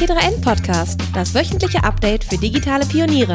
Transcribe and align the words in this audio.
T3N 0.00 0.40
Podcast, 0.42 0.98
das 1.12 1.34
wöchentliche 1.34 1.84
Update 1.84 2.24
für 2.24 2.38
digitale 2.38 2.86
Pioniere. 2.86 3.34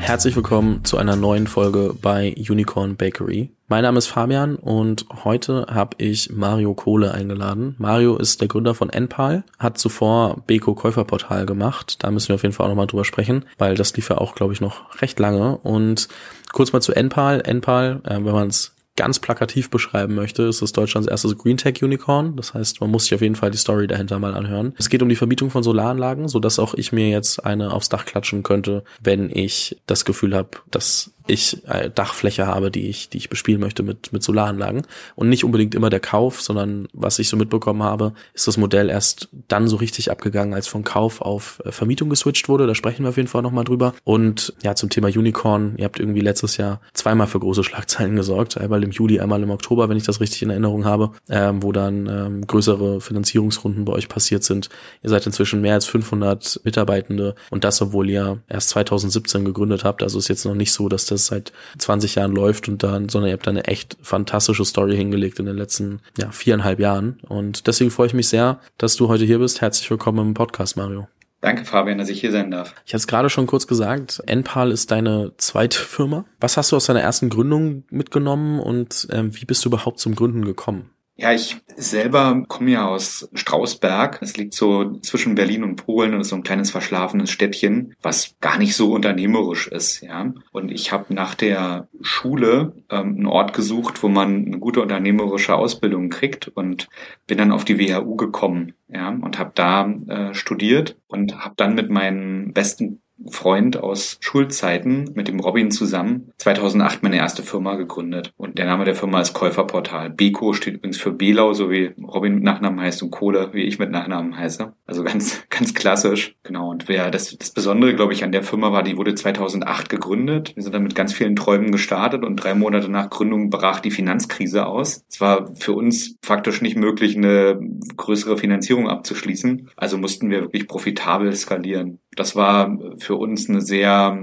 Herzlich 0.00 0.34
willkommen 0.34 0.84
zu 0.84 0.98
einer 0.98 1.14
neuen 1.14 1.46
Folge 1.46 1.94
bei 2.02 2.34
Unicorn 2.36 2.96
Bakery. 2.96 3.52
Mein 3.68 3.84
Name 3.84 3.98
ist 3.98 4.08
Fabian 4.08 4.56
und 4.56 5.06
heute 5.22 5.66
habe 5.70 5.94
ich 5.98 6.32
Mario 6.32 6.74
Kohle 6.74 7.14
eingeladen. 7.14 7.76
Mario 7.78 8.16
ist 8.16 8.40
der 8.40 8.48
Gründer 8.48 8.74
von 8.74 8.90
Enpal, 8.90 9.44
hat 9.60 9.78
zuvor 9.78 10.42
Beko 10.48 10.74
Käuferportal 10.74 11.46
gemacht. 11.46 12.02
Da 12.02 12.10
müssen 12.10 12.30
wir 12.30 12.34
auf 12.34 12.42
jeden 12.42 12.52
Fall 12.52 12.66
auch 12.66 12.70
nochmal 12.70 12.88
drüber 12.88 13.04
sprechen, 13.04 13.44
weil 13.58 13.76
das 13.76 13.94
lief 13.94 14.08
ja 14.08 14.18
auch, 14.18 14.34
glaube 14.34 14.52
ich, 14.52 14.60
noch 14.60 15.00
recht 15.00 15.20
lange. 15.20 15.58
Und 15.58 16.08
kurz 16.52 16.72
mal 16.72 16.80
zu 16.82 16.92
Enpal. 16.92 17.40
Enpal, 17.40 18.00
äh, 18.02 18.16
wenn 18.16 18.34
man 18.34 18.48
es 18.48 18.75
ganz 18.96 19.18
plakativ 19.18 19.70
beschreiben 19.70 20.14
möchte, 20.14 20.44
ist 20.44 20.62
es 20.62 20.72
Deutschlands 20.72 21.08
erstes 21.08 21.36
Green 21.38 21.56
Tech 21.56 21.82
Unicorn. 21.82 22.36
Das 22.36 22.54
heißt, 22.54 22.80
man 22.80 22.90
muss 22.90 23.04
sich 23.04 23.14
auf 23.14 23.20
jeden 23.20 23.36
Fall 23.36 23.50
die 23.50 23.58
Story 23.58 23.86
dahinter 23.86 24.18
mal 24.18 24.34
anhören. 24.34 24.74
Es 24.78 24.88
geht 24.88 25.02
um 25.02 25.08
die 25.08 25.16
Vermietung 25.16 25.50
von 25.50 25.62
Solaranlagen, 25.62 26.28
so 26.28 26.40
dass 26.40 26.58
auch 26.58 26.74
ich 26.74 26.92
mir 26.92 27.08
jetzt 27.08 27.44
eine 27.44 27.72
aufs 27.72 27.88
Dach 27.88 28.04
klatschen 28.04 28.42
könnte, 28.42 28.84
wenn 29.02 29.30
ich 29.30 29.80
das 29.86 30.04
Gefühl 30.04 30.34
habe, 30.34 30.50
dass 30.70 31.12
ich 31.26 31.66
äh, 31.66 31.90
Dachfläche 31.90 32.46
habe, 32.46 32.70
die 32.70 32.88
ich, 32.88 33.08
die 33.08 33.18
ich 33.18 33.28
bespielen 33.28 33.60
möchte 33.60 33.82
mit, 33.82 34.12
mit 34.12 34.22
Solaranlagen. 34.22 34.82
Und 35.14 35.28
nicht 35.28 35.44
unbedingt 35.44 35.74
immer 35.74 35.90
der 35.90 36.00
Kauf, 36.00 36.40
sondern 36.40 36.88
was 36.92 37.18
ich 37.18 37.28
so 37.28 37.36
mitbekommen 37.36 37.82
habe, 37.82 38.12
ist 38.34 38.46
das 38.46 38.56
Modell 38.56 38.90
erst 38.90 39.28
dann 39.48 39.68
so 39.68 39.76
richtig 39.76 40.10
abgegangen, 40.10 40.54
als 40.54 40.68
von 40.68 40.84
Kauf 40.84 41.20
auf 41.20 41.60
äh, 41.64 41.72
Vermietung 41.72 42.08
geswitcht 42.08 42.48
wurde. 42.48 42.66
Da 42.66 42.74
sprechen 42.74 43.04
wir 43.04 43.10
auf 43.10 43.16
jeden 43.16 43.28
Fall 43.28 43.42
nochmal 43.42 43.64
drüber. 43.64 43.94
Und 44.04 44.54
ja, 44.62 44.74
zum 44.74 44.90
Thema 44.90 45.08
Unicorn. 45.08 45.74
Ihr 45.78 45.84
habt 45.84 45.98
irgendwie 45.98 46.20
letztes 46.20 46.56
Jahr 46.56 46.80
zweimal 46.92 47.26
für 47.26 47.40
große 47.40 47.64
Schlagzeilen 47.64 48.16
gesorgt. 48.16 48.58
Einmal 48.58 48.82
im 48.84 48.90
Juli, 48.90 49.20
einmal 49.20 49.42
im 49.42 49.50
Oktober, 49.50 49.88
wenn 49.88 49.96
ich 49.96 50.04
das 50.04 50.20
richtig 50.20 50.42
in 50.42 50.50
Erinnerung 50.50 50.84
habe, 50.84 51.12
ähm, 51.28 51.62
wo 51.62 51.72
dann 51.72 52.06
ähm, 52.06 52.46
größere 52.46 53.00
Finanzierungsrunden 53.00 53.84
bei 53.84 53.92
euch 53.92 54.08
passiert 54.08 54.44
sind. 54.44 54.68
Ihr 55.02 55.10
seid 55.10 55.26
inzwischen 55.26 55.60
mehr 55.60 55.74
als 55.74 55.86
500 55.86 56.60
Mitarbeitende 56.64 57.34
und 57.50 57.64
das, 57.64 57.80
obwohl 57.82 58.08
ihr 58.08 58.38
erst 58.48 58.70
2017 58.70 59.44
gegründet 59.44 59.84
habt. 59.84 60.02
Also 60.02 60.18
ist 60.18 60.28
jetzt 60.28 60.44
noch 60.44 60.54
nicht 60.54 60.72
so, 60.72 60.88
dass 60.88 61.06
das 61.06 61.15
das 61.16 61.26
seit 61.26 61.52
20 61.78 62.14
Jahren 62.14 62.32
läuft 62.32 62.68
und 62.68 62.82
dann, 62.82 63.08
sondern 63.08 63.30
ihr 63.30 63.34
habt 63.34 63.46
da 63.46 63.50
eine 63.50 63.64
echt 63.64 63.96
fantastische 64.02 64.64
Story 64.64 64.96
hingelegt 64.96 65.38
in 65.38 65.46
den 65.46 65.56
letzten 65.56 66.00
ja, 66.18 66.30
viereinhalb 66.30 66.78
Jahren. 66.78 67.18
Und 67.28 67.66
deswegen 67.66 67.90
freue 67.90 68.06
ich 68.06 68.14
mich 68.14 68.28
sehr, 68.28 68.60
dass 68.78 68.96
du 68.96 69.08
heute 69.08 69.24
hier 69.24 69.38
bist. 69.38 69.60
Herzlich 69.60 69.90
willkommen 69.90 70.18
im 70.18 70.34
Podcast, 70.34 70.76
Mario. 70.76 71.08
Danke, 71.40 71.64
Fabian, 71.64 71.98
dass 71.98 72.08
ich 72.08 72.20
hier 72.20 72.32
sein 72.32 72.50
darf. 72.50 72.74
Ich 72.86 72.92
hatte 72.92 73.02
es 73.02 73.06
gerade 73.06 73.30
schon 73.30 73.46
kurz 73.46 73.66
gesagt, 73.66 74.22
Enpal 74.26 74.72
ist 74.72 74.90
deine 74.90 75.32
zweite 75.36 75.78
Firma. 75.78 76.24
Was 76.40 76.56
hast 76.56 76.72
du 76.72 76.76
aus 76.76 76.86
deiner 76.86 77.02
ersten 77.02 77.28
Gründung 77.28 77.84
mitgenommen 77.90 78.58
und 78.58 79.06
ähm, 79.10 79.30
wie 79.36 79.44
bist 79.44 79.64
du 79.64 79.68
überhaupt 79.68 80.00
zum 80.00 80.14
Gründen 80.14 80.44
gekommen? 80.44 80.90
Ja, 81.18 81.32
ich 81.32 81.56
selber 81.76 82.44
komme 82.46 82.72
ja 82.72 82.86
aus 82.86 83.30
Strausberg. 83.32 84.18
Es 84.20 84.36
liegt 84.36 84.52
so 84.52 84.98
zwischen 84.98 85.34
Berlin 85.34 85.64
und 85.64 85.76
Polen 85.76 86.12
und 86.12 86.20
ist 86.20 86.28
so 86.28 86.36
ein 86.36 86.42
kleines 86.42 86.70
verschlafenes 86.70 87.30
Städtchen, 87.30 87.94
was 88.02 88.36
gar 88.40 88.58
nicht 88.58 88.76
so 88.76 88.92
unternehmerisch 88.92 89.66
ist, 89.66 90.02
ja. 90.02 90.34
Und 90.52 90.70
ich 90.70 90.92
habe 90.92 91.14
nach 91.14 91.34
der 91.34 91.88
Schule 92.02 92.74
ähm, 92.90 93.16
einen 93.16 93.26
Ort 93.26 93.54
gesucht, 93.54 94.02
wo 94.02 94.08
man 94.08 94.44
eine 94.44 94.58
gute 94.58 94.82
unternehmerische 94.82 95.54
Ausbildung 95.54 96.10
kriegt 96.10 96.48
und 96.48 96.88
bin 97.26 97.38
dann 97.38 97.52
auf 97.52 97.64
die 97.64 97.78
WHU 97.78 98.16
gekommen, 98.16 98.74
ja, 98.88 99.08
und 99.08 99.38
habe 99.38 99.52
da 99.54 99.90
äh, 100.08 100.34
studiert 100.34 100.98
und 101.06 101.38
habe 101.38 101.54
dann 101.56 101.74
mit 101.74 101.88
meinen 101.88 102.52
besten 102.52 103.00
Freund 103.28 103.76
aus 103.76 104.18
Schulzeiten 104.20 105.10
mit 105.14 105.28
dem 105.28 105.40
Robin 105.40 105.70
zusammen 105.70 106.32
2008 106.38 107.02
meine 107.02 107.16
erste 107.16 107.42
Firma 107.42 107.76
gegründet. 107.76 108.32
Und 108.36 108.58
der 108.58 108.66
Name 108.66 108.84
der 108.84 108.94
Firma 108.94 109.20
ist 109.20 109.32
Käuferportal. 109.32 110.10
Beko 110.10 110.52
steht 110.52 110.74
übrigens 110.74 110.98
für 110.98 111.12
Belau, 111.12 111.54
so 111.54 111.70
wie 111.70 111.92
Robin 112.02 112.34
mit 112.34 112.44
Nachnamen 112.44 112.80
heißt 112.80 113.02
und 113.02 113.10
Kohle, 113.10 113.50
wie 113.52 113.62
ich 113.62 113.78
mit 113.78 113.90
Nachnamen 113.90 114.36
heiße. 114.36 114.72
Also 114.86 115.02
ganz, 115.02 115.44
ganz 115.50 115.74
klassisch. 115.74 116.36
Genau. 116.42 116.70
Und 116.70 116.88
wer 116.88 117.10
das, 117.10 117.36
das 117.36 117.50
Besondere, 117.50 117.94
glaube 117.94 118.12
ich, 118.12 118.22
an 118.24 118.32
der 118.32 118.42
Firma 118.42 118.72
war, 118.72 118.82
die 118.82 118.96
wurde 118.96 119.14
2008 119.14 119.88
gegründet. 119.88 120.52
Wir 120.54 120.62
sind 120.62 120.74
dann 120.74 120.82
mit 120.82 120.94
ganz 120.94 121.12
vielen 121.12 121.36
Träumen 121.36 121.72
gestartet 121.72 122.24
und 122.24 122.36
drei 122.36 122.54
Monate 122.54 122.90
nach 122.90 123.10
Gründung 123.10 123.50
brach 123.50 123.80
die 123.80 123.90
Finanzkrise 123.90 124.66
aus. 124.66 125.04
Es 125.08 125.20
war 125.20 125.54
für 125.54 125.72
uns 125.72 126.16
faktisch 126.22 126.60
nicht 126.60 126.76
möglich, 126.76 127.16
eine 127.16 127.58
größere 127.96 128.36
Finanzierung 128.36 128.88
abzuschließen. 128.88 129.70
Also 129.76 129.98
mussten 129.98 130.30
wir 130.30 130.42
wirklich 130.42 130.68
profitabel 130.68 131.32
skalieren. 131.34 131.98
Das 132.16 132.34
war 132.34 132.76
für 132.98 133.14
uns 133.14 133.48
eine 133.48 133.60
sehr 133.60 134.18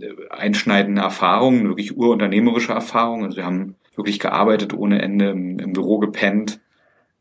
äh, 0.00 0.28
einschneidende 0.30 1.02
Erfahrung, 1.02 1.60
eine 1.60 1.68
wirklich 1.68 1.96
urunternehmerische 1.96 2.72
Erfahrung. 2.72 3.24
Also 3.24 3.36
wir 3.36 3.44
haben 3.44 3.76
wirklich 3.96 4.18
gearbeitet 4.18 4.72
ohne 4.74 5.02
Ende, 5.02 5.30
im, 5.30 5.58
im 5.58 5.72
Büro 5.72 5.98
gepennt, 5.98 6.60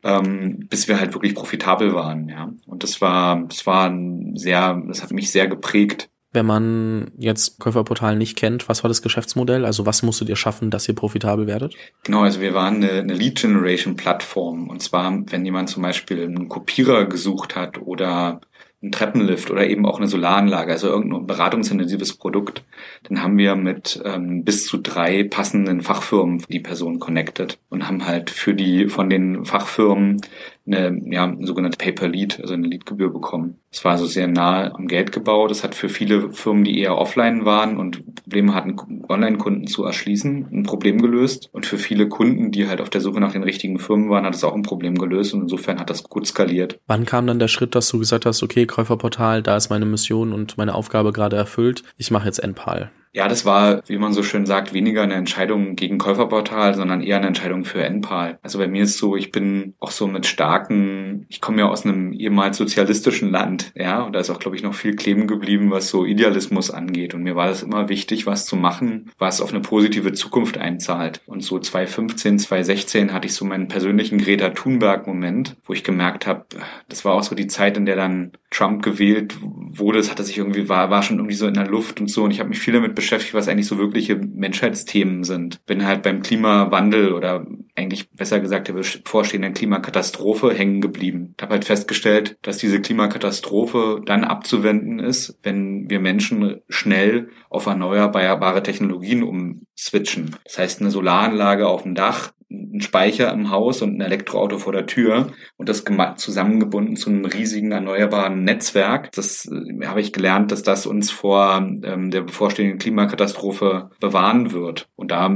ähm, 0.04 0.68
bis 0.70 0.88
wir 0.88 1.00
halt 1.00 1.14
wirklich 1.14 1.36
profitabel 1.36 1.94
waren. 1.94 2.30
Ja. 2.30 2.54
Und 2.66 2.84
das 2.84 3.02
war, 3.02 3.44
das 3.48 3.66
war 3.68 3.94
sehr, 4.34 4.82
das 4.88 5.04
hat 5.04 5.12
mich 5.12 5.32
sehr 5.32 5.48
geprägt. 5.48 6.10
Wenn 6.34 6.46
man 6.46 7.12
jetzt 7.18 7.60
Käuferportal 7.60 8.16
nicht 8.16 8.38
kennt, 8.38 8.70
was 8.70 8.84
war 8.84 8.90
das 8.90 9.02
Geschäftsmodell? 9.02 9.66
Also 9.66 9.86
was 9.86 10.04
musstet 10.04 10.30
ihr 10.30 10.36
schaffen, 10.36 10.70
dass 10.70 10.88
ihr 10.88 10.94
profitabel 10.94 11.48
werdet? 11.48 11.74
Genau, 12.04 12.22
also 12.22 12.42
wir 12.42 12.54
waren 12.54 12.76
eine, 12.76 12.92
eine 12.92 13.14
Lead 13.14 13.42
Generation 13.42 13.96
Plattform. 13.96 14.70
Und 14.70 14.84
zwar, 14.84 15.12
wenn 15.32 15.46
jemand 15.46 15.70
zum 15.70 15.84
Beispiel 15.84 16.22
einen 16.22 16.48
Kopierer 16.48 17.06
gesucht 17.06 17.56
hat 17.56 17.82
oder 17.82 18.42
ein 18.84 18.92
Treppenlift 18.92 19.50
oder 19.50 19.68
eben 19.68 19.86
auch 19.88 19.98
eine 19.98 20.08
Solaranlage, 20.08 20.72
also 20.72 20.88
irgendein 20.88 21.26
beratungsintensives 21.26 22.14
Produkt, 22.14 22.64
dann 23.04 23.24
haben 23.24 23.38
wir 23.38 23.56
mit 23.56 24.00
ähm, 24.06 24.44
bis 24.44 24.68
zu 24.68 24.78
drei 24.78 25.24
passenden 25.24 25.82
Fachfirmen 25.82 26.44
die 26.50 26.60
Person 26.60 27.00
connected 27.00 27.58
und 27.70 27.88
haben 27.88 28.06
halt 28.06 28.30
für 28.30 28.54
die 28.54 28.88
von 28.88 29.10
den 29.10 29.46
Fachfirmen 29.46 30.22
eine, 30.68 31.02
ja, 31.12 31.24
eine 31.24 31.48
sogenannte 31.48 31.78
Paper-Lead, 31.78 32.40
also 32.42 32.54
eine 32.54 32.68
Leadgebühr 32.68 33.12
bekommen. 33.12 33.56
Es 33.72 33.84
war 33.84 33.94
also 33.94 34.06
sehr 34.06 34.28
nah 34.28 34.74
am 34.74 34.88
Geld 34.88 35.12
gebaut. 35.12 35.52
Das 35.52 35.64
hat 35.64 35.76
für 35.76 35.90
viele 35.90 36.32
Firmen, 36.32 36.64
die 36.64 36.80
eher 36.80 36.98
offline 36.98 37.46
waren 37.46 37.78
und 37.78 38.16
Probleme 38.16 38.54
hatten, 38.54 38.76
Online-Kunden 39.08 39.68
zu 39.68 39.84
erschließen, 39.84 40.48
ein 40.52 40.64
Problem 40.64 41.02
gelöst. 41.02 41.50
Und 41.54 41.66
für 41.66 41.78
viele 41.78 42.08
Kunden, 42.10 42.52
die 42.52 42.68
halt 42.68 42.82
auf 42.82 42.90
der 42.90 43.02
Suche 43.02 43.20
nach 43.20 43.34
den 43.34 43.44
richtigen 43.44 43.80
Firmen 43.80 44.10
waren, 44.10 44.26
hat 44.26 44.36
es 44.36 44.44
auch 44.44 44.56
ein 44.56 44.64
Problem 44.64 44.96
gelöst. 44.96 45.34
Und 45.34 45.42
insofern 45.42 45.80
hat 45.80 45.90
das 45.90 46.04
gut 46.04 46.28
skaliert. 46.28 46.80
Wann 46.88 47.06
kam 47.06 47.28
dann 47.28 47.40
der 47.40 47.48
Schritt, 47.48 47.76
dass 47.76 47.90
du 47.90 48.00
gesagt 48.00 48.26
hast, 48.26 48.44
okay, 48.44 48.66
Käuferportal, 48.66 49.42
da 49.42 49.58
ist 49.58 49.70
meine 49.70 49.86
Mission 49.86 50.34
und 50.34 50.58
meine 50.58 50.76
Aufgabe 50.76 51.14
gerade 51.14 51.36
erfüllt. 51.36 51.84
Ich 51.98 52.12
mache 52.12 52.26
jetzt 52.26 52.44
NPAL. 52.44 52.92
Ja, 53.14 53.28
das 53.28 53.46
war, 53.46 53.82
wie 53.88 53.98
man 53.98 54.14
so 54.14 54.24
schön 54.24 54.46
sagt, 54.46 54.74
weniger 54.74 55.02
eine 55.02 55.16
Entscheidung 55.16 55.76
gegen 55.76 55.98
Käuferportal, 55.98 56.76
sondern 56.76 57.02
eher 57.02 57.18
eine 57.18 57.28
Entscheidung 57.28 57.66
für 57.66 57.84
NPAL. 57.84 58.40
Also 58.42 58.60
bei 58.60 58.68
mir 58.68 58.84
ist 58.84 58.98
so, 58.98 59.16
ich 59.16 59.32
bin 59.32 59.74
auch 59.80 59.92
so 59.92 60.08
mit 60.08 60.26
starken, 60.26 61.26
ich 61.30 61.42
komme 61.42 61.60
ja 61.60 61.70
aus 61.70 61.86
einem 61.86 62.14
ehemals 62.14 62.58
sozialistischen 62.58 63.32
Land, 63.32 63.72
ja, 63.76 64.02
und 64.04 64.14
da 64.14 64.20
ist 64.20 64.30
auch, 64.30 64.40
glaube 64.40 64.56
ich, 64.56 64.64
noch 64.64 64.74
viel 64.74 64.96
kleben 64.96 65.28
geblieben, 65.28 65.72
was 65.72 65.90
so 65.90 66.06
Idealismus 66.06 66.72
angeht. 66.72 67.14
Und 67.14 67.24
mir 67.24 67.36
war 67.36 67.48
das 67.48 67.64
immer 67.64 67.90
wichtig, 67.90 68.26
was 68.26 68.46
zu 68.46 68.56
machen, 68.56 69.12
was 69.18 69.42
auf 69.42 69.52
eine 69.52 69.62
positive 69.62 70.14
Zukunft 70.14 70.58
einzahlt. 70.58 71.22
Und 71.26 71.44
so 71.44 71.60
2015, 71.60 72.40
2016 72.40 73.14
hatte 73.14 73.28
ich 73.28 73.34
so 73.34 73.46
meinen 73.46 73.68
persönlichen 73.68 74.18
Greta 74.18 74.50
Thunberg-Moment, 74.50 75.58
wo 75.66 75.74
ich 75.74 75.84
gemerkt 75.84 76.28
habe, 76.28 76.46
das 76.90 77.06
war 77.06 77.14
auch 77.14 77.24
so 77.24 77.36
die 77.36 77.48
Zeit, 77.48 77.78
in 77.78 77.86
der 77.86 77.96
dann 77.96 78.32
Trump 78.50 78.84
gewählt 78.84 79.36
wurde. 79.42 80.00
Das 80.00 80.10
hatte 80.10 80.24
sich 80.24 80.38
irgendwie, 80.38 80.70
war, 80.70 80.90
war 80.90 81.04
schon 81.04 81.18
irgendwie 81.18 81.36
so 81.36 81.48
in 81.48 81.54
der 81.54 81.68
Luft 81.68 82.00
und 82.00 82.10
so. 82.10 82.24
Und 82.24 82.32
ich 82.32 82.40
habe 82.40 82.50
mich 82.50 82.60
viel 82.60 82.74
damit 82.74 82.96
beschäftigt, 82.98 83.34
was 83.34 83.48
eigentlich 83.48 83.68
so 83.68 83.78
wirkliche 83.78 84.16
Menschheitsthemen 84.16 85.24
sind. 85.24 85.66
Bin 85.66 85.86
halt 85.86 86.04
beim 86.04 86.22
Klimawandel 86.22 87.14
oder 87.14 87.46
eigentlich 87.76 88.10
besser 88.12 88.40
gesagt 88.40 88.68
der 88.68 88.74
bevorstehenden 88.74 89.54
Klimakatastrophe 89.54 90.54
hängen 90.54 90.82
geblieben. 90.82 91.36
Ich 91.38 91.44
habe 91.44 91.54
halt 91.54 91.66
festgestellt, 91.66 92.38
dass 92.42 92.58
diese 92.58 92.82
Klimakatastrophe 92.82 94.02
dann 94.06 94.24
abzuwenden 94.24 95.00
ist, 95.00 95.38
wenn 95.44 95.90
wir 95.90 96.00
Menschen 96.00 96.62
schnell 96.68 97.30
auf 97.50 97.68
erneuerbare 97.68 98.64
Technologien 98.64 99.24
umswitchen. 99.24 100.36
Das 100.44 100.58
heißt, 100.58 100.82
eine 100.82 100.92
Solaranlage 100.92 101.68
auf 101.68 101.84
dem 101.84 101.96
Dach 101.96 102.34
ein 102.50 102.82
Speicher 102.82 103.32
im 103.34 103.52
Haus 103.52 103.82
und 103.82 103.98
ein 103.98 104.02
Elektroauto 104.02 104.58
vor 104.58 104.72
der 104.72 104.86
Tür 104.86 105.34
und 105.58 105.68
das 105.68 105.84
zusammengebunden 106.16 106.96
zu 106.96 107.10
einem 107.10 107.26
riesigen 107.26 107.72
erneuerbaren 107.72 108.44
Netzwerk. 108.44 109.12
Das 109.12 109.46
äh, 109.46 109.86
habe 109.86 110.02
ich 110.02 110.14
gelernt, 110.14 110.52
dass 110.52 110.64
das 110.64 110.86
uns 110.86 111.12
vor 111.12 111.58
ähm, 111.84 112.12
der 112.12 112.22
bevorstehenden 112.22 112.80
Klimakatastrophe 112.80 113.90
bewahren 114.00 114.52
wird. 114.54 114.88
Und 114.96 115.12
da, 115.12 115.36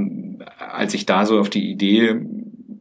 als 0.57 0.93
ich 0.93 1.05
da 1.05 1.25
so 1.25 1.39
auf 1.39 1.49
die 1.49 1.69
Idee 1.69 2.21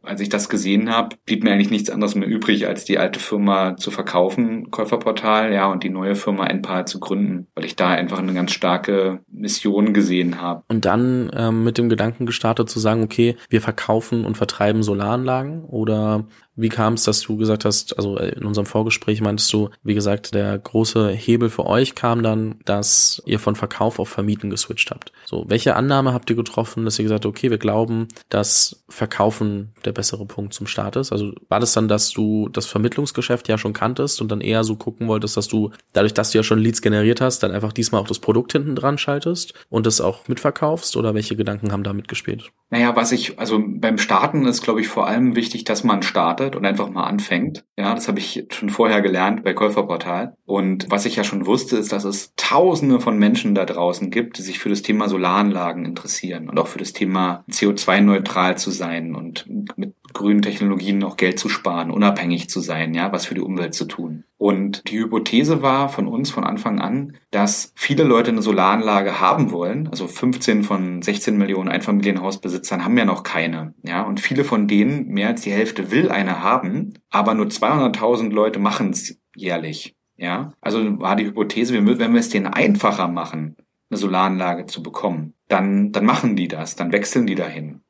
als 0.03 0.21
ich 0.21 0.29
das 0.29 0.49
gesehen 0.49 0.89
habe, 0.89 1.15
blieb 1.25 1.43
mir 1.43 1.51
eigentlich 1.51 1.69
nichts 1.69 1.89
anderes 1.89 2.15
mehr 2.15 2.27
übrig, 2.27 2.67
als 2.67 2.85
die 2.85 2.97
alte 2.97 3.19
Firma 3.19 3.75
zu 3.77 3.91
verkaufen, 3.91 4.71
Käuferportal, 4.71 5.53
ja, 5.53 5.67
und 5.67 5.83
die 5.83 5.89
neue 5.89 6.15
Firma 6.15 6.47
Enpal 6.47 6.87
zu 6.87 6.99
gründen, 6.99 7.47
weil 7.55 7.65
ich 7.65 7.75
da 7.75 7.89
einfach 7.89 8.19
eine 8.19 8.33
ganz 8.33 8.51
starke 8.51 9.19
Mission 9.27 9.93
gesehen 9.93 10.41
habe. 10.41 10.63
Und 10.67 10.85
dann 10.85 11.31
ähm, 11.35 11.63
mit 11.63 11.77
dem 11.77 11.89
Gedanken 11.89 12.25
gestartet 12.25 12.69
zu 12.69 12.79
sagen, 12.79 13.03
okay, 13.03 13.35
wir 13.49 13.61
verkaufen 13.61 14.25
und 14.25 14.37
vertreiben 14.37 14.83
Solaranlagen 14.83 15.63
oder 15.65 16.25
Wie 16.55 16.69
kam 16.69 16.93
es, 16.93 17.03
dass 17.03 17.21
du 17.21 17.37
gesagt 17.37 17.65
hast, 17.65 17.97
also 17.97 18.17
in 18.17 18.43
unserem 18.43 18.65
Vorgespräch 18.65 19.21
meintest 19.21 19.51
du, 19.53 19.69
wie 19.83 19.93
gesagt, 19.93 20.33
der 20.33 20.57
große 20.57 21.09
Hebel 21.09 21.49
für 21.49 21.65
euch 21.65 21.95
kam 21.95 22.23
dann, 22.23 22.59
dass 22.65 23.21
ihr 23.25 23.39
von 23.39 23.55
Verkauf 23.55 23.99
auf 23.99 24.09
Vermieten 24.09 24.49
geswitcht 24.49 24.91
habt. 24.91 25.13
So, 25.25 25.45
welche 25.47 25.75
Annahme 25.75 26.13
habt 26.13 26.29
ihr 26.29 26.35
getroffen, 26.35 26.83
dass 26.85 26.99
ihr 26.99 27.03
gesagt 27.03 27.25
okay, 27.25 27.49
wir 27.49 27.57
glauben, 27.57 28.09
dass 28.29 28.83
Verkaufen 28.89 29.73
der 29.85 29.93
bessere 29.93 30.25
Punkt 30.25 30.53
zum 30.53 30.67
Start 30.67 30.97
ist? 30.97 31.11
Also 31.11 31.31
war 31.47 31.61
das 31.61 31.73
dann, 31.73 31.87
dass 31.87 32.11
du 32.11 32.49
das 32.49 32.65
Vermittlungsgeschäft 32.65 33.47
ja 33.47 33.57
schon 33.57 33.73
kanntest 33.73 34.21
und 34.21 34.29
dann 34.29 34.41
eher 34.41 34.63
so 34.63 34.75
gucken 34.75 35.07
wolltest, 35.07 35.37
dass 35.37 35.47
du 35.47 35.71
dadurch, 35.93 36.13
dass 36.13 36.31
du 36.31 36.39
ja 36.39 36.43
schon 36.43 36.59
Leads 36.59 36.81
generiert 36.81 37.21
hast, 37.21 37.43
dann 37.43 37.51
einfach 37.51 37.71
diesmal 37.71 38.01
auch 38.01 38.07
das 38.07 38.19
Produkt 38.19 38.51
hinten 38.51 38.75
dran 38.75 38.97
schaltest 38.97 39.53
und 39.69 39.85
das 39.85 40.01
auch 40.01 40.27
mitverkaufst 40.27 40.97
oder 40.97 41.13
welche 41.13 41.37
Gedanken 41.37 41.71
haben 41.71 41.83
da 41.83 41.93
mitgespielt? 41.93 42.51
Naja, 42.69 42.95
was 42.95 43.11
ich, 43.11 43.39
also 43.39 43.61
beim 43.65 43.97
Starten 43.97 44.45
ist, 44.45 44.61
glaube 44.61 44.81
ich, 44.81 44.87
vor 44.87 45.07
allem 45.07 45.35
wichtig, 45.35 45.63
dass 45.65 45.83
man 45.83 46.03
startet 46.03 46.40
und 46.49 46.65
einfach 46.65 46.89
mal 46.89 47.03
anfängt. 47.03 47.63
Ja, 47.77 47.93
das 47.93 48.07
habe 48.07 48.19
ich 48.19 48.45
schon 48.51 48.69
vorher 48.69 49.01
gelernt 49.01 49.43
bei 49.43 49.53
Käuferportal. 49.53 50.35
Und 50.45 50.89
was 50.89 51.05
ich 51.05 51.15
ja 51.15 51.23
schon 51.23 51.45
wusste, 51.45 51.77
ist, 51.77 51.91
dass 51.91 52.03
es 52.03 52.33
tausende 52.35 52.99
von 52.99 53.17
Menschen 53.17 53.55
da 53.55 53.65
draußen 53.65 54.11
gibt, 54.11 54.37
die 54.37 54.41
sich 54.41 54.59
für 54.59 54.69
das 54.69 54.81
Thema 54.81 55.09
Solaranlagen 55.09 55.85
interessieren 55.85 56.49
und 56.49 56.59
auch 56.59 56.67
für 56.67 56.79
das 56.79 56.93
Thema 56.93 57.43
CO2-neutral 57.49 58.57
zu 58.57 58.71
sein 58.71 59.15
und 59.15 59.45
mit 59.77 59.95
grünen 60.13 60.41
Technologien 60.41 61.03
auch 61.03 61.17
Geld 61.17 61.39
zu 61.39 61.49
sparen, 61.49 61.91
unabhängig 61.91 62.49
zu 62.49 62.59
sein, 62.59 62.93
ja, 62.93 63.11
was 63.11 63.25
für 63.25 63.35
die 63.35 63.41
Umwelt 63.41 63.73
zu 63.73 63.85
tun. 63.85 64.25
Und 64.41 64.89
die 64.89 64.97
Hypothese 64.97 65.61
war 65.61 65.87
von 65.87 66.07
uns 66.07 66.31
von 66.31 66.43
Anfang 66.43 66.79
an, 66.79 67.15
dass 67.29 67.73
viele 67.75 68.03
Leute 68.03 68.31
eine 68.31 68.41
Solaranlage 68.41 69.19
haben 69.19 69.51
wollen. 69.51 69.87
Also 69.89 70.07
15 70.07 70.63
von 70.63 71.03
16 71.03 71.37
Millionen 71.37 71.69
Einfamilienhausbesitzern 71.69 72.83
haben 72.83 72.97
ja 72.97 73.05
noch 73.05 73.21
keine. 73.21 73.75
Ja, 73.83 74.01
und 74.01 74.19
viele 74.19 74.43
von 74.43 74.67
denen, 74.67 75.09
mehr 75.09 75.27
als 75.27 75.41
die 75.41 75.51
Hälfte 75.51 75.91
will 75.91 76.09
eine 76.09 76.41
haben, 76.41 76.95
aber 77.11 77.35
nur 77.35 77.45
200.000 77.45 78.31
Leute 78.31 78.57
machen 78.57 78.89
es 78.89 79.21
jährlich. 79.35 79.95
Ja, 80.17 80.53
also 80.59 80.99
war 80.99 81.15
die 81.15 81.25
Hypothese, 81.25 81.75
wenn 81.75 81.85
wir 82.13 82.19
es 82.19 82.29
denen 82.29 82.47
einfacher 82.47 83.09
machen, 83.09 83.57
eine 83.91 83.99
Solaranlage 83.99 84.65
zu 84.65 84.81
bekommen, 84.81 85.35
dann, 85.49 85.91
dann 85.91 86.05
machen 86.05 86.35
die 86.35 86.47
das, 86.47 86.75
dann 86.75 86.91
wechseln 86.91 87.27
die 87.27 87.35
dahin. 87.35 87.81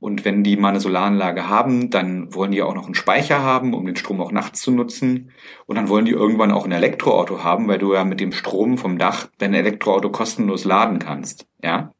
Und 0.00 0.24
wenn 0.24 0.44
die 0.44 0.56
mal 0.56 0.68
eine 0.68 0.80
Solaranlage 0.80 1.48
haben, 1.48 1.90
dann 1.90 2.32
wollen 2.32 2.52
die 2.52 2.62
auch 2.62 2.74
noch 2.74 2.84
einen 2.84 2.94
Speicher 2.94 3.42
haben, 3.42 3.74
um 3.74 3.84
den 3.84 3.96
Strom 3.96 4.20
auch 4.20 4.30
nachts 4.30 4.60
zu 4.60 4.70
nutzen. 4.70 5.32
Und 5.66 5.76
dann 5.76 5.88
wollen 5.88 6.04
die 6.04 6.12
irgendwann 6.12 6.52
auch 6.52 6.64
ein 6.64 6.72
Elektroauto 6.72 7.42
haben, 7.42 7.66
weil 7.66 7.78
du 7.78 7.94
ja 7.94 8.04
mit 8.04 8.20
dem 8.20 8.32
Strom 8.32 8.78
vom 8.78 8.98
Dach 8.98 9.28
dein 9.38 9.54
Elektroauto 9.54 10.10
kostenlos 10.10 10.64
laden 10.64 11.00
kannst. 11.00 11.46
Ja? 11.62 11.92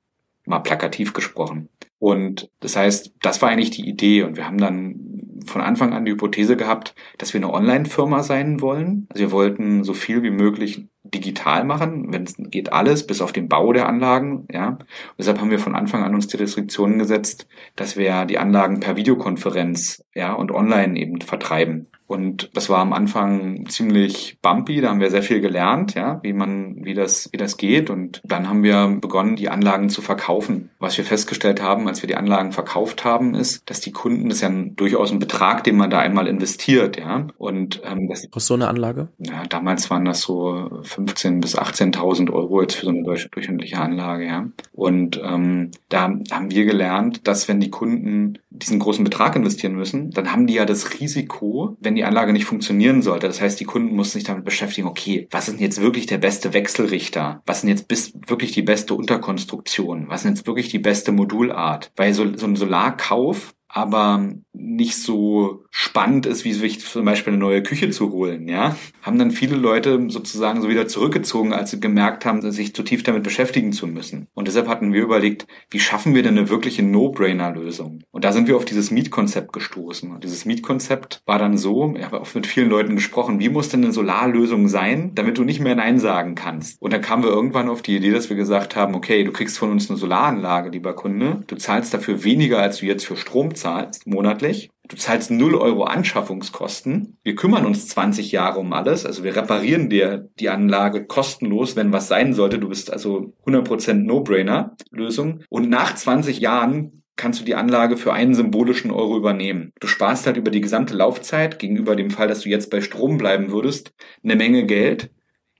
Mal 0.47 0.61
plakativ 0.61 1.13
gesprochen. 1.13 1.71
Und 1.99 2.51
das 2.61 2.77
heißt, 2.77 3.15
das 3.21 3.43
war 3.43 3.49
eigentlich 3.49 3.71
die 3.71 3.89
Idee. 3.89 4.23
Und 4.23 4.37
wir 4.37 4.47
haben 4.47 4.59
dann 4.59 5.08
von 5.49 5.61
Anfang 5.61 5.93
an 5.93 6.05
die 6.05 6.13
Hypothese 6.13 6.57
gehabt, 6.57 6.95
dass 7.19 7.33
wir 7.33 7.39
eine 7.39 7.53
Online-Firma 7.53 8.23
sein 8.23 8.61
wollen. 8.61 9.07
Also 9.11 9.25
wir 9.25 9.33
wollten 9.33 9.85
so 9.85 9.95
viel 9.95 10.23
wie 10.23 10.31
möglich 10.31 10.89
digital 11.03 11.65
machen, 11.65 12.13
wenn 12.13 12.25
es 12.25 12.35
geht 12.37 12.73
alles, 12.73 13.07
bis 13.07 13.21
auf 13.21 13.33
den 13.33 13.49
Bau 13.49 13.73
der 13.73 13.89
Anlagen, 13.89 14.47
ja. 14.53 14.69
Und 14.69 14.81
deshalb 15.19 15.41
haben 15.41 15.51
wir 15.51 15.59
von 15.59 15.75
Anfang 15.75 16.03
an 16.05 16.15
uns 16.15 16.27
die 16.27 16.37
Restriktionen 16.37 16.99
gesetzt, 16.99 17.49
dass 17.77 17.97
wir 17.97 18.27
die 18.27 18.39
Anlagen 18.39 18.81
per 18.81 18.97
Videokonferenz, 18.97 20.05
ja, 20.15 20.33
und 20.33 20.53
online 20.53 20.99
eben 20.99 21.21
vertreiben. 21.21 21.89
Und 22.09 22.51
das 22.55 22.71
war 22.71 22.79
am 22.79 22.95
Anfang 22.95 23.67
ziemlich 23.69 24.39
bumpy, 24.41 24.81
da 24.81 24.89
haben 24.89 25.01
wir 25.01 25.11
sehr 25.11 25.23
viel 25.23 25.41
gelernt, 25.41 25.95
ja, 25.95 26.21
wie 26.23 26.33
man, 26.33 26.85
wie 26.85 26.95
das, 26.95 27.29
wie 27.33 27.37
das 27.37 27.59
geht. 27.59 27.91
Und 27.91 28.23
dann 28.25 28.49
haben 28.49 28.63
wir 28.63 28.97
begonnen, 28.99 29.37
die 29.37 29.51
Anlagen 29.51 29.91
zu 29.91 30.01
verkaufen. 30.01 30.71
Was 30.79 30.97
wir 30.97 31.05
festgestellt 31.05 31.63
haben, 31.63 31.87
als 31.87 32.03
wir 32.03 32.07
die 32.07 32.17
Anlagen 32.17 32.53
verkauft 32.53 33.05
haben, 33.05 33.35
ist, 33.35 33.69
dass 33.69 33.81
die 33.81 33.93
Kunden, 33.93 34.31
das 34.31 34.39
ist 34.39 34.43
ja 34.43 34.49
ein, 34.49 34.75
durchaus 34.75 35.13
ein 35.13 35.19
Betrag, 35.19 35.65
den 35.65 35.77
man 35.77 35.91
da 35.91 35.99
einmal 35.99 36.29
investiert, 36.29 36.99
ja. 36.99 37.27
Und 37.37 37.83
ähm, 37.85 38.09
das 38.09 38.27
Was 38.33 38.47
so 38.47 38.55
eine 38.55 38.69
Anlage? 38.69 39.09
Ja, 39.19 39.45
damals 39.47 39.91
waren 39.91 40.07
das 40.07 40.23
so 40.23 40.49
15.000 40.49 41.41
bis 41.43 41.59
18.000 41.59 42.33
Euro 42.33 42.63
jetzt 42.63 42.77
für 42.77 42.87
so 42.87 42.91
eine 42.91 43.03
durch, 43.03 43.31
durchschnittliche 43.31 43.79
Anlage, 43.79 44.25
ja. 44.25 44.49
Und 44.73 45.21
ähm, 45.23 45.73
da 45.91 46.05
haben 46.31 46.51
wir 46.51 46.65
gelernt, 46.65 47.29
dass 47.29 47.49
wenn 47.49 47.61
die 47.61 47.71
Kunden 47.71 48.39
diesen 48.49 48.79
großen 48.79 49.05
Betrag 49.05 49.37
investieren 49.37 49.75
müssen, 49.75 50.11
dann 50.11 50.33
haben 50.33 50.47
die 50.47 50.55
ja 50.55 50.65
das 50.65 50.99
Risiko, 50.99 51.77
wenn 51.81 51.98
die 51.99 52.05
Anlage 52.05 52.33
nicht 52.33 52.47
funktionieren 52.47 53.03
sollte. 53.03 53.27
Das 53.27 53.41
heißt, 53.41 53.61
die 53.61 53.65
Kunden 53.65 53.95
mussten 53.95 54.19
sich 54.19 54.25
damit 54.25 54.45
beschäftigen, 54.45 54.89
okay, 54.89 55.29
was 55.31 55.49
ist 55.49 55.55
denn 55.55 55.63
jetzt 55.63 55.83
wirklich 55.83 56.07
der 56.07 56.19
beste 56.19 56.55
Wechselrichter? 56.55 57.43
Was 57.45 57.61
sind 57.61 57.71
jetzt 57.71 57.89
bis, 57.89 58.15
wirklich 58.27 58.53
die 58.53 58.63
beste 58.63 58.95
Unterkonstruktion? 58.95 60.07
Was 60.09 60.23
sind 60.23 60.37
jetzt 60.37 60.47
wirklich 60.47 60.69
die 60.69 60.79
beste 60.79 61.13
Modulart? 61.13 61.91
Weil 61.97 62.15
so, 62.15 62.37
so 62.37 62.47
ein 62.47 62.57
Solarkauf 62.57 63.55
aber 63.69 64.33
nicht 64.59 64.97
so 64.97 65.65
spannend 65.71 66.27
ist, 66.27 66.45
wie 66.45 66.53
sich 66.53 66.81
zum 66.81 67.05
Beispiel 67.05 67.33
eine 67.33 67.41
neue 67.41 67.63
Küche 67.63 67.91
zu 67.91 68.11
holen, 68.13 68.49
ja, 68.49 68.77
haben 69.03 69.19
dann 69.19 69.31
viele 69.31 69.57
Leute 69.57 70.07
sozusagen 70.09 70.61
so 70.61 70.69
wieder 70.69 70.89
zurückgezogen, 70.89 71.53
als 71.53 71.71
sie 71.71 71.81
gemerkt 71.81 72.27
haben, 72.27 72.43
sich 72.51 72.75
zu 72.75 72.83
tief 72.83 73.03
damit 73.05 73.23
beschäftigen 73.23 73.73
zu 73.73 73.87
müssen. 73.87 74.27
Und 74.35 74.49
deshalb 74.49 74.69
hatten 74.69 74.93
wir 74.93 75.03
überlegt, 75.03 75.47
wie 75.71 75.81
schaffen 75.81 76.15
wir 76.15 76.23
denn 76.23 76.37
eine 76.37 76.49
wirkliche 76.49 76.83
No-Brainer-Lösung? 76.83 78.03
Und 78.11 78.25
da 78.25 78.33
sind 78.33 78.49
wir 78.49 78.57
auf 78.57 78.65
dieses 78.65 78.91
Mietkonzept 78.91 79.53
gestoßen. 79.53 80.11
Und 80.11 80.25
dieses 80.25 80.45
Mietkonzept 80.45 81.23
war 81.25 81.39
dann 81.39 81.57
so, 81.57 81.95
ich 81.97 82.05
habe 82.05 82.21
auch 82.21 82.35
mit 82.35 82.47
vielen 82.47 82.69
Leuten 82.69 82.97
gesprochen, 82.97 83.39
wie 83.39 83.49
muss 83.49 83.69
denn 83.69 83.85
eine 83.85 83.93
Solarlösung 83.93 84.69
sein, 84.69 85.13
damit 85.15 85.39
du 85.39 85.45
nicht 85.45 85.61
mehr 85.61 85.77
Nein 85.77 85.99
sagen 85.99 86.35
kannst? 86.35 86.83
Und 86.83 86.93
dann 86.93 87.03
kamen 87.03 87.23
wir 87.23 87.31
irgendwann 87.31 87.69
auf 87.69 87.83
die 87.83 87.97
Idee, 87.97 88.11
dass 88.11 88.29
wir 88.29 88.37
gesagt 88.37 88.75
haben, 88.77 88.95
okay, 88.95 89.23
du 89.23 89.33
kriegst 89.33 89.59
von 89.59 89.71
uns 89.71 89.89
eine 89.89 89.99
Solaranlage, 89.99 90.71
lieber 90.71 90.95
Kunde, 90.95 91.45
du 91.47 91.57
zahlst 91.57 91.95
dafür 91.95 92.25
weniger, 92.25 92.59
als 92.59 92.79
du 92.79 92.87
jetzt 92.87 93.07
für 93.07 93.17
Strom 93.17 93.55
zahlst, 93.55 94.07
monatlich. 94.07 94.48
Du 94.89 94.97
zahlst 94.97 95.31
0 95.31 95.55
Euro 95.55 95.85
Anschaffungskosten. 95.85 97.19
Wir 97.23 97.35
kümmern 97.35 97.67
uns 97.67 97.89
20 97.89 98.33
Jahre 98.33 98.59
um 98.59 98.73
alles. 98.73 99.05
Also 99.05 99.23
wir 99.23 99.37
reparieren 99.37 99.91
dir 99.91 100.31
die 100.41 100.49
Anlage 100.49 101.05
kostenlos, 101.05 101.77
wenn 101.77 101.93
was 101.93 102.09
sein 102.09 102.33
sollte. 102.33 102.59
Du 102.59 102.69
bist 102.69 102.93
also 102.93 103.35
100% 103.47 103.95
No-Brainer-Lösung. 103.95 105.45
Und 105.51 105.69
nach 105.69 105.95
20 105.95 106.41
Jahren 106.41 107.03
kannst 107.17 107.41
du 107.41 107.45
die 107.45 107.57
Anlage 107.57 107.99
für 107.99 108.15
einen 108.15 108.35
symbolischen 108.35 108.91
Euro 108.91 109.17
übernehmen. 109.19 109.73
Du 109.81 109.87
sparst 109.87 110.27
halt 110.27 110.39
über 110.39 110.51
die 110.51 110.63
gesamte 110.63 110.95
Laufzeit 110.95 111.59
gegenüber 111.59 111.97
dem 111.97 112.11
Fall, 112.11 112.29
dass 112.29 112.41
du 112.41 112.49
jetzt 112.49 112.71
bei 112.71 112.81
Strom 112.81 113.19
bleiben 113.19 113.51
würdest, 113.51 113.93
eine 114.23 114.37
Menge 114.37 114.65
Geld, 114.65 115.11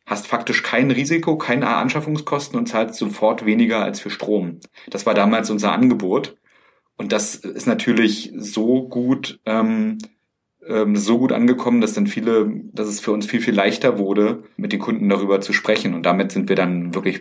hast 0.07 0.27
faktisch 0.27 0.63
kein 0.63 0.91
Risiko, 0.91 1.37
keine 1.37 1.69
Anschaffungskosten 1.69 2.59
und 2.59 2.67
zahlst 2.67 2.95
sofort 2.95 3.45
weniger 3.45 3.83
als 3.83 4.01
für 4.01 4.09
Strom. 4.09 4.61
Das 4.89 5.05
war 5.05 5.15
damals 5.15 5.51
unser 5.51 5.73
Angebot. 5.73 6.37
Und 6.99 7.13
das 7.13 7.37
ist 7.37 7.67
natürlich 7.67 8.33
so 8.37 8.89
gut, 8.89 9.41
ähm, 9.47 9.99
ähm, 10.67 10.97
so 10.97 11.19
gut 11.19 11.33
angekommen, 11.33 11.81
dass 11.81 11.95
dann 11.95 12.09
viele, 12.09 12.53
dass 12.73 12.89
es 12.89 13.01
für 13.01 13.13
uns 13.13 13.25
viel, 13.25 13.41
viel 13.41 13.55
leichter 13.55 13.99
wurde, 13.99 14.43
mit 14.57 14.73
den 14.73 14.81
Kunden 14.81 15.09
darüber 15.09 15.41
zu 15.41 15.53
sprechen. 15.53 15.95
Und 15.95 16.05
damit 16.05 16.33
sind 16.33 16.49
wir 16.49 16.57
dann 16.57 16.95
wirklich 16.95 17.21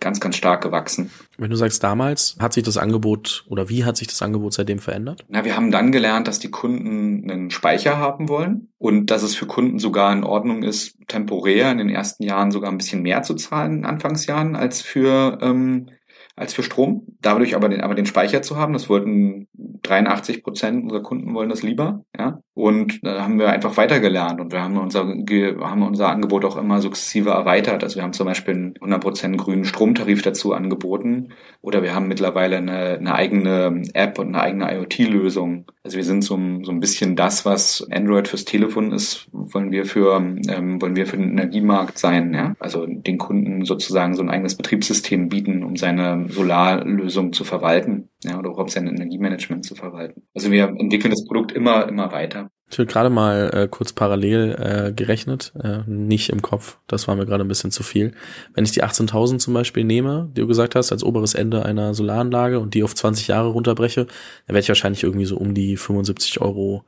ganz, 0.00 0.20
ganz 0.20 0.36
stark 0.36 0.62
gewachsen. 0.62 1.10
Wenn 1.38 1.50
du 1.50 1.56
sagst 1.56 1.84
damals, 1.84 2.36
hat 2.40 2.54
sich 2.54 2.64
das 2.64 2.78
Angebot 2.78 3.44
oder 3.48 3.68
wie 3.68 3.84
hat 3.84 3.98
sich 3.98 4.08
das 4.08 4.22
Angebot 4.22 4.54
seitdem 4.54 4.78
verändert? 4.78 5.24
Na, 5.28 5.44
wir 5.44 5.54
haben 5.54 5.70
dann 5.70 5.92
gelernt, 5.92 6.26
dass 6.26 6.38
die 6.38 6.50
Kunden 6.50 7.30
einen 7.30 7.50
Speicher 7.50 7.98
haben 7.98 8.28
wollen 8.28 8.68
und 8.78 9.10
dass 9.10 9.22
es 9.22 9.34
für 9.34 9.46
Kunden 9.46 9.78
sogar 9.78 10.12
in 10.12 10.24
Ordnung 10.24 10.62
ist, 10.62 10.96
temporär 11.06 11.70
in 11.70 11.78
den 11.78 11.90
ersten 11.90 12.22
Jahren 12.24 12.50
sogar 12.50 12.70
ein 12.70 12.78
bisschen 12.78 13.02
mehr 13.02 13.22
zu 13.22 13.34
zahlen 13.34 13.78
in 13.78 13.84
Anfangsjahren 13.84 14.56
als 14.56 14.80
für 14.80 15.38
ähm, 15.42 15.90
als 16.36 16.54
für 16.54 16.62
Strom. 16.62 17.06
Dadurch 17.20 17.54
aber 17.54 17.68
den, 17.68 17.80
aber 17.80 17.94
den 17.94 18.06
Speicher 18.06 18.42
zu 18.42 18.56
haben, 18.56 18.72
das 18.72 18.88
wollten 18.88 19.48
83 19.82 20.42
Prozent 20.42 20.82
unserer 20.84 21.02
Kunden 21.02 21.34
wollen 21.34 21.50
das 21.50 21.62
lieber, 21.62 22.04
ja. 22.18 22.40
Und 22.54 23.00
da 23.02 23.22
haben 23.22 23.38
wir 23.38 23.48
einfach 23.48 23.78
weitergelernt 23.78 24.38
und 24.38 24.52
wir 24.52 24.62
haben 24.62 24.76
unser, 24.76 25.00
haben 25.00 25.82
unser 25.82 26.08
Angebot 26.10 26.44
auch 26.44 26.56
immer 26.56 26.82
sukzessive 26.82 27.30
erweitert. 27.30 27.82
Also 27.82 27.96
wir 27.96 28.02
haben 28.02 28.12
zum 28.12 28.26
Beispiel 28.26 28.54
einen 28.54 28.74
100 28.76 29.00
Prozent 29.00 29.38
grünen 29.38 29.64
Stromtarif 29.64 30.20
dazu 30.20 30.52
angeboten 30.52 31.28
oder 31.62 31.82
wir 31.82 31.94
haben 31.94 32.08
mittlerweile 32.08 32.58
eine, 32.58 32.98
eine 32.98 33.14
eigene 33.14 33.82
App 33.94 34.18
und 34.18 34.28
eine 34.28 34.42
eigene 34.42 34.74
IoT-Lösung. 34.74 35.64
Also 35.82 35.96
wir 35.96 36.04
sind 36.04 36.22
so, 36.22 36.38
so 36.62 36.70
ein 36.70 36.80
bisschen 36.80 37.16
das, 37.16 37.46
was 37.46 37.86
Android 37.90 38.28
fürs 38.28 38.44
Telefon 38.44 38.92
ist, 38.92 39.28
wollen 39.32 39.70
wir 39.70 39.86
für, 39.86 40.16
ähm, 40.16 40.82
wollen 40.82 40.96
wir 40.96 41.06
für 41.06 41.16
den 41.16 41.30
Energiemarkt 41.30 41.98
sein, 41.98 42.34
ja. 42.34 42.54
Also 42.58 42.84
den 42.86 43.16
Kunden 43.16 43.64
sozusagen 43.64 44.14
so 44.14 44.22
ein 44.22 44.28
eigenes 44.28 44.56
Betriebssystem 44.56 45.30
bieten, 45.30 45.64
um 45.64 45.76
seine 45.76 46.26
Solarlösung 46.28 47.32
zu 47.32 47.44
verwalten, 47.44 48.10
ja, 48.24 48.38
oder 48.38 48.50
überhaupt 48.50 48.70
sein 48.70 48.86
Energiemanagement 48.86 49.64
zu 49.64 49.74
verwalten. 49.74 50.22
Also 50.34 50.50
wir 50.50 50.68
entwickeln 50.68 51.10
das 51.10 51.24
Produkt 51.24 51.52
immer, 51.52 51.88
immer 51.88 52.12
weiter. 52.12 52.50
Ich 52.70 52.78
habe 52.78 52.86
gerade 52.86 53.10
mal 53.10 53.50
äh, 53.52 53.68
kurz 53.68 53.92
parallel 53.92 54.54
äh, 54.58 54.92
gerechnet, 54.92 55.52
äh, 55.60 55.78
nicht 55.86 56.28
im 56.28 56.40
Kopf. 56.40 56.78
Das 56.86 57.08
war 57.08 57.16
mir 57.16 57.26
gerade 57.26 57.44
ein 57.44 57.48
bisschen 57.48 57.72
zu 57.72 57.82
viel. 57.82 58.12
Wenn 58.54 58.64
ich 58.64 58.70
die 58.72 58.84
18.000 58.84 59.38
zum 59.38 59.54
Beispiel 59.54 59.84
nehme, 59.84 60.30
die 60.36 60.42
du 60.42 60.46
gesagt 60.46 60.76
hast, 60.76 60.92
als 60.92 61.02
oberes 61.02 61.34
Ende 61.34 61.64
einer 61.64 61.94
Solaranlage 61.94 62.60
und 62.60 62.74
die 62.74 62.84
auf 62.84 62.94
20 62.94 63.26
Jahre 63.26 63.48
runterbreche, 63.48 64.04
dann 64.04 64.54
werde 64.54 64.60
ich 64.60 64.68
wahrscheinlich 64.68 65.02
irgendwie 65.02 65.26
so 65.26 65.36
um 65.36 65.54
die 65.54 65.76
75 65.76 66.40
Euro 66.40 66.84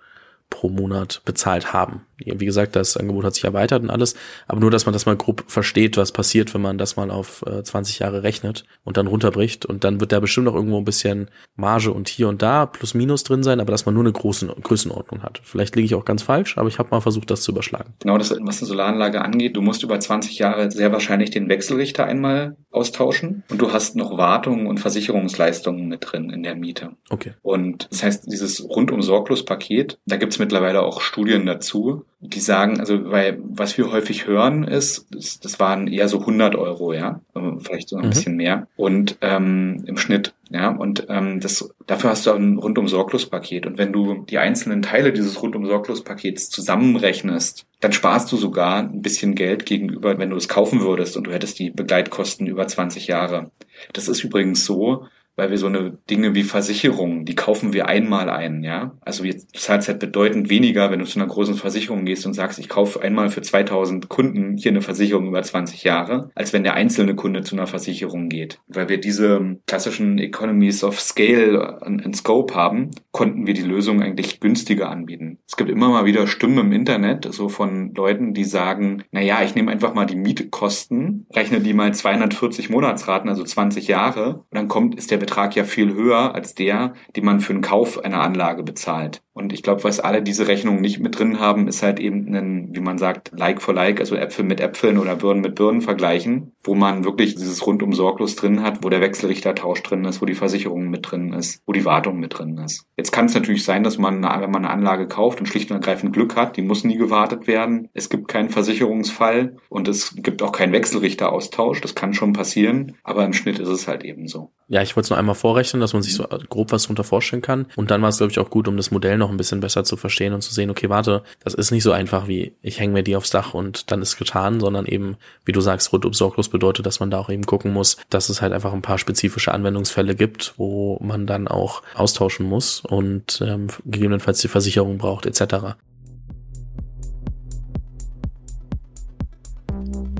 pro 0.52 0.68
Monat 0.68 1.22
bezahlt 1.24 1.72
haben. 1.72 2.02
Wie 2.18 2.46
gesagt, 2.46 2.76
das 2.76 2.96
Angebot 2.96 3.24
hat 3.24 3.34
sich 3.34 3.42
erweitert 3.42 3.82
und 3.82 3.90
alles, 3.90 4.14
aber 4.46 4.60
nur, 4.60 4.70
dass 4.70 4.86
man 4.86 4.92
das 4.92 5.06
mal 5.06 5.16
grob 5.16 5.44
versteht, 5.48 5.96
was 5.96 6.12
passiert, 6.12 6.54
wenn 6.54 6.60
man 6.60 6.78
das 6.78 6.94
mal 6.96 7.10
auf 7.10 7.42
äh, 7.46 7.64
20 7.64 7.98
Jahre 7.98 8.22
rechnet 8.22 8.64
und 8.84 8.96
dann 8.96 9.08
runterbricht 9.08 9.66
und 9.66 9.82
dann 9.82 9.98
wird 9.98 10.12
da 10.12 10.20
bestimmt 10.20 10.44
noch 10.44 10.54
irgendwo 10.54 10.78
ein 10.78 10.84
bisschen 10.84 11.30
Marge 11.56 11.90
und 11.90 12.08
hier 12.08 12.28
und 12.28 12.42
da 12.42 12.66
plus 12.66 12.94
minus 12.94 13.24
drin 13.24 13.42
sein, 13.42 13.60
aber 13.60 13.72
dass 13.72 13.86
man 13.86 13.94
nur 13.94 14.04
eine 14.04 14.12
große 14.12 14.46
Größenordnung 14.46 15.22
hat. 15.22 15.40
Vielleicht 15.42 15.74
liege 15.74 15.86
ich 15.86 15.94
auch 15.94 16.04
ganz 16.04 16.22
falsch, 16.22 16.58
aber 16.58 16.68
ich 16.68 16.78
habe 16.78 16.90
mal 16.90 17.00
versucht, 17.00 17.30
das 17.30 17.42
zu 17.42 17.50
überschlagen. 17.50 17.94
Genau, 18.00 18.18
das, 18.18 18.30
was 18.30 18.60
eine 18.60 18.68
Solaranlage 18.68 19.22
angeht, 19.22 19.56
du 19.56 19.62
musst 19.62 19.82
über 19.82 19.98
20 19.98 20.38
Jahre 20.38 20.70
sehr 20.70 20.92
wahrscheinlich 20.92 21.30
den 21.30 21.48
Wechselrichter 21.48 22.04
einmal 22.04 22.56
austauschen 22.70 23.42
und 23.50 23.60
du 23.60 23.72
hast 23.72 23.96
noch 23.96 24.16
Wartung 24.16 24.66
und 24.66 24.80
Versicherungsleistungen 24.80 25.88
mit 25.88 26.12
drin 26.12 26.30
in 26.30 26.42
der 26.42 26.54
Miete. 26.54 26.90
Okay. 27.10 27.32
Und 27.42 27.88
das 27.90 28.02
heißt, 28.02 28.30
dieses 28.30 28.62
rundum 28.62 29.02
sorglos 29.02 29.44
Paket, 29.44 29.98
da 30.06 30.16
gibt's 30.16 30.38
mittlerweile 30.42 30.82
auch 30.82 31.00
Studien 31.00 31.46
dazu, 31.46 32.04
die 32.20 32.40
sagen, 32.40 32.80
also 32.80 33.10
weil 33.10 33.38
was 33.42 33.78
wir 33.78 33.92
häufig 33.92 34.26
hören 34.26 34.64
ist, 34.64 35.06
das, 35.10 35.38
das 35.38 35.60
waren 35.60 35.86
eher 35.86 36.08
so 36.08 36.18
100 36.18 36.56
Euro, 36.56 36.92
ja, 36.92 37.20
vielleicht 37.60 37.88
so 37.88 37.96
ein 37.96 38.06
mhm. 38.06 38.10
bisschen 38.10 38.36
mehr 38.36 38.66
und 38.76 39.18
ähm, 39.20 39.84
im 39.86 39.96
Schnitt, 39.96 40.34
ja, 40.50 40.68
und 40.68 41.06
ähm, 41.08 41.40
das 41.40 41.72
dafür 41.86 42.10
hast 42.10 42.26
du 42.26 42.32
ein 42.32 42.58
rundum 42.58 42.88
sorglos 42.88 43.26
Paket 43.26 43.66
und 43.66 43.78
wenn 43.78 43.92
du 43.92 44.24
die 44.28 44.38
einzelnen 44.38 44.82
Teile 44.82 45.12
dieses 45.12 45.40
rundum 45.40 45.64
sorglos 45.66 46.02
Pakets 46.02 46.50
zusammenrechnest, 46.50 47.64
dann 47.80 47.92
sparst 47.92 48.30
du 48.32 48.36
sogar 48.36 48.80
ein 48.80 49.02
bisschen 49.02 49.36
Geld 49.36 49.64
gegenüber, 49.64 50.18
wenn 50.18 50.30
du 50.30 50.36
es 50.36 50.48
kaufen 50.48 50.80
würdest 50.80 51.16
und 51.16 51.28
du 51.28 51.32
hättest 51.32 51.58
die 51.60 51.70
Begleitkosten 51.70 52.48
über 52.48 52.66
20 52.66 53.06
Jahre. 53.06 53.50
Das 53.92 54.08
ist 54.08 54.24
übrigens 54.24 54.64
so, 54.64 55.06
weil 55.36 55.50
wir 55.50 55.58
so 55.58 55.66
eine 55.66 55.98
Dinge 56.10 56.34
wie 56.34 56.42
Versicherungen, 56.42 57.24
die 57.24 57.34
kaufen 57.34 57.72
wir 57.72 57.88
einmal 57.88 58.28
ein, 58.28 58.62
ja. 58.62 58.96
Also 59.00 59.24
du 59.24 59.36
zahlst 59.54 59.88
halt 59.88 59.98
bedeutend 59.98 60.50
weniger, 60.50 60.90
wenn 60.90 60.98
du 60.98 61.06
zu 61.06 61.18
einer 61.18 61.28
großen 61.28 61.54
Versicherung 61.54 62.04
gehst 62.04 62.26
und 62.26 62.34
sagst, 62.34 62.58
ich 62.58 62.68
kaufe 62.68 63.00
einmal 63.00 63.30
für 63.30 63.42
2000 63.42 64.08
Kunden 64.08 64.56
hier 64.56 64.70
eine 64.70 64.82
Versicherung 64.82 65.28
über 65.28 65.42
20 65.42 65.84
Jahre, 65.84 66.30
als 66.34 66.52
wenn 66.52 66.64
der 66.64 66.74
einzelne 66.74 67.14
Kunde 67.14 67.42
zu 67.42 67.56
einer 67.56 67.66
Versicherung 67.66 68.28
geht. 68.28 68.58
Weil 68.68 68.88
wir 68.88 68.98
diese 68.98 69.56
klassischen 69.66 70.18
Economies 70.18 70.84
of 70.84 71.00
Scale 71.00 71.80
und 71.84 72.16
Scope 72.16 72.54
haben, 72.54 72.90
konnten 73.10 73.46
wir 73.46 73.54
die 73.54 73.62
Lösung 73.62 74.02
eigentlich 74.02 74.40
günstiger 74.40 74.90
anbieten. 74.90 75.38
Es 75.48 75.56
gibt 75.56 75.70
immer 75.70 75.88
mal 75.88 76.04
wieder 76.04 76.26
Stimmen 76.26 76.58
im 76.58 76.72
Internet, 76.72 77.26
so 77.32 77.48
von 77.48 77.94
Leuten, 77.94 78.34
die 78.34 78.44
sagen, 78.44 79.04
na 79.12 79.20
ja, 79.20 79.42
ich 79.42 79.54
nehme 79.54 79.70
einfach 79.70 79.94
mal 79.94 80.06
die 80.06 80.16
Mietkosten, 80.16 81.26
rechne 81.34 81.60
die 81.60 81.72
mal 81.72 81.94
240 81.94 82.70
Monatsraten, 82.70 83.28
also 83.28 83.44
20 83.44 83.88
Jahre, 83.88 84.34
und 84.34 84.54
dann 84.54 84.68
kommt, 84.68 84.94
ist 84.94 85.10
der 85.10 85.21
Betrag 85.22 85.54
ja 85.54 85.64
viel 85.64 85.94
höher 85.94 86.34
als 86.34 86.54
der, 86.54 86.94
den 87.16 87.24
man 87.24 87.40
für 87.40 87.52
den 87.52 87.62
Kauf 87.62 88.04
einer 88.04 88.20
Anlage 88.20 88.64
bezahlt. 88.64 89.22
Und 89.32 89.52
ich 89.52 89.62
glaube, 89.62 89.84
was 89.84 90.00
alle 90.00 90.22
diese 90.22 90.48
Rechnungen 90.48 90.80
nicht 90.80 90.98
mit 90.98 91.18
drin 91.18 91.38
haben, 91.38 91.68
ist 91.68 91.82
halt 91.82 92.00
eben 92.00 92.34
ein, 92.34 92.68
wie 92.74 92.80
man 92.80 92.98
sagt, 92.98 93.30
Like 93.32 93.62
for 93.62 93.72
Like, 93.72 94.00
also 94.00 94.16
Äpfel 94.16 94.44
mit 94.44 94.60
Äpfeln 94.60 94.98
oder 94.98 95.16
Birnen 95.16 95.40
mit 95.40 95.54
Birnen 95.54 95.80
vergleichen, 95.80 96.51
wo 96.64 96.74
man 96.74 97.04
wirklich 97.04 97.34
dieses 97.34 97.66
rundum 97.66 97.92
sorglos 97.92 98.36
drin 98.36 98.62
hat, 98.62 98.84
wo 98.84 98.88
der 98.88 99.00
Wechselrichtertausch 99.00 99.82
drin 99.82 100.04
ist, 100.04 100.22
wo 100.22 100.26
die 100.26 100.34
Versicherung 100.34 100.88
mit 100.88 101.10
drin 101.10 101.32
ist, 101.32 101.60
wo 101.66 101.72
die 101.72 101.84
Wartung 101.84 102.20
mit 102.20 102.38
drin 102.38 102.58
ist. 102.58 102.86
Jetzt 102.96 103.10
kann 103.10 103.26
es 103.26 103.34
natürlich 103.34 103.64
sein, 103.64 103.82
dass 103.82 103.98
man, 103.98 104.22
wenn 104.22 104.50
man 104.50 104.64
eine 104.64 104.70
Anlage 104.70 105.06
kauft 105.06 105.40
und 105.40 105.46
schlicht 105.46 105.70
und 105.70 105.76
ergreifend 105.76 106.12
Glück 106.12 106.36
hat, 106.36 106.56
die 106.56 106.62
muss 106.62 106.84
nie 106.84 106.96
gewartet 106.96 107.46
werden. 107.46 107.88
Es 107.94 108.08
gibt 108.08 108.28
keinen 108.28 108.48
Versicherungsfall 108.48 109.56
und 109.68 109.88
es 109.88 110.14
gibt 110.16 110.42
auch 110.42 110.52
keinen 110.52 110.72
Wechselrichteraustausch. 110.72 111.80
Das 111.80 111.94
kann 111.94 112.14
schon 112.14 112.32
passieren, 112.32 112.96
aber 113.02 113.24
im 113.24 113.32
Schnitt 113.32 113.58
ist 113.58 113.68
es 113.68 113.88
halt 113.88 114.04
eben 114.04 114.28
so. 114.28 114.50
Ja, 114.68 114.80
ich 114.80 114.96
wollte 114.96 115.06
es 115.06 115.10
nur 115.10 115.18
einmal 115.18 115.34
vorrechnen, 115.34 115.80
dass 115.80 115.92
man 115.92 116.02
sich 116.02 116.14
so 116.14 116.24
grob 116.48 116.72
was 116.72 116.84
drunter 116.84 117.04
vorstellen 117.04 117.42
kann. 117.42 117.66
Und 117.76 117.90
dann 117.90 118.00
war 118.00 118.08
es, 118.08 118.18
glaube 118.18 118.30
ich, 118.30 118.38
auch 118.38 118.48
gut, 118.48 118.68
um 118.68 118.76
das 118.76 118.90
Modell 118.90 119.18
noch 119.18 119.30
ein 119.30 119.36
bisschen 119.36 119.60
besser 119.60 119.84
zu 119.84 119.96
verstehen 119.98 120.32
und 120.32 120.40
zu 120.42 120.54
sehen, 120.54 120.70
okay, 120.70 120.88
warte, 120.88 121.24
das 121.44 121.52
ist 121.52 121.72
nicht 121.72 121.82
so 121.82 121.92
einfach 121.92 122.26
wie, 122.28 122.54
ich 122.62 122.80
hänge 122.80 122.94
mir 122.94 123.02
die 123.02 123.16
aufs 123.16 123.30
Dach 123.30 123.52
und 123.52 123.90
dann 123.90 124.00
ist 124.00 124.16
getan, 124.16 124.60
sondern 124.60 124.86
eben, 124.86 125.16
wie 125.44 125.52
du 125.52 125.60
sagst, 125.60 125.92
rundum 125.92 126.14
sorglos 126.14 126.48
bedeutet, 126.52 126.86
dass 126.86 127.00
man 127.00 127.10
da 127.10 127.18
auch 127.18 127.30
eben 127.30 127.44
gucken 127.44 127.72
muss, 127.72 127.96
dass 128.10 128.28
es 128.28 128.40
halt 128.40 128.52
einfach 128.52 128.72
ein 128.72 128.82
paar 128.82 128.98
spezifische 128.98 129.52
Anwendungsfälle 129.52 130.14
gibt, 130.14 130.54
wo 130.56 130.98
man 131.02 131.26
dann 131.26 131.48
auch 131.48 131.82
austauschen 131.94 132.46
muss 132.46 132.80
und 132.80 133.42
ähm, 133.44 133.66
gegebenenfalls 133.84 134.40
die 134.40 134.48
Versicherung 134.48 134.98
braucht, 134.98 135.26
etc. 135.26 135.74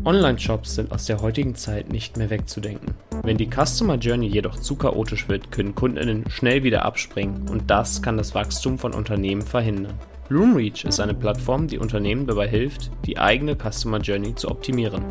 Online-Shops 0.04 0.74
sind 0.74 0.90
aus 0.90 1.06
der 1.06 1.20
heutigen 1.22 1.54
Zeit 1.54 1.92
nicht 1.92 2.16
mehr 2.16 2.28
wegzudenken. 2.28 2.94
Wenn 3.22 3.36
die 3.36 3.48
Customer 3.48 3.94
Journey 3.94 4.26
jedoch 4.26 4.58
zu 4.58 4.74
chaotisch 4.74 5.28
wird, 5.28 5.52
können 5.52 5.76
Kundinnen 5.76 6.28
schnell 6.28 6.64
wieder 6.64 6.84
abspringen 6.84 7.48
und 7.48 7.70
das 7.70 8.02
kann 8.02 8.16
das 8.16 8.34
Wachstum 8.34 8.78
von 8.78 8.94
Unternehmen 8.94 9.42
verhindern. 9.42 9.94
Bloomreach 10.32 10.84
ist 10.86 10.98
eine 10.98 11.12
Plattform, 11.12 11.66
die 11.66 11.76
Unternehmen 11.76 12.26
dabei 12.26 12.48
hilft, 12.48 12.90
die 13.04 13.18
eigene 13.18 13.54
Customer 13.54 13.98
Journey 13.98 14.34
zu 14.34 14.50
optimieren. 14.50 15.04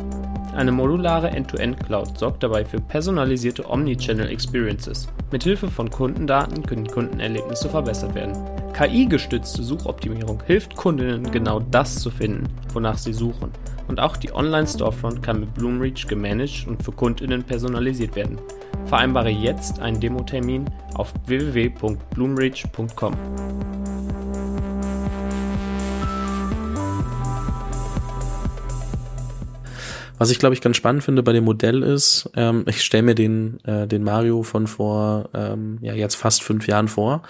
Eine 0.52 0.72
modulare 0.72 1.30
End-to-End-Cloud 1.30 2.18
sorgt 2.18 2.42
dabei 2.42 2.64
für 2.64 2.80
personalisierte 2.80 3.70
Omnichannel 3.70 4.28
Experiences. 4.28 5.06
Mithilfe 5.30 5.68
von 5.68 5.88
Kundendaten 5.88 6.66
können 6.66 6.88
Kundenerlebnisse 6.88 7.68
verbessert 7.68 8.16
werden. 8.16 8.36
KI-gestützte 8.72 9.62
Suchoptimierung 9.62 10.42
hilft 10.44 10.74
Kundinnen 10.74 11.30
genau 11.30 11.60
das 11.60 12.00
zu 12.00 12.10
finden, 12.10 12.48
wonach 12.72 12.98
sie 12.98 13.12
suchen. 13.12 13.52
Und 13.86 14.00
auch 14.00 14.16
die 14.16 14.34
Online-Storefront 14.34 15.22
kann 15.22 15.38
mit 15.38 15.54
Bloomreach 15.54 16.08
gemanagt 16.08 16.66
und 16.66 16.82
für 16.82 16.90
Kundinnen 16.90 17.44
personalisiert 17.44 18.16
werden. 18.16 18.40
Vereinbare 18.86 19.30
jetzt 19.30 19.78
einen 19.78 20.00
Demo-Termin 20.00 20.64
auf 20.96 21.14
www.bloomreach.com. 21.26 23.12
Was 30.18 30.30
ich 30.30 30.38
glaube 30.38 30.54
ich 30.54 30.60
ganz 30.60 30.76
spannend 30.76 31.02
finde 31.02 31.22
bei 31.22 31.32
dem 31.32 31.44
Modell 31.44 31.82
ist, 31.82 32.30
ähm, 32.36 32.64
ich 32.68 32.82
stelle 32.82 33.02
mir 33.02 33.14
den 33.14 33.58
äh, 33.64 33.86
den 33.88 34.04
Mario 34.04 34.42
von 34.42 34.66
vor 34.66 35.30
ähm, 35.34 35.78
ja 35.80 35.94
jetzt 35.94 36.14
fast 36.14 36.42
fünf 36.42 36.66
Jahren 36.66 36.88
vor 36.88 37.22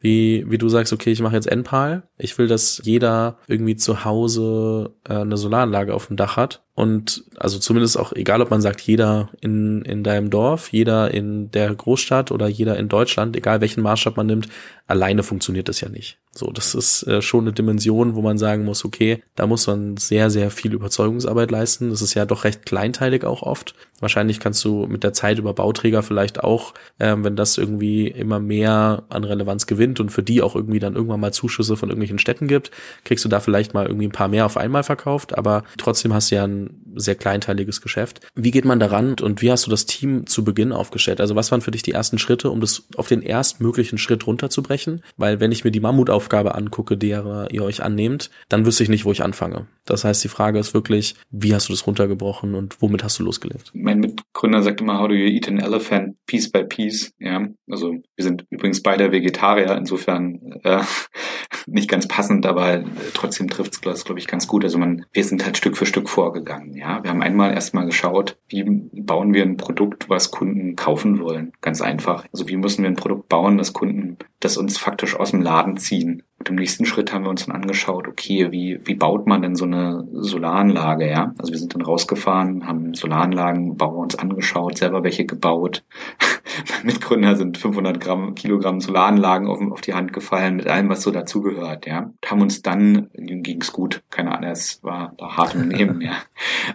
wie, 0.00 0.44
wie 0.48 0.58
du 0.58 0.68
sagst, 0.68 0.92
okay, 0.92 1.10
ich 1.10 1.20
mache 1.20 1.34
jetzt 1.34 1.50
NPAL. 1.50 2.04
Ich 2.18 2.38
will, 2.38 2.46
dass 2.46 2.80
jeder 2.84 3.38
irgendwie 3.48 3.76
zu 3.76 4.04
Hause 4.04 4.94
äh, 5.08 5.14
eine 5.14 5.36
Solaranlage 5.36 5.94
auf 5.94 6.06
dem 6.06 6.16
Dach 6.16 6.36
hat. 6.36 6.62
Und 6.78 7.24
also 7.36 7.58
zumindest 7.58 7.98
auch, 7.98 8.12
egal 8.12 8.40
ob 8.40 8.52
man 8.52 8.60
sagt, 8.60 8.80
jeder 8.82 9.30
in, 9.40 9.82
in 9.82 10.04
deinem 10.04 10.30
Dorf, 10.30 10.68
jeder 10.70 11.12
in 11.12 11.50
der 11.50 11.74
Großstadt 11.74 12.30
oder 12.30 12.46
jeder 12.46 12.76
in 12.76 12.88
Deutschland, 12.88 13.34
egal 13.34 13.60
welchen 13.60 13.82
Maßstab 13.82 14.16
man 14.16 14.28
nimmt, 14.28 14.48
alleine 14.86 15.24
funktioniert 15.24 15.68
das 15.68 15.80
ja 15.80 15.88
nicht. 15.88 16.18
So, 16.30 16.52
das 16.52 16.76
ist 16.76 17.02
äh, 17.08 17.20
schon 17.20 17.44
eine 17.44 17.52
Dimension, 17.52 18.14
wo 18.14 18.22
man 18.22 18.38
sagen 18.38 18.64
muss, 18.64 18.84
okay, 18.84 19.24
da 19.34 19.48
muss 19.48 19.66
man 19.66 19.96
sehr, 19.96 20.30
sehr 20.30 20.52
viel 20.52 20.72
Überzeugungsarbeit 20.72 21.50
leisten. 21.50 21.90
Das 21.90 22.00
ist 22.00 22.14
ja 22.14 22.24
doch 22.26 22.44
recht 22.44 22.64
kleinteilig 22.64 23.24
auch 23.24 23.42
oft. 23.42 23.74
Wahrscheinlich 23.98 24.38
kannst 24.38 24.64
du 24.64 24.86
mit 24.86 25.02
der 25.02 25.12
Zeit 25.12 25.38
über 25.38 25.54
Bauträger 25.54 26.04
vielleicht 26.04 26.44
auch, 26.44 26.74
ähm, 27.00 27.24
wenn 27.24 27.34
das 27.34 27.58
irgendwie 27.58 28.06
immer 28.06 28.38
mehr 28.38 29.02
an 29.08 29.24
Relevanz 29.24 29.66
gewinnt 29.66 29.98
und 29.98 30.10
für 30.10 30.22
die 30.22 30.40
auch 30.40 30.54
irgendwie 30.54 30.78
dann 30.78 30.94
irgendwann 30.94 31.18
mal 31.18 31.32
Zuschüsse 31.32 31.76
von 31.76 31.88
irgendwelchen 31.88 32.20
Städten 32.20 32.46
gibt, 32.46 32.70
kriegst 33.04 33.24
du 33.24 33.28
da 33.28 33.40
vielleicht 33.40 33.74
mal 33.74 33.86
irgendwie 33.86 34.06
ein 34.06 34.12
paar 34.12 34.28
mehr 34.28 34.46
auf 34.46 34.56
einmal 34.56 34.84
verkauft, 34.84 35.36
aber 35.36 35.64
trotzdem 35.76 36.14
hast 36.14 36.30
du 36.30 36.36
ja 36.36 36.44
ein 36.44 36.67
sehr 36.98 37.14
kleinteiliges 37.14 37.80
Geschäft. 37.80 38.20
Wie 38.34 38.50
geht 38.50 38.64
man 38.64 38.80
daran 38.80 39.16
und 39.20 39.42
wie 39.42 39.50
hast 39.50 39.66
du 39.66 39.70
das 39.70 39.86
Team 39.86 40.26
zu 40.26 40.44
Beginn 40.44 40.72
aufgestellt? 40.72 41.20
Also 41.20 41.36
was 41.36 41.50
waren 41.50 41.60
für 41.60 41.70
dich 41.70 41.82
die 41.82 41.92
ersten 41.92 42.18
Schritte, 42.18 42.50
um 42.50 42.60
das 42.60 42.84
auf 42.96 43.08
den 43.08 43.22
erstmöglichen 43.22 43.98
Schritt 43.98 44.26
runterzubrechen? 44.26 45.02
Weil 45.16 45.40
wenn 45.40 45.52
ich 45.52 45.64
mir 45.64 45.70
die 45.70 45.80
Mammutaufgabe 45.80 46.54
angucke, 46.54 46.96
der 46.96 47.48
ihr 47.50 47.64
euch 47.64 47.82
annehmt, 47.82 48.30
dann 48.48 48.66
wüsste 48.66 48.82
ich 48.82 48.88
nicht, 48.88 49.04
wo 49.04 49.12
ich 49.12 49.22
anfange. 49.22 49.66
Das 49.90 50.04
heißt, 50.04 50.22
die 50.22 50.28
Frage 50.28 50.58
ist 50.58 50.74
wirklich, 50.74 51.14
wie 51.30 51.54
hast 51.54 51.68
du 51.68 51.72
das 51.72 51.86
runtergebrochen 51.86 52.54
und 52.54 52.80
womit 52.82 53.02
hast 53.02 53.18
du 53.18 53.24
losgelegt? 53.24 53.70
Mein 53.72 54.00
Mitgründer 54.00 54.62
sagt 54.62 54.80
immer, 54.80 54.98
how 54.98 55.08
do 55.08 55.14
you 55.14 55.26
eat 55.26 55.48
an 55.48 55.58
elephant 55.58 56.16
piece 56.26 56.50
by 56.50 56.64
piece? 56.64 57.12
Ja, 57.18 57.48
also 57.70 57.94
wir 58.16 58.24
sind 58.24 58.44
übrigens 58.50 58.82
beide 58.82 59.12
Vegetarier, 59.12 59.76
insofern 59.76 60.60
äh, 60.62 60.82
nicht 61.66 61.88
ganz 61.88 62.06
passend, 62.06 62.44
aber 62.44 62.84
trotzdem 63.14 63.48
trifft 63.48 63.86
es, 63.86 64.04
glaube 64.04 64.20
ich, 64.20 64.26
ganz 64.26 64.46
gut. 64.46 64.64
Also 64.64 64.78
man, 64.78 65.06
wir 65.12 65.24
sind 65.24 65.44
halt 65.44 65.56
Stück 65.56 65.76
für 65.76 65.86
Stück 65.86 66.08
vorgegangen. 66.08 66.74
Ja, 66.74 67.02
wir 67.02 67.10
haben 67.10 67.22
einmal 67.22 67.54
erstmal 67.54 67.86
geschaut, 67.86 68.36
wie 68.48 68.64
bauen 68.64 69.32
wir 69.32 69.42
ein 69.42 69.56
Produkt, 69.56 70.10
was 70.10 70.30
Kunden 70.30 70.76
kaufen 70.76 71.20
wollen. 71.20 71.52
Ganz 71.60 71.80
einfach. 71.80 72.26
Also 72.32 72.48
wie 72.48 72.56
müssen 72.56 72.82
wir 72.82 72.90
ein 72.90 72.96
Produkt 72.96 73.28
bauen, 73.28 73.58
das 73.58 73.72
Kunden, 73.72 74.18
das 74.40 74.56
uns 74.58 74.78
faktisch 74.78 75.16
aus 75.16 75.30
dem 75.30 75.40
Laden 75.40 75.76
ziehen. 75.76 76.22
Und 76.38 76.50
im 76.50 76.54
nächsten 76.54 76.84
Schritt 76.84 77.12
haben 77.12 77.24
wir 77.24 77.30
uns 77.30 77.46
dann 77.46 77.56
angeschaut, 77.56 78.06
okay, 78.06 78.52
wie, 78.52 78.78
wie 78.84 78.94
baut 78.94 79.26
man 79.26 79.42
denn 79.42 79.56
so 79.56 79.64
eine 79.64 80.06
Solaranlage, 80.12 81.10
ja? 81.10 81.34
Also 81.36 81.52
wir 81.52 81.58
sind 81.58 81.74
dann 81.74 81.82
rausgefahren, 81.82 82.66
haben 82.66 82.94
Solaranlagenbauer 82.94 83.98
uns 83.98 84.14
angeschaut, 84.16 84.78
selber 84.78 85.02
welche 85.02 85.26
gebaut. 85.26 85.84
mein 86.70 86.86
Mitgründer 86.86 87.34
sind 87.34 87.58
500 87.58 87.98
Gramm, 87.98 88.36
Kilogramm 88.36 88.80
Solaranlagen 88.80 89.48
auf, 89.48 89.60
auf 89.60 89.80
die 89.80 89.94
Hand 89.94 90.12
gefallen, 90.12 90.56
mit 90.56 90.68
allem, 90.68 90.88
was 90.88 91.02
so 91.02 91.10
dazugehört, 91.10 91.86
ja. 91.86 92.02
Und 92.02 92.30
haben 92.30 92.42
uns 92.42 92.62
dann, 92.62 93.10
ging's 93.14 93.72
gut, 93.72 94.02
keine 94.10 94.36
Ahnung, 94.36 94.50
es 94.50 94.82
war 94.84 95.14
da 95.18 95.36
hart 95.36 95.56
im 95.56 95.68
Nehmen, 95.68 96.00
ja. 96.02 96.12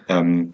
Ähm, 0.10 0.52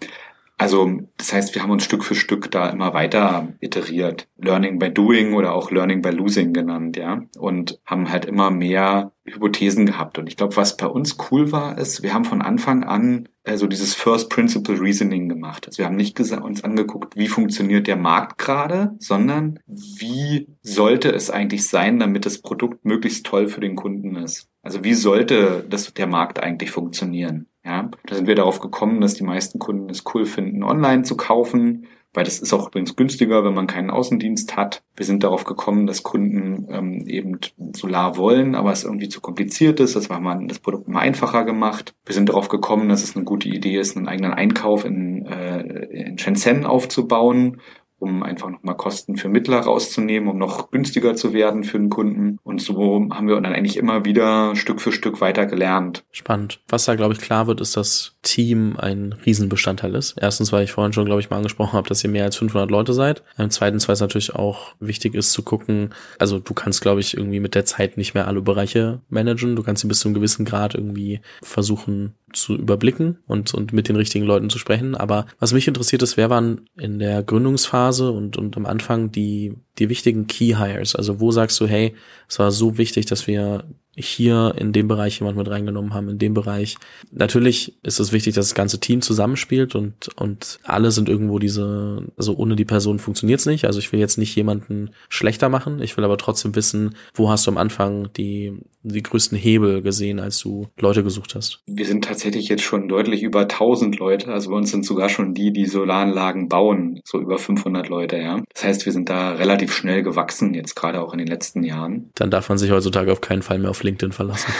Also 0.60 1.00
das 1.16 1.32
heißt, 1.32 1.54
wir 1.54 1.62
haben 1.62 1.70
uns 1.70 1.84
Stück 1.84 2.04
für 2.04 2.14
Stück 2.14 2.50
da 2.50 2.68
immer 2.68 2.92
weiter 2.92 3.48
iteriert. 3.60 4.28
Learning 4.36 4.78
by 4.78 4.90
Doing 4.90 5.32
oder 5.32 5.54
auch 5.54 5.70
Learning 5.70 6.02
by 6.02 6.10
Losing 6.10 6.52
genannt, 6.52 6.98
ja. 6.98 7.22
Und 7.38 7.80
haben 7.86 8.10
halt 8.10 8.26
immer 8.26 8.50
mehr 8.50 9.12
Hypothesen 9.24 9.86
gehabt. 9.86 10.18
Und 10.18 10.26
ich 10.26 10.36
glaube, 10.36 10.58
was 10.58 10.76
bei 10.76 10.86
uns 10.86 11.16
cool 11.30 11.50
war, 11.50 11.78
ist, 11.78 12.02
wir 12.02 12.12
haben 12.12 12.26
von 12.26 12.42
Anfang 12.42 12.84
an 12.84 13.26
also 13.42 13.66
dieses 13.66 13.94
First 13.94 14.28
Principle 14.28 14.78
Reasoning 14.78 15.30
gemacht. 15.30 15.66
Also 15.66 15.78
wir 15.78 15.86
haben 15.86 15.96
nicht 15.96 16.20
uns 16.20 16.62
angeguckt, 16.62 17.16
wie 17.16 17.28
funktioniert 17.28 17.86
der 17.86 17.96
Markt 17.96 18.36
gerade, 18.36 18.94
sondern 18.98 19.60
wie 19.66 20.46
sollte 20.60 21.08
es 21.08 21.30
eigentlich 21.30 21.66
sein, 21.66 21.98
damit 21.98 22.26
das 22.26 22.42
Produkt 22.42 22.84
möglichst 22.84 23.24
toll 23.24 23.48
für 23.48 23.62
den 23.62 23.76
Kunden 23.76 24.14
ist. 24.16 24.50
Also 24.60 24.84
wie 24.84 24.92
sollte 24.92 25.64
das, 25.66 25.94
der 25.94 26.06
Markt 26.06 26.38
eigentlich 26.42 26.70
funktionieren? 26.70 27.46
Ja, 27.70 27.88
da 28.04 28.16
sind 28.16 28.26
wir 28.26 28.34
darauf 28.34 28.58
gekommen, 28.58 29.00
dass 29.00 29.14
die 29.14 29.22
meisten 29.22 29.60
Kunden 29.60 29.88
es 29.90 30.02
cool 30.12 30.26
finden, 30.26 30.64
online 30.64 31.04
zu 31.04 31.16
kaufen, 31.16 31.86
weil 32.12 32.24
das 32.24 32.40
ist 32.40 32.52
auch 32.52 32.66
übrigens 32.66 32.96
günstiger, 32.96 33.44
wenn 33.44 33.54
man 33.54 33.68
keinen 33.68 33.90
Außendienst 33.90 34.56
hat. 34.56 34.82
Wir 34.96 35.06
sind 35.06 35.22
darauf 35.22 35.44
gekommen, 35.44 35.86
dass 35.86 36.02
Kunden 36.02 36.66
ähm, 36.68 37.06
eben 37.06 37.38
Solar 37.76 38.16
wollen, 38.16 38.56
aber 38.56 38.72
es 38.72 38.82
irgendwie 38.82 39.08
zu 39.08 39.20
kompliziert 39.20 39.78
ist. 39.78 39.94
Das 39.94 40.10
war 40.10 40.18
mal 40.18 40.44
das 40.48 40.58
Produkt 40.58 40.88
mal 40.88 40.98
einfacher 40.98 41.44
gemacht. 41.44 41.94
Wir 42.04 42.16
sind 42.16 42.28
darauf 42.28 42.48
gekommen, 42.48 42.88
dass 42.88 43.04
es 43.04 43.14
eine 43.14 43.24
gute 43.24 43.48
Idee 43.48 43.78
ist, 43.78 43.96
einen 43.96 44.08
eigenen 44.08 44.32
Einkauf 44.32 44.84
in, 44.84 45.26
äh, 45.26 45.60
in 45.92 46.18
Shenzhen 46.18 46.66
aufzubauen 46.66 47.60
um 48.00 48.22
einfach 48.22 48.50
nochmal 48.50 48.76
Kosten 48.76 49.16
für 49.16 49.28
Mittler 49.28 49.60
rauszunehmen, 49.60 50.28
um 50.28 50.38
noch 50.38 50.70
günstiger 50.70 51.14
zu 51.14 51.32
werden 51.32 51.64
für 51.64 51.78
den 51.78 51.90
Kunden. 51.90 52.38
Und 52.42 52.60
so 52.60 53.08
haben 53.10 53.28
wir 53.28 53.40
dann 53.40 53.54
eigentlich 53.54 53.76
immer 53.76 54.04
wieder 54.04 54.56
Stück 54.56 54.80
für 54.80 54.92
Stück 54.92 55.20
weiter 55.20 55.46
gelernt. 55.46 56.04
Spannend. 56.10 56.60
Was 56.68 56.86
da, 56.86 56.94
glaube 56.94 57.14
ich, 57.14 57.20
klar 57.20 57.46
wird, 57.46 57.60
ist, 57.60 57.76
dass 57.76 58.16
Team 58.22 58.76
ein 58.78 59.14
Riesenbestandteil 59.24 59.94
ist. 59.94 60.16
Erstens, 60.20 60.52
weil 60.52 60.64
ich 60.64 60.72
vorhin 60.72 60.92
schon, 60.92 61.04
glaube 61.04 61.20
ich, 61.20 61.30
mal 61.30 61.36
angesprochen 61.36 61.74
habe, 61.74 61.88
dass 61.88 62.02
ihr 62.02 62.10
mehr 62.10 62.24
als 62.24 62.36
500 62.36 62.70
Leute 62.70 62.94
seid. 62.94 63.22
Ähm, 63.38 63.50
zweitens, 63.50 63.88
weil 63.88 63.94
es 63.94 64.00
natürlich 64.00 64.34
auch 64.34 64.74
wichtig 64.80 65.14
ist 65.14 65.32
zu 65.32 65.42
gucken, 65.42 65.90
also 66.18 66.38
du 66.38 66.54
kannst, 66.54 66.80
glaube 66.80 67.00
ich, 67.00 67.16
irgendwie 67.16 67.40
mit 67.40 67.54
der 67.54 67.64
Zeit 67.64 67.96
nicht 67.96 68.14
mehr 68.14 68.26
alle 68.26 68.42
Bereiche 68.42 69.00
managen. 69.08 69.56
Du 69.56 69.62
kannst 69.62 69.82
sie 69.82 69.88
bis 69.88 70.00
zu 70.00 70.08
einem 70.08 70.14
gewissen 70.14 70.44
Grad 70.44 70.74
irgendwie 70.74 71.20
versuchen 71.42 72.14
zu 72.32 72.54
überblicken 72.54 73.18
und, 73.26 73.54
und 73.54 73.72
mit 73.72 73.88
den 73.88 73.96
richtigen 73.96 74.24
Leuten 74.24 74.50
zu 74.50 74.58
sprechen. 74.58 74.94
Aber 74.94 75.26
was 75.38 75.52
mich 75.52 75.66
interessiert 75.66 76.02
ist, 76.02 76.16
wer 76.16 76.30
waren 76.30 76.66
in 76.76 76.98
der 76.98 77.22
Gründungsphase 77.22 77.89
und, 77.98 78.36
und 78.36 78.56
am 78.56 78.66
Anfang 78.66 79.10
die, 79.10 79.54
die 79.78 79.88
wichtigen 79.88 80.26
Key 80.26 80.54
Hires? 80.56 80.94
Also 80.94 81.20
wo 81.20 81.30
sagst 81.32 81.60
du, 81.60 81.66
hey, 81.66 81.94
es 82.28 82.38
war 82.38 82.50
so 82.50 82.78
wichtig, 82.78 83.06
dass 83.06 83.26
wir 83.26 83.64
hier 83.96 84.54
in 84.56 84.72
dem 84.72 84.88
Bereich 84.88 85.18
jemand 85.20 85.36
mit 85.36 85.48
reingenommen 85.48 85.94
haben, 85.94 86.08
in 86.08 86.18
dem 86.18 86.34
Bereich. 86.34 86.76
Natürlich 87.10 87.74
ist 87.82 88.00
es 88.00 88.12
wichtig, 88.12 88.34
dass 88.34 88.48
das 88.48 88.54
ganze 88.54 88.80
Team 88.80 89.02
zusammenspielt 89.02 89.74
und, 89.74 90.08
und 90.16 90.58
alle 90.64 90.90
sind 90.90 91.08
irgendwo 91.08 91.38
diese, 91.38 92.06
also 92.16 92.36
ohne 92.36 92.56
die 92.56 92.64
Person 92.64 92.98
funktioniert 92.98 93.40
es 93.40 93.46
nicht. 93.46 93.64
Also 93.64 93.78
ich 93.78 93.92
will 93.92 94.00
jetzt 94.00 94.18
nicht 94.18 94.34
jemanden 94.36 94.90
schlechter 95.08 95.48
machen. 95.48 95.82
Ich 95.82 95.96
will 95.96 96.04
aber 96.04 96.18
trotzdem 96.18 96.54
wissen, 96.54 96.94
wo 97.14 97.30
hast 97.30 97.46
du 97.46 97.50
am 97.50 97.58
Anfang 97.58 98.10
die, 98.16 98.58
die 98.82 99.02
größten 99.02 99.36
Hebel 99.36 99.82
gesehen, 99.82 100.20
als 100.20 100.38
du 100.38 100.68
Leute 100.78 101.02
gesucht 101.02 101.34
hast? 101.34 101.62
Wir 101.66 101.86
sind 101.86 102.04
tatsächlich 102.04 102.48
jetzt 102.48 102.62
schon 102.62 102.88
deutlich 102.88 103.22
über 103.22 103.42
1000 103.42 103.98
Leute. 103.98 104.32
Also 104.32 104.50
bei 104.50 104.56
uns 104.56 104.70
sind 104.70 104.86
sogar 104.86 105.08
schon 105.08 105.34
die, 105.34 105.52
die 105.52 105.66
Solaranlagen 105.66 106.48
bauen, 106.48 107.00
so 107.04 107.20
über 107.20 107.38
500 107.38 107.88
Leute, 107.88 108.18
ja. 108.18 108.42
Das 108.54 108.64
heißt, 108.64 108.86
wir 108.86 108.92
sind 108.92 109.08
da 109.08 109.32
relativ 109.32 109.74
schnell 109.74 110.02
gewachsen, 110.02 110.54
jetzt 110.54 110.74
gerade 110.74 111.00
auch 111.00 111.12
in 111.12 111.18
den 111.18 111.28
letzten 111.28 111.62
Jahren. 111.62 112.10
Dann 112.14 112.30
darf 112.30 112.48
man 112.48 112.58
sich 112.58 112.70
heutzutage 112.70 113.12
auf 113.12 113.20
keinen 113.20 113.42
Fall 113.42 113.58
mehr 113.58 113.70
auf 113.70 113.79
LinkedIn 113.82 114.12
verlassen. 114.12 114.52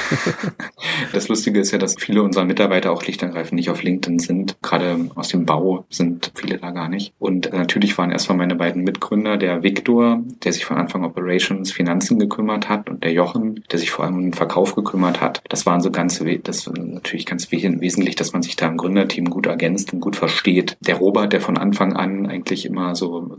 das 1.12 1.29
Lustige 1.29 1.61
ist 1.61 1.71
ja, 1.71 1.79
dass 1.79 1.97
viele 1.99 2.23
unserer 2.23 2.45
Mitarbeiter 2.45 2.93
auch 2.93 3.05
lichtergreifend 3.05 3.55
nicht 3.55 3.71
auf 3.71 3.83
LinkedIn 3.83 4.19
sind. 4.19 4.57
Gerade 4.62 5.11
aus 5.15 5.29
dem 5.29 5.47
Bau 5.47 5.85
sind 5.91 6.33
viele 6.35 6.59
da 6.59 6.71
gar 6.71 6.89
nicht. 6.89 7.12
Und 7.19 7.53
natürlich 7.53 7.97
waren 7.99 8.11
erstmal 8.11 8.39
meine 8.39 8.55
beiden 8.55 8.85
Mitgründer, 8.85 9.37
der 9.37 9.62
Viktor, 9.62 10.23
der 10.45 10.53
sich 10.53 10.65
von 10.65 10.77
Anfang 10.77 11.05
Operations 11.05 11.73
Finanzen 11.73 12.19
gekümmert 12.19 12.69
hat 12.69 12.89
und 12.91 13.05
der 13.05 13.12
Jochen, 13.12 13.65
der 13.71 13.79
sich 13.79 13.91
vor 13.91 14.05
allem 14.05 14.15
um 14.17 14.23
den 14.23 14.33
Verkauf 14.33 14.75
gekümmert 14.75 15.21
hat. 15.21 15.43
Das 15.49 15.67
waren 15.67 15.81
so 15.81 15.91
ganz, 15.91 16.23
das 16.43 16.71
natürlich 16.75 17.27
ganz 17.27 17.50
wesentlich, 17.50 18.17
dass 18.17 18.33
man 18.33 18.43
sich 18.43 18.57
da 18.57 18.69
im 18.69 18.77
Gründerteam 18.77 19.31
gut 19.31 19.47
ergänzt 19.47 19.93
und 19.93 20.00
gut 20.00 20.17
versteht. 20.17 20.77
Der 20.81 20.97
Robert, 20.97 21.33
der 21.33 21.41
von 21.41 21.57
Anfang 21.57 21.95
an 21.95 22.27
eigentlich 22.27 22.67
immer 22.67 22.95
so 22.95 23.37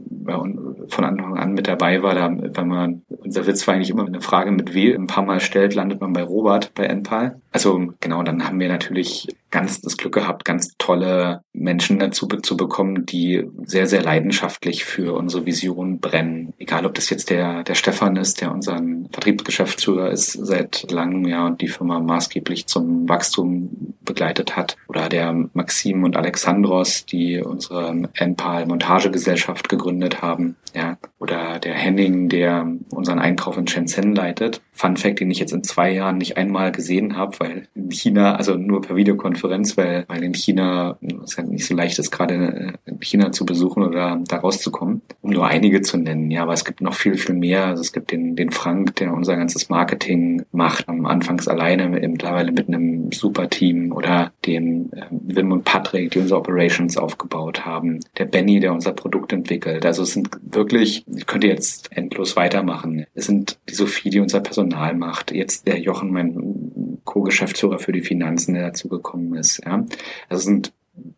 von 0.88 1.06
Anfang 1.06 1.38
an 1.38 1.54
mit 1.54 1.68
dabei 1.68 2.04
war, 2.04 2.16
da, 2.16 2.32
wenn 2.32 2.68
man, 2.68 3.02
unser 3.10 3.48
Witz 3.48 3.68
war 3.68 3.76
eigentlich 3.76 3.90
immer 3.90 4.06
eine 4.06 4.22
Frage 4.22 4.52
mit 4.52 4.74
W 4.74 4.94
ein 4.94 5.08
paar 5.08 5.24
Mal 5.24 5.40
stellt, 5.40 5.71
landet 5.76 6.02
man 6.02 6.14
bei 6.14 6.24
Robert, 6.24 6.74
bei 6.74 6.86
Enpal. 6.86 7.42
Also 7.52 7.94
genau, 8.00 8.24
dann 8.24 8.46
haben 8.46 8.60
wir 8.60 8.70
natürlich 8.70 9.28
ganz 9.50 9.82
das 9.82 9.98
Glück 9.98 10.14
gehabt, 10.14 10.46
ganz 10.46 10.76
tolle 10.78 11.44
Menschen 11.54 12.00
dazu 12.00 12.28
zu 12.28 12.56
bekommen, 12.56 13.06
die 13.06 13.46
sehr, 13.66 13.88
sehr 13.88 14.02
leidenschaftlich 14.02 14.86
für 14.86 15.14
unsere 15.14 15.46
Vision 15.46 16.00
brennen. 16.00 16.54
Egal, 16.58 16.86
ob 16.86 16.94
das 16.94 17.10
jetzt 17.10 17.30
der, 17.30 17.64
der 17.64 17.76
Stefan 17.76 18.16
ist, 18.16 18.42
der 18.42 18.52
unseren 18.52 19.10
Vertriebsgeschäftsführer 19.12 20.12
ist 20.12 20.32
seit 20.32 20.90
langem, 20.92 21.28
ja, 21.28 21.48
und 21.48 21.62
die 21.62 21.68
Firma 21.68 22.00
maßgeblich 22.00 22.68
zum 22.68 23.08
Wachstum 23.10 23.96
begleitet 24.06 24.56
hat, 24.56 24.78
oder 24.88 25.10
der 25.10 25.34
Maxim 25.54 26.04
und 26.04 26.16
Alexandros, 26.16 27.06
die 27.06 27.42
unsere 27.42 28.10
Enpal 28.14 28.66
Montagegesellschaft 28.66 29.68
gegründet 29.68 30.22
haben, 30.22 30.56
ja, 30.74 30.98
oder 31.20 31.60
der 31.60 31.74
Henning, 31.74 32.30
der 32.30 32.66
unseren 32.92 33.20
Einkauf 33.20 33.58
in 33.58 33.68
Shenzhen 33.68 34.16
leitet. 34.16 34.62
Fun 34.72 34.96
Fact, 34.96 35.20
den 35.20 35.32
ich 35.32 35.40
jetzt 35.40 35.52
in 35.52 35.64
zwei 35.64 35.92
Jahren 35.92 36.18
nicht 36.18 36.38
einmal 36.38 36.72
gesehen 36.72 37.18
habe, 37.18 37.40
weil 37.40 37.68
in 37.76 37.92
China, 37.92 38.36
also 38.36 38.56
nur 38.56 38.82
per 38.82 38.96
Videokonferenz, 38.96 39.76
weil, 39.78 40.06
weil 40.08 40.24
in 40.24 40.34
China 40.34 40.98
nicht 41.44 41.66
so 41.66 41.76
leicht 41.76 42.00
ist, 42.00 42.12
gerade 42.12 42.74
in 42.86 43.00
China 43.00 43.32
zu 43.32 43.46
besuchen 43.46 43.84
oder 43.84 44.20
da 44.28 44.38
rauszukommen, 44.38 45.02
um 45.22 45.32
nur 45.32 45.48
einige 45.48 45.82
zu 45.82 45.98
nennen. 45.98 46.32
Ja, 46.32 46.44
aber 46.44 46.54
es 46.54 46.66
gibt 46.66 46.82
noch 46.82 46.94
viel, 46.94 47.16
viel 47.18 47.36
mehr. 47.36 47.66
Also 47.66 47.82
es 47.82 47.94
gibt 47.94 48.12
den, 48.12 48.36
den 48.36 48.52
Frank, 48.52 48.96
der 48.98 49.14
unser 49.14 49.36
ganzes 49.36 49.70
Marketing 49.70 50.44
macht, 50.52 50.88
am 50.88 51.06
Anfangs 51.06 51.48
alleine, 51.48 51.90
mittlerweile 51.90 52.52
mit 52.52 52.68
einem 52.68 53.12
super 53.12 53.50
Team 53.50 53.92
oder 53.92 54.32
den 54.46 54.92
äh, 54.94 55.06
Wim 55.10 55.52
und 55.52 55.66
Patrick, 55.66 56.12
die 56.12 56.20
unsere 56.20 56.40
Operations 56.40 56.98
aufgebaut 56.98 57.66
haben, 57.66 58.00
der 58.18 58.26
Benny, 58.26 58.60
der 58.60 58.74
unser 58.74 58.94
Produkt 58.94 59.34
entwickelt. 59.34 59.86
Also 59.86 60.04
es 60.04 60.14
sind 60.14 60.30
wirklich, 60.42 61.06
ich 61.08 61.26
könnte 61.26 61.48
jetzt 61.48 61.96
endlos 61.96 62.36
weitermachen. 62.36 63.06
Es 63.14 63.26
sind 63.26 63.60
die 63.70 63.76
Sophie, 63.76 64.10
die 64.10 64.20
unser 64.20 64.40
Personal 64.40 64.96
macht. 64.96 65.32
Jetzt 65.32 65.68
der 65.68 65.80
Jochen, 65.80 66.12
mein 66.12 67.00
Co-Geschäftsführer 67.04 67.80
für 67.80 67.92
die 67.92 68.02
Finanzen, 68.02 68.54
der 68.54 68.68
dazu 68.68 68.88
gekommen 68.88 69.36
ist. 69.36 69.62
Ja. 69.66 69.86
Also 70.30 70.46
sind 70.46 70.74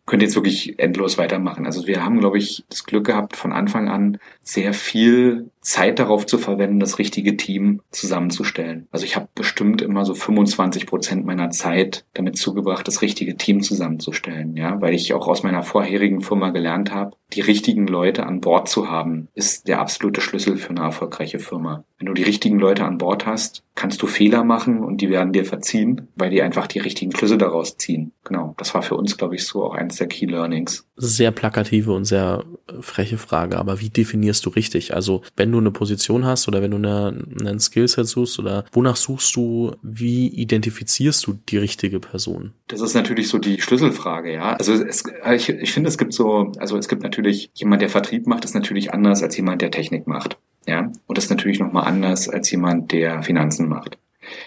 könnt 0.06 0.22
jetzt 0.22 0.34
wirklich 0.34 0.78
endlos 0.78 1.18
weitermachen. 1.18 1.66
Also 1.66 1.86
wir 1.86 2.04
haben, 2.04 2.20
glaube 2.20 2.38
ich, 2.38 2.64
das 2.68 2.84
Glück 2.84 3.06
gehabt, 3.06 3.36
von 3.36 3.52
Anfang 3.52 3.88
an 3.88 4.18
sehr 4.42 4.74
viel 4.74 5.50
Zeit 5.60 5.98
darauf 5.98 6.26
zu 6.26 6.38
verwenden, 6.38 6.78
das 6.78 6.98
richtige 6.98 7.36
Team 7.36 7.80
zusammenzustellen. 7.90 8.86
Also 8.90 9.06
ich 9.06 9.16
habe 9.16 9.28
bestimmt 9.34 9.80
immer 9.80 10.04
so 10.04 10.14
25 10.14 10.86
Prozent 10.86 11.24
meiner 11.24 11.50
Zeit 11.50 12.04
damit 12.12 12.36
zugebracht, 12.36 12.86
das 12.86 13.02
richtige 13.02 13.36
Team 13.36 13.62
zusammenzustellen. 13.62 14.56
Ja, 14.56 14.80
weil 14.80 14.94
ich 14.94 15.14
auch 15.14 15.26
aus 15.26 15.42
meiner 15.42 15.62
vorherigen 15.62 16.20
Firma 16.20 16.50
gelernt 16.50 16.92
habe, 16.92 17.16
die 17.34 17.40
richtigen 17.40 17.86
Leute 17.86 18.26
an 18.26 18.40
Bord 18.40 18.68
zu 18.68 18.90
haben, 18.90 19.28
ist 19.34 19.68
der 19.68 19.80
absolute 19.80 20.20
Schlüssel 20.20 20.56
für 20.56 20.70
eine 20.70 20.80
erfolgreiche 20.80 21.38
Firma. 21.38 21.84
Wenn 21.98 22.06
du 22.06 22.14
die 22.14 22.22
richtigen 22.22 22.58
Leute 22.58 22.84
an 22.84 22.98
Bord 22.98 23.24
hast, 23.24 23.62
kannst 23.74 24.02
du 24.02 24.06
Fehler 24.06 24.44
machen 24.44 24.80
und 24.84 25.00
die 25.00 25.10
werden 25.10 25.32
dir 25.32 25.44
verziehen, 25.44 26.08
weil 26.16 26.30
die 26.30 26.42
einfach 26.42 26.66
die 26.66 26.78
richtigen 26.78 27.14
Schlüsse 27.14 27.38
daraus 27.38 27.76
ziehen. 27.76 28.12
Genau, 28.24 28.54
das 28.58 28.74
war 28.74 28.82
für 28.82 28.96
uns, 28.96 29.16
glaube 29.16 29.34
ich, 29.34 29.46
so 29.46 29.64
auch 29.64 29.74
eines 29.74 29.96
der 29.96 30.06
Key 30.06 30.26
Learnings. 30.26 30.86
Sehr 30.96 31.30
plakative 31.30 31.92
und 31.92 32.04
sehr 32.04 32.44
freche 32.80 33.18
Frage, 33.18 33.58
aber 33.58 33.80
wie 33.80 33.90
definierst 33.90 34.46
du 34.46 34.50
richtig? 34.50 34.94
Also 34.94 35.22
wenn 35.36 35.50
du 35.50 35.58
eine 35.58 35.70
Position 35.70 36.24
hast 36.24 36.46
oder 36.46 36.62
wenn 36.62 36.70
du 36.70 36.76
eine, 36.76 37.24
einen 37.40 37.58
Skillset 37.58 38.06
suchst 38.06 38.38
oder 38.38 38.64
wonach 38.72 38.96
suchst 38.96 39.34
du, 39.34 39.72
wie 39.82 40.28
identifizierst 40.28 41.26
du 41.26 41.34
die 41.48 41.58
richtige 41.58 42.00
Person? 42.00 42.52
Das 42.68 42.80
ist 42.80 42.94
natürlich 42.94 43.28
so 43.28 43.38
die 43.38 43.60
Schlüsselfrage, 43.60 44.32
ja. 44.32 44.54
Also 44.54 44.72
es, 44.72 45.04
ich, 45.34 45.48
ich 45.48 45.72
finde, 45.72 45.88
es 45.88 45.98
gibt 45.98 46.12
so, 46.12 46.52
also 46.58 46.76
es 46.76 46.88
gibt 46.88 47.02
natürlich 47.02 47.23
jemand, 47.30 47.82
der 47.82 47.88
Vertrieb 47.88 48.26
macht, 48.26 48.44
ist 48.44 48.54
natürlich 48.54 48.92
anders 48.92 49.22
als 49.22 49.36
jemand, 49.36 49.62
der 49.62 49.70
Technik 49.70 50.06
macht. 50.06 50.38
Ja, 50.66 50.90
und 51.06 51.18
das 51.18 51.24
ist 51.24 51.30
natürlich 51.30 51.58
nochmal 51.58 51.86
anders 51.86 52.28
als 52.28 52.50
jemand, 52.50 52.92
der 52.92 53.22
Finanzen 53.22 53.68
macht. 53.68 53.98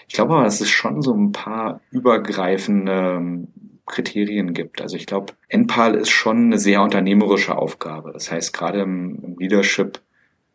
Ich 0.08 0.14
glaube 0.14 0.34
aber, 0.34 0.44
dass 0.44 0.60
es 0.60 0.70
schon 0.70 1.02
so 1.02 1.14
ein 1.14 1.32
paar 1.32 1.80
übergreifende 1.90 3.46
Kriterien 3.86 4.52
gibt. 4.52 4.80
Also 4.80 4.96
ich 4.96 5.06
glaube, 5.06 5.32
NPAL 5.48 5.94
ist 5.94 6.10
schon 6.10 6.46
eine 6.46 6.58
sehr 6.58 6.82
unternehmerische 6.82 7.56
Aufgabe. 7.56 8.12
Das 8.12 8.30
heißt, 8.30 8.52
gerade 8.52 8.82
im, 8.82 9.36
Leadership 9.38 10.00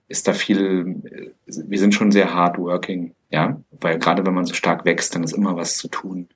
ist 0.08 0.28
da 0.28 0.34
viel, 0.34 1.02
wir 1.46 1.80
sind 1.80 1.94
schon 1.94 2.12
sehr 2.12 2.34
hardworking, 2.34 3.16
ja, 3.32 3.60
weil 3.72 3.98
gerade 3.98 4.26
wenn 4.26 4.34
man 4.34 4.46
so 4.46 4.54
stark 4.54 4.86
wächst, 4.86 5.16
dann 5.16 5.24
ist 5.24 5.34
immer 5.34 5.56
was 5.56 5.78
zu 5.78 5.88
tun. 5.88 6.28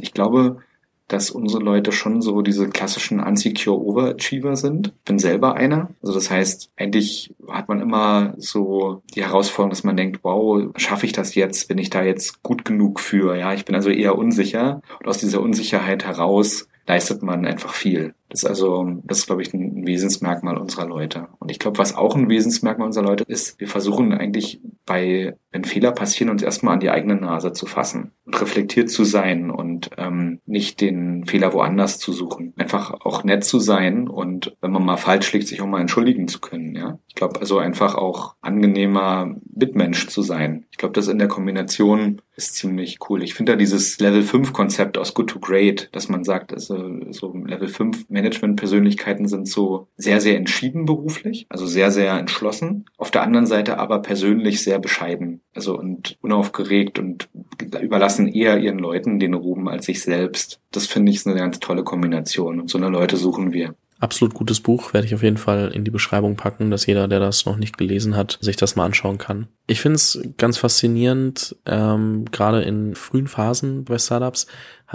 Ich 0.00 0.12
glaube, 0.12 0.62
dass 1.08 1.30
unsere 1.30 1.62
Leute 1.62 1.92
schon 1.92 2.20
so 2.20 2.42
diese 2.42 2.68
klassischen 2.68 3.20
unsecure 3.20 3.80
Overachiever 3.80 4.56
sind. 4.56 4.92
Bin 5.04 5.18
selber 5.18 5.54
einer. 5.54 5.90
Also 6.02 6.14
das 6.14 6.30
heißt, 6.30 6.70
eigentlich 6.76 7.34
hat 7.48 7.68
man 7.68 7.80
immer 7.80 8.34
so 8.38 9.02
die 9.14 9.22
Herausforderung, 9.22 9.70
dass 9.70 9.84
man 9.84 9.96
denkt, 9.96 10.20
wow, 10.22 10.70
schaffe 10.76 11.06
ich 11.06 11.12
das 11.12 11.34
jetzt? 11.34 11.68
Bin 11.68 11.78
ich 11.78 11.90
da 11.90 12.02
jetzt 12.02 12.42
gut 12.42 12.64
genug 12.64 13.00
für? 13.00 13.36
Ja, 13.36 13.52
ich 13.54 13.64
bin 13.64 13.74
also 13.74 13.90
eher 13.90 14.18
unsicher. 14.18 14.82
Und 15.00 15.08
aus 15.08 15.18
dieser 15.18 15.40
Unsicherheit 15.40 16.04
heraus 16.04 16.68
leistet 16.86 17.22
man 17.22 17.44
einfach 17.44 17.72
viel. 17.72 18.14
Das 18.28 18.42
ist 18.42 18.48
also, 18.48 19.00
das 19.04 19.18
ist, 19.18 19.26
glaube 19.26 19.42
ich, 19.42 19.52
ein 19.54 19.86
Wesensmerkmal 19.86 20.56
unserer 20.56 20.86
Leute. 20.86 21.28
Und 21.38 21.50
ich 21.50 21.58
glaube, 21.58 21.78
was 21.78 21.94
auch 21.94 22.16
ein 22.16 22.28
Wesensmerkmal 22.28 22.86
unserer 22.86 23.04
Leute 23.04 23.24
ist, 23.24 23.58
wir 23.60 23.68
versuchen 23.68 24.12
eigentlich 24.12 24.60
bei, 24.84 25.36
wenn 25.50 25.64
Fehler 25.64 25.92
passieren, 25.92 26.30
uns 26.30 26.42
erstmal 26.42 26.74
an 26.74 26.80
die 26.80 26.90
eigene 26.90 27.16
Nase 27.16 27.52
zu 27.52 27.66
fassen 27.66 28.12
und 28.24 28.40
reflektiert 28.40 28.90
zu 28.90 29.04
sein 29.04 29.50
und 29.50 29.75
ähm, 29.96 30.40
nicht 30.46 30.80
den 30.80 31.24
Fehler 31.24 31.52
woanders 31.52 31.98
zu 31.98 32.12
suchen. 32.12 32.52
Einfach 32.56 32.92
auch 32.92 33.24
nett 33.24 33.44
zu 33.44 33.58
sein 33.58 34.08
und 34.08 34.56
wenn 34.60 34.72
man 34.72 34.84
mal 34.84 34.96
falsch 34.96 35.32
liegt, 35.32 35.48
sich 35.48 35.60
auch 35.60 35.66
mal 35.66 35.80
entschuldigen 35.80 36.28
zu 36.28 36.40
können. 36.40 36.74
Ja, 36.74 36.98
ich 37.08 37.14
glaube 37.14 37.40
also 37.40 37.58
einfach 37.58 37.94
auch 37.94 38.34
angenehmer 38.40 39.36
Mitmensch 39.54 40.08
zu 40.08 40.22
sein. 40.22 40.66
Ich 40.70 40.78
glaube, 40.78 40.92
das 40.92 41.08
in 41.08 41.18
der 41.18 41.28
Kombination 41.28 42.20
ist 42.36 42.54
ziemlich 42.54 42.98
cool. 43.08 43.22
Ich 43.22 43.34
finde 43.34 43.52
da 43.52 43.56
dieses 43.56 43.98
Level 43.98 44.22
5 44.22 44.52
Konzept 44.52 44.98
aus 44.98 45.14
Good 45.14 45.30
to 45.30 45.40
Great, 45.40 45.88
dass 45.92 46.08
man 46.08 46.22
sagt, 46.22 46.52
also 46.52 47.00
so 47.10 47.34
Level 47.34 47.68
5 47.68 48.10
Management-Persönlichkeiten 48.10 49.26
sind 49.26 49.48
so 49.48 49.88
sehr, 49.96 50.20
sehr 50.20 50.36
entschieden 50.36 50.84
beruflich, 50.84 51.46
also 51.48 51.66
sehr, 51.66 51.90
sehr 51.90 52.12
entschlossen. 52.18 52.84
Auf 52.98 53.10
der 53.10 53.22
anderen 53.22 53.46
Seite 53.46 53.78
aber 53.78 54.00
persönlich 54.00 54.62
sehr 54.62 54.78
bescheiden, 54.78 55.40
also 55.54 55.78
und 55.78 56.18
unaufgeregt 56.20 56.98
und 56.98 57.28
überlassen 57.80 58.28
eher 58.28 58.58
ihren 58.58 58.78
Leuten 58.78 59.18
den 59.18 59.34
Ruhm 59.34 59.65
als 59.68 59.86
sich 59.86 60.02
selbst. 60.02 60.60
Das 60.72 60.86
finde 60.86 61.12
ich 61.12 61.26
eine 61.26 61.36
ganz 61.36 61.60
tolle 61.60 61.84
Kombination 61.84 62.60
und 62.60 62.70
so 62.70 62.78
eine 62.78 62.88
Leute 62.88 63.16
suchen 63.16 63.52
wir. 63.52 63.74
Absolut 63.98 64.34
gutes 64.34 64.60
Buch, 64.60 64.92
werde 64.92 65.06
ich 65.06 65.14
auf 65.14 65.22
jeden 65.22 65.38
Fall 65.38 65.72
in 65.72 65.84
die 65.84 65.90
Beschreibung 65.90 66.36
packen, 66.36 66.70
dass 66.70 66.84
jeder, 66.84 67.08
der 67.08 67.18
das 67.18 67.46
noch 67.46 67.56
nicht 67.56 67.78
gelesen 67.78 68.14
hat, 68.14 68.36
sich 68.42 68.56
das 68.56 68.76
mal 68.76 68.84
anschauen 68.84 69.16
kann. 69.16 69.48
Ich 69.66 69.80
finde 69.80 69.96
es 69.96 70.20
ganz 70.36 70.58
faszinierend, 70.58 71.56
ähm, 71.64 72.26
gerade 72.30 72.60
in 72.62 72.94
frühen 72.94 73.26
Phasen 73.26 73.84
bei 73.84 73.98
Startups 73.98 74.48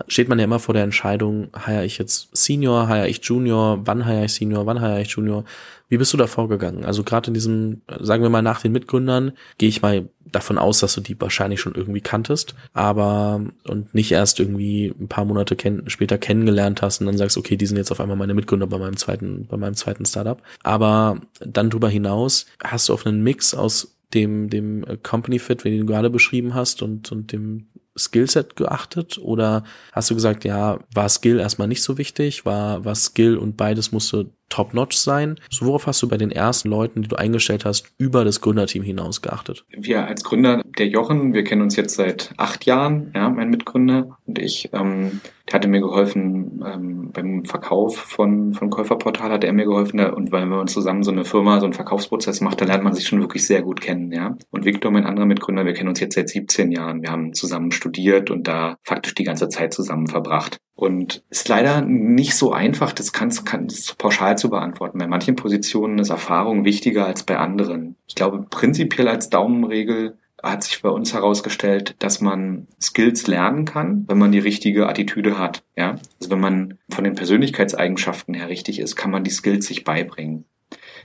steht 0.08 0.30
man 0.30 0.40
ja 0.40 0.46
immer 0.46 0.60
vor 0.60 0.74
der 0.74 0.84
Entscheidung, 0.84 1.50
heiere 1.66 1.86
ich 1.86 1.98
jetzt 1.98 2.30
Senior, 2.36 2.88
heiere 2.88 3.10
ich 3.10 3.24
Junior, 3.24 3.82
wann 3.86 4.06
heiere 4.06 4.26
ich 4.26 4.34
Senior, 4.34 4.66
wann 4.66 4.82
heiere 4.82 5.02
ich 5.02 5.10
Junior. 5.10 5.44
Wie 5.90 5.98
bist 5.98 6.14
du 6.14 6.18
da 6.18 6.28
vorgegangen? 6.28 6.86
Also 6.86 7.04
gerade 7.04 7.28
in 7.28 7.34
diesem, 7.34 7.82
sagen 8.00 8.24
wir 8.24 8.30
mal 8.30 8.42
nach 8.42 8.62
den 8.62 8.72
Mitgründern, 8.72 9.34
gehe 9.58 9.68
ich 9.68 9.82
mal 9.82 10.08
davon 10.26 10.58
aus, 10.58 10.80
dass 10.80 10.96
du 10.96 11.02
die 11.02 11.20
wahrscheinlich 11.20 11.60
schon 11.60 11.76
irgendwie 11.76 12.00
kanntest, 12.00 12.56
aber 12.72 13.42
und 13.68 13.94
nicht 13.94 14.14
erst 14.14 14.40
irgendwie 14.40 14.94
ein 14.98 15.10
paar 15.10 15.26
Monate 15.26 15.58
kenn 15.58 15.90
später 15.90 16.18
kennengelernt 16.18 16.82
hast 16.82 17.02
und 17.02 17.08
dann 17.08 17.18
sagst, 17.18 17.38
okay, 17.38 17.58
die 17.58 17.66
sind 17.66 17.76
jetzt 17.76 17.92
auf 17.92 18.00
einmal 18.00 18.16
meine 18.16 18.34
Mitgründer 18.34 18.68
bei 18.68 18.78
meinem 18.78 18.96
zweiten, 18.96 19.48
bei 19.48 19.58
meinem 19.58 19.76
zweiten 19.76 20.06
Startup. 20.06 20.42
Aber 20.64 21.20
dann 21.42 21.70
drüber 21.70 21.90
hinaus 21.90 22.46
hast 22.64 22.88
du 22.88 22.94
auf 22.94 23.06
einen 23.06 23.24
Mix 23.24 23.54
aus 23.54 23.98
dem, 24.14 24.50
dem 24.50 24.86
Company 25.04 25.40
Fit, 25.40 25.66
den 25.66 25.80
du 25.80 25.86
gerade 25.86 26.10
beschrieben 26.10 26.54
hast 26.54 26.82
und, 26.82 27.12
und 27.12 27.34
dem 27.34 27.68
Skillset 27.98 28.56
geachtet? 28.56 29.18
Oder 29.18 29.64
hast 29.92 30.10
du 30.10 30.16
gesagt, 30.16 30.44
ja, 30.46 30.80
war 30.94 31.10
Skill 31.10 31.40
erstmal 31.40 31.68
nicht 31.68 31.84
so 31.84 31.98
wichtig, 31.98 32.46
war, 32.46 32.86
war 32.86 32.96
Skill 32.96 33.38
und 33.38 33.58
beides 33.58 33.92
musste 33.92 34.32
top-notch 34.52 34.96
sein? 34.96 35.40
So, 35.50 35.66
worauf 35.66 35.88
hast 35.88 36.02
du 36.04 36.08
bei 36.08 36.18
den 36.18 36.32
ersten 36.32 36.70
Leuten, 36.70 37.02
die 37.02 37.08
du 37.08 37.16
eingestellt 37.16 37.66
hast, 37.66 37.92
über 37.98 38.24
das 38.24 38.42
Gründerteam 38.42 38.84
hinaus 38.84 39.22
geachtet? 39.22 39.66
Wir 39.70 40.06
als 40.06 40.24
Gründer, 40.24 40.62
der 40.78 40.88
Jochen, 40.88 41.34
wir 41.34 41.44
kennen 41.44 41.64
uns 41.64 41.76
jetzt 41.76 41.96
seit 41.96 42.32
acht 42.38 42.66
Jahren, 42.66 43.12
ja, 43.16 43.30
mein 43.30 43.50
Mitgründer 43.50 44.18
und 44.28 44.38
ich, 44.38 44.70
ähm, 44.74 45.22
der 45.48 45.56
hatte 45.56 45.68
mir 45.68 45.82
geholfen 45.82 46.64
ähm, 46.66 47.12
beim 47.12 47.46
Verkauf 47.46 47.98
von, 47.98 48.54
von 48.54 48.70
Käuferportal, 48.70 49.32
hat 49.32 49.44
er 49.44 49.54
mir 49.54 49.66
geholfen 49.66 49.98
da, 49.98 50.10
und 50.12 50.32
weil 50.32 50.46
uns 50.52 50.74
zusammen 50.74 51.04
so 51.04 51.12
eine 51.12 51.26
Firma, 51.26 51.60
so 51.60 51.66
einen 51.66 51.74
Verkaufsprozess 51.74 52.42
macht, 52.42 52.62
da 52.62 52.66
lernt 52.66 52.84
man 52.84 52.94
sich 52.94 53.08
schon 53.08 53.20
wirklich 53.20 53.46
sehr 53.46 53.62
gut 53.62 53.82
kennen, 53.82 54.12
ja. 54.12 54.38
Und 54.52 54.66
Victor, 54.66 54.92
mein 54.92 55.06
anderer 55.06 55.26
Mitgründer, 55.26 55.66
wir 55.66 55.74
kennen 55.74 55.90
uns 55.90 56.00
jetzt 56.00 56.16
seit 56.16 56.30
17 56.30 56.72
Jahren. 56.72 57.02
Wir 57.02 57.12
haben 57.12 57.34
zusammen 57.34 57.72
studiert 57.72 58.30
und 58.32 58.48
da 58.48 58.78
faktisch 58.84 59.16
die 59.16 59.24
ganze 59.24 59.50
Zeit 59.50 59.74
zusammen 59.74 60.08
verbracht. 60.08 60.58
Und 60.82 61.22
ist 61.30 61.48
leider 61.48 61.82
nicht 61.82 62.34
so 62.34 62.54
einfach, 62.54 62.92
das 62.92 63.14
kann, 63.14 63.30
kann 63.46 63.68
das 63.68 63.94
pauschal 63.94 64.36
zu 64.36 64.50
beantworten. 64.50 64.98
Bei 64.98 65.06
manchen 65.06 65.36
Positionen 65.36 66.00
ist 66.00 66.10
Erfahrung 66.10 66.66
wichtiger 66.66 67.06
als 67.06 67.22
bei 67.22 67.38
anderen. 67.38 67.98
Ich 68.08 68.16
glaube, 68.16 68.48
prinzipiell 68.50 69.08
als 69.08 69.30
Daumenregel 69.30 70.18
hat 70.42 70.64
sich 70.64 70.82
bei 70.82 70.90
uns 70.90 71.14
herausgestellt, 71.14 71.94
dass 72.00 72.20
man 72.20 72.66
Skills 72.82 73.28
lernen 73.28 73.66
kann, 73.66 74.06
wenn 74.08 74.18
man 74.18 74.32
die 74.32 74.40
richtige 74.40 74.90
Attitüde 74.90 75.38
hat. 75.38 75.62
Ja, 75.76 76.00
also 76.20 76.32
wenn 76.32 76.40
man 76.40 76.80
von 76.90 77.04
den 77.04 77.14
Persönlichkeitseigenschaften 77.14 78.34
her 78.34 78.50
richtig 78.50 78.80
ist, 78.80 78.96
kann 78.96 79.12
man 79.12 79.24
die 79.24 79.30
Skills 79.30 79.68
sich 79.68 79.84
beibringen. 79.84 80.46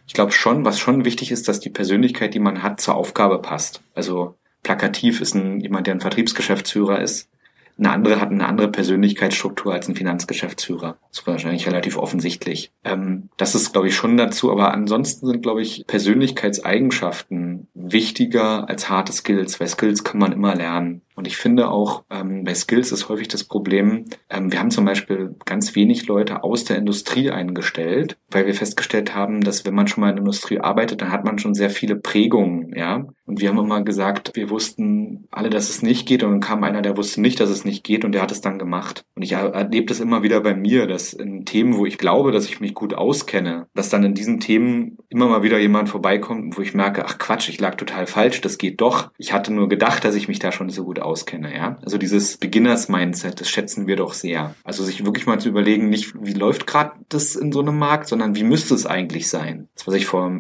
Ich 0.07 0.15
glaube 0.15 0.33
schon, 0.33 0.65
was 0.65 0.79
schon 0.79 1.05
wichtig 1.05 1.31
ist, 1.31 1.49
dass 1.49 1.61
die 1.61 1.69
Persönlichkeit, 1.69 2.33
die 2.33 2.41
man 2.41 2.63
hat, 2.63 2.81
zur 2.81 2.95
Aufgabe 2.95 3.43
passt. 3.43 3.83
Also 3.95 4.37
plakativ 4.63 5.21
ist 5.21 5.35
ein, 5.35 5.61
jemand, 5.61 5.87
der 5.87 5.97
ein 5.97 6.01
Vertriebsgeschäftsführer 6.01 7.03
ist, 7.03 7.29
eine 7.79 7.91
andere 7.91 8.21
hat 8.21 8.31
eine 8.31 8.47
andere 8.47 8.69
Persönlichkeitsstruktur 8.69 9.75
als 9.75 9.89
ein 9.89 9.97
Finanzgeschäftsführer. 9.97 10.97
Das 11.11 11.21
ist 11.21 11.27
wahrscheinlich 11.27 11.67
relativ 11.67 11.99
offensichtlich. 11.99 12.73
Ähm, 12.85 13.29
das 13.37 13.55
ist, 13.55 13.73
glaube 13.73 13.89
ich, 13.89 13.95
schon 13.95 14.17
dazu. 14.17 14.51
Aber 14.51 14.73
ansonsten 14.73 15.27
sind, 15.27 15.43
glaube 15.43 15.63
ich, 15.63 15.85
Persönlichkeitseigenschaften 15.87 17.69
wichtiger 17.75 18.69
als 18.69 18.89
harte 18.89 19.13
Skills, 19.13 19.61
weil 19.61 19.69
Skills 19.69 20.05
kann 20.05 20.19
man 20.19 20.33
immer 20.33 20.55
lernen. 20.55 21.03
Und 21.17 21.27
ich 21.27 21.37
finde 21.37 21.71
auch, 21.71 22.05
ähm, 22.11 22.45
bei 22.45 22.55
Skills 22.55 22.93
ist 22.93 23.09
häufig 23.09 23.29
das 23.29 23.45
Problem, 23.45 24.05
ähm, 24.29 24.53
wir 24.53 24.61
haben 24.61 24.71
zum 24.71 24.85
Beispiel 24.85 25.35
ganz 25.47 25.75
wenig 25.75 26.07
Leute 26.07 26.45
aus 26.45 26.65
der 26.65 26.77
Industrie 26.77 27.31
eingestellt, 27.31 28.19
weil 28.31 28.47
wir 28.47 28.55
festgestellt 28.55 29.15
haben, 29.15 29.41
dass 29.41 29.65
wenn 29.65 29.75
man 29.75 29.89
schon 29.89 30.03
mal 30.03 30.11
in 30.11 30.17
der 30.17 30.23
Industrie 30.23 30.61
arbeitet, 30.61 31.01
dann 31.01 31.11
hat 31.11 31.25
man 31.25 31.39
schon 31.39 31.55
sehr 31.55 31.71
viele 31.71 31.97
Prägungen, 31.97 32.75
ja. 32.77 33.07
Und 33.25 33.41
wir 33.41 33.49
haben 33.49 33.59
immer 33.59 33.83
gesagt, 33.83 34.31
wir 34.35 34.51
wussten 34.51 35.27
alle, 35.33 35.51
dass 35.51 35.69
es 35.69 35.83
nicht 35.83 36.07
geht 36.07 36.23
und 36.23 36.31
dann 36.31 36.41
kam 36.41 36.63
einer, 36.63 36.81
der 36.81 36.97
wusste 36.97 37.21
nicht, 37.21 37.41
dass 37.41 37.51
es 37.51 37.65
nicht 37.65 37.83
geht 37.83 38.05
und 38.05 38.13
der 38.13 38.23
hat 38.23 38.31
es 38.31 38.41
dann 38.41 38.59
gemacht. 38.59 39.05
Und 39.17 39.23
ich 39.23 39.33
erlebe 39.33 39.87
das 39.87 39.99
immer 39.99 40.23
wieder 40.23 40.41
bei 40.41 40.55
mir, 40.55 40.87
dass 40.87 41.13
in 41.13 41.45
Themen, 41.45 41.77
wo 41.77 41.87
ich 41.87 41.99
glaube, 41.99 42.31
dass 42.31 42.47
ich 42.47 42.61
mich 42.61 42.75
gut 42.75 42.95
auskenne, 42.95 43.67
dass 43.75 43.89
dann 43.89 44.05
in 44.05 44.15
diesen 44.15 44.39
Themen 44.39 44.99
immer 45.09 45.27
mal 45.27 45.43
wieder 45.43 45.59
jemand 45.59 45.89
vorbeikommt, 45.89 46.57
wo 46.57 46.63
ich 46.63 46.75
merke, 46.75 47.05
ach 47.05 47.19
Quatsch, 47.19 47.49
ich 47.49 47.59
lag 47.59 47.75
total 47.75 48.07
falsch, 48.07 48.41
das 48.43 48.59
geht 48.59 48.81
doch. 48.81 49.11
Ich 49.19 49.33
hatte 49.33 49.53
nur 49.53 49.69
gedacht, 49.69 50.05
dass 50.05 50.15
ich 50.15 50.29
mich 50.29 50.39
da 50.39 50.53
schon 50.53 50.69
so 50.69 50.85
gut 50.85 51.01
auskenne, 51.07 51.55
ja. 51.55 51.79
Also 51.83 51.99
dieses 51.99 52.37
Beginners-Mindset, 52.37 53.41
das 53.41 53.49
schätzen 53.49 53.87
wir 53.87 53.97
doch 53.97 54.13
sehr. 54.13 54.55
Also 54.65 54.85
sich 54.85 55.05
wirklich 55.05 55.27
mal 55.27 55.41
zu 55.41 55.49
überlegen, 55.49 55.89
nicht 55.89 56.15
wie 56.21 56.35
läuft 56.35 56.67
gerade 56.67 56.93
das 57.09 57.37
in 57.37 57.53
so 57.53 57.61
einem 57.61 57.79
Markt, 57.79 58.09
sondern 58.09 58.35
wie 58.37 58.43
müsste 58.43 58.75
es 58.75 58.87
eigentlich 58.87 59.29
sein. 59.29 59.69
Das, 59.75 59.87
was 59.87 59.95
ich 59.95 60.07
vor 60.07 60.31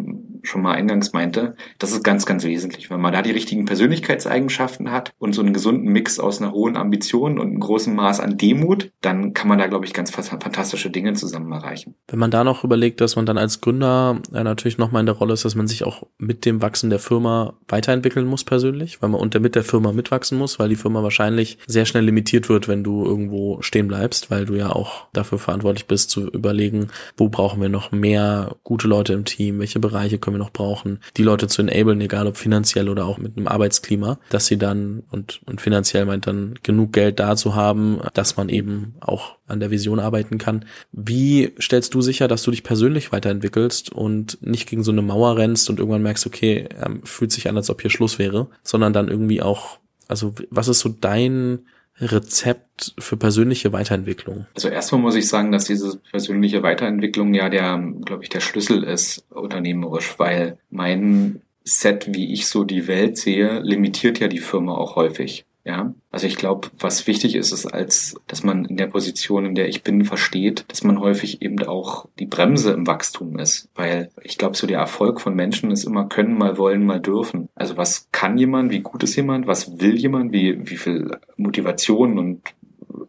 schon 0.42 0.62
mal 0.62 0.72
eingangs 0.72 1.12
meinte, 1.12 1.56
das 1.78 1.92
ist 1.92 2.04
ganz, 2.04 2.26
ganz 2.26 2.44
wesentlich. 2.44 2.90
Wenn 2.90 3.00
man 3.00 3.12
da 3.12 3.22
die 3.22 3.30
richtigen 3.30 3.64
Persönlichkeitseigenschaften 3.64 4.90
hat 4.90 5.12
und 5.18 5.34
so 5.34 5.42
einen 5.42 5.52
gesunden 5.52 5.90
Mix 5.92 6.18
aus 6.18 6.40
einer 6.40 6.52
hohen 6.52 6.76
Ambition 6.76 7.38
und 7.38 7.48
einem 7.48 7.60
großen 7.60 7.94
Maß 7.94 8.20
an 8.20 8.36
Demut, 8.36 8.90
dann 9.00 9.32
kann 9.34 9.48
man 9.48 9.58
da, 9.58 9.66
glaube 9.66 9.84
ich, 9.84 9.92
ganz 9.92 10.10
fantastische 10.10 10.90
Dinge 10.90 11.14
zusammen 11.14 11.52
erreichen. 11.52 11.94
Wenn 12.08 12.18
man 12.18 12.30
da 12.30 12.44
noch 12.44 12.64
überlegt, 12.64 13.00
dass 13.00 13.16
man 13.16 13.26
dann 13.26 13.38
als 13.38 13.60
Gründer 13.60 14.20
ja, 14.32 14.44
natürlich 14.44 14.78
nochmal 14.78 15.00
in 15.00 15.06
der 15.06 15.16
Rolle 15.16 15.34
ist, 15.34 15.44
dass 15.44 15.54
man 15.54 15.68
sich 15.68 15.84
auch 15.84 16.04
mit 16.18 16.44
dem 16.44 16.62
Wachsen 16.62 16.90
der 16.90 16.98
Firma 16.98 17.54
weiterentwickeln 17.68 18.26
muss 18.26 18.44
persönlich, 18.44 19.02
weil 19.02 19.10
man 19.10 19.20
unter 19.20 19.40
mit 19.40 19.54
der 19.54 19.64
Firma 19.64 19.92
mitwachsen 19.92 20.38
muss, 20.38 20.58
weil 20.58 20.68
die 20.68 20.76
Firma 20.76 21.02
wahrscheinlich 21.02 21.58
sehr 21.66 21.86
schnell 21.86 22.04
limitiert 22.04 22.48
wird, 22.48 22.68
wenn 22.68 22.84
du 22.84 23.04
irgendwo 23.04 23.60
stehen 23.62 23.88
bleibst, 23.88 24.30
weil 24.30 24.44
du 24.44 24.54
ja 24.54 24.70
auch 24.70 25.06
dafür 25.12 25.38
verantwortlich 25.38 25.86
bist 25.86 26.10
zu 26.10 26.28
überlegen, 26.28 26.88
wo 27.16 27.28
brauchen 27.28 27.60
wir 27.60 27.68
noch 27.68 27.92
mehr 27.92 28.56
gute 28.64 28.88
Leute 28.88 29.12
im 29.12 29.24
Team, 29.24 29.58
welche 29.58 29.80
Bereiche 29.80 30.18
können 30.18 30.35
wir 30.36 30.38
noch 30.38 30.52
brauchen, 30.52 31.00
die 31.16 31.22
Leute 31.22 31.48
zu 31.48 31.62
enablen, 31.62 32.00
egal 32.00 32.26
ob 32.26 32.36
finanziell 32.36 32.88
oder 32.88 33.06
auch 33.06 33.18
mit 33.18 33.36
einem 33.36 33.48
Arbeitsklima, 33.48 34.18
dass 34.30 34.46
sie 34.46 34.58
dann 34.58 35.02
und, 35.10 35.40
und 35.46 35.60
finanziell 35.60 36.04
meint 36.04 36.26
dann 36.26 36.54
genug 36.62 36.92
Geld 36.92 37.18
da 37.18 37.36
zu 37.36 37.54
haben, 37.54 38.00
dass 38.14 38.36
man 38.36 38.48
eben 38.48 38.94
auch 39.00 39.36
an 39.46 39.60
der 39.60 39.70
Vision 39.70 40.00
arbeiten 40.00 40.38
kann. 40.38 40.64
Wie 40.92 41.52
stellst 41.60 41.94
du 41.94 42.00
sicher, 42.00 42.28
dass 42.28 42.42
du 42.42 42.50
dich 42.50 42.62
persönlich 42.62 43.12
weiterentwickelst 43.12 43.90
und 43.90 44.38
nicht 44.40 44.68
gegen 44.68 44.82
so 44.82 44.92
eine 44.92 45.02
Mauer 45.02 45.36
rennst 45.36 45.70
und 45.70 45.78
irgendwann 45.78 46.02
merkst, 46.02 46.26
okay, 46.26 46.68
ähm, 46.84 47.00
fühlt 47.04 47.32
sich 47.32 47.48
an, 47.48 47.56
als 47.56 47.70
ob 47.70 47.80
hier 47.80 47.90
Schluss 47.90 48.18
wäre, 48.18 48.48
sondern 48.62 48.92
dann 48.92 49.08
irgendwie 49.08 49.42
auch, 49.42 49.78
also 50.08 50.34
was 50.50 50.68
ist 50.68 50.80
so 50.80 50.88
dein 50.88 51.60
Rezept 52.00 52.94
für 52.98 53.16
persönliche 53.16 53.72
Weiterentwicklung? 53.72 54.46
Also 54.54 54.68
erstmal 54.68 55.00
muss 55.00 55.14
ich 55.14 55.28
sagen, 55.28 55.52
dass 55.52 55.64
diese 55.64 55.98
persönliche 56.10 56.62
Weiterentwicklung 56.62 57.32
ja 57.34 57.48
der, 57.48 57.82
glaube 58.04 58.22
ich, 58.22 58.28
der 58.28 58.40
Schlüssel 58.40 58.82
ist 58.82 59.24
unternehmerisch, 59.30 60.18
weil 60.18 60.58
mein 60.70 61.40
Set, 61.64 62.14
wie 62.14 62.32
ich 62.32 62.46
so 62.46 62.64
die 62.64 62.86
Welt 62.86 63.16
sehe, 63.16 63.60
limitiert 63.60 64.20
ja 64.20 64.28
die 64.28 64.38
Firma 64.38 64.74
auch 64.74 64.96
häufig. 64.96 65.46
Ja, 65.66 65.92
also 66.12 66.28
ich 66.28 66.36
glaube, 66.36 66.68
was 66.78 67.08
wichtig 67.08 67.34
ist, 67.34 67.50
ist 67.50 67.66
als, 67.66 68.14
dass 68.28 68.44
man 68.44 68.66
in 68.66 68.76
der 68.76 68.86
Position, 68.86 69.44
in 69.44 69.56
der 69.56 69.68
ich 69.68 69.82
bin, 69.82 70.04
versteht, 70.04 70.64
dass 70.68 70.84
man 70.84 71.00
häufig 71.00 71.42
eben 71.42 71.60
auch 71.64 72.06
die 72.20 72.26
Bremse 72.26 72.70
im 72.70 72.86
Wachstum 72.86 73.36
ist. 73.40 73.68
Weil 73.74 74.10
ich 74.22 74.38
glaube, 74.38 74.56
so 74.56 74.68
der 74.68 74.78
Erfolg 74.78 75.20
von 75.20 75.34
Menschen 75.34 75.72
ist 75.72 75.82
immer 75.82 76.08
können, 76.08 76.38
mal 76.38 76.56
wollen, 76.56 76.86
mal 76.86 77.00
dürfen. 77.00 77.48
Also 77.56 77.76
was 77.76 78.08
kann 78.12 78.38
jemand, 78.38 78.70
wie 78.70 78.78
gut 78.78 79.02
ist 79.02 79.16
jemand, 79.16 79.48
was 79.48 79.80
will 79.80 79.96
jemand, 79.96 80.32
wie, 80.32 80.70
wie 80.70 80.76
viel 80.76 81.18
Motivation 81.36 82.16
und 82.16 82.42